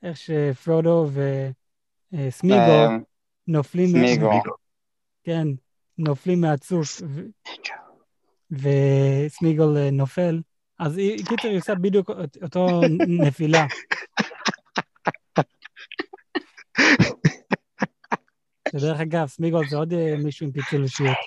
[0.04, 1.10] איך שפרודו
[2.14, 2.98] וסמיגל אה,
[3.48, 3.88] נופלים...
[3.88, 4.32] סמיגל.
[5.24, 5.48] כן,
[5.98, 7.26] נופלים מהצוק, ו-
[8.52, 10.42] וסמיגל אה, נופל.
[10.80, 13.66] אז היא, קיצר, היא עושה בדיוק אות- אותו נפילה.
[18.76, 21.18] ודרך אגב, סמיגל זה עוד אה, מישהו עם פיצול אישיות.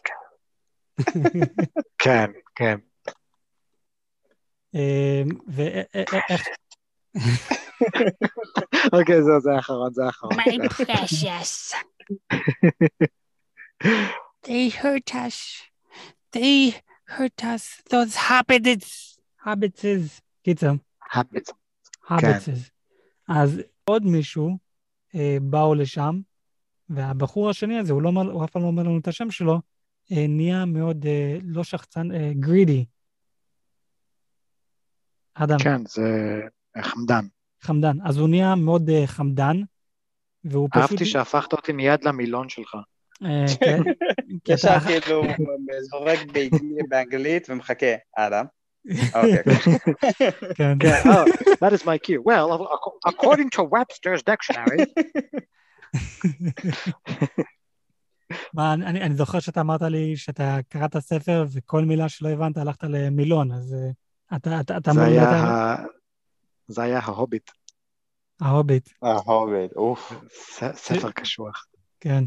[1.98, 2.78] כן, כן.
[4.74, 6.46] אה, ואיך...
[8.92, 10.32] אוקיי, זהו, זה האחרון, זה האחרון.
[10.32, 11.74] My precious.
[14.46, 15.62] they hurt us.
[16.32, 16.74] They
[17.08, 17.82] hurt us.
[17.90, 19.18] Those hobbits.
[19.44, 20.20] הביצז.
[20.42, 20.72] קיצר,
[21.12, 21.52] habits.
[22.08, 22.70] הביצז.
[23.28, 24.58] אז עוד מישהו
[25.14, 26.20] אה, באו לשם,
[26.88, 29.60] והבחור השני הזה, הוא, לא, הוא אף פעם לא אומר לנו את השם שלו,
[30.12, 32.84] אה, נהיה מאוד אה, לא שחצן, אה, גרידי.
[35.34, 36.40] אדם, כן, זה
[36.82, 37.24] חמדן.
[37.62, 37.96] חמדן.
[38.04, 39.56] אז הוא נהיה מאוד אה, חמדן,
[40.44, 40.90] והוא פשוט...
[40.90, 42.74] אהבתי שהפכת אותי מיד למילון שלך.
[43.24, 43.82] אה, כן,
[44.48, 44.80] ישר.
[44.80, 45.22] כאילו
[45.90, 46.18] זורק
[46.88, 48.44] באנגלית ומחכה, אדם.
[49.14, 49.42] אוקיי.
[50.56, 50.78] כן.
[50.80, 51.26] כן, oh,
[51.60, 52.22] that is my cue.
[52.24, 54.84] Well, ac- according to Webster's dictionary,
[58.54, 62.84] מה, אני, אני זוכר שאתה אמרת לי שאתה קראת ספר וכל מילה שלא הבנת הלכת
[62.84, 63.92] למילון, אז uh,
[64.35, 65.83] אתה, אתה, אתה זה אמור היה להיות ה-
[66.67, 67.51] זה היה ההוביט,
[68.41, 70.13] ההוביט, ההוביט, אוף.
[70.33, 71.65] ס- ספר קשוח.
[71.99, 72.23] כן.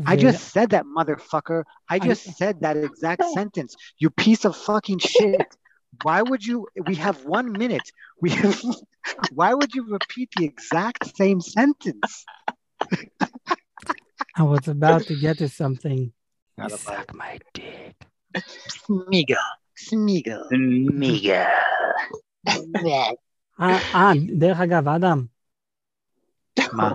[0.00, 1.60] I ו- just said that, motherfucker.
[1.90, 3.72] I I- just said that exact sentence.
[4.02, 5.48] You piece of fucking shit.
[6.04, 6.58] Why would you?
[6.88, 7.88] We have one minute.
[8.22, 8.56] We have.
[9.40, 12.10] Why would you repeat the exact same sentence?
[14.40, 16.00] I was about to get to something.
[16.58, 17.96] יאללה, You suck my dick.
[19.89, 20.43] Smeagol.
[20.51, 20.93] Smeagol.
[20.93, 21.45] מיגה.
[23.59, 25.25] אה, אה, דרך אגב, אדם,
[26.77, 26.91] מה?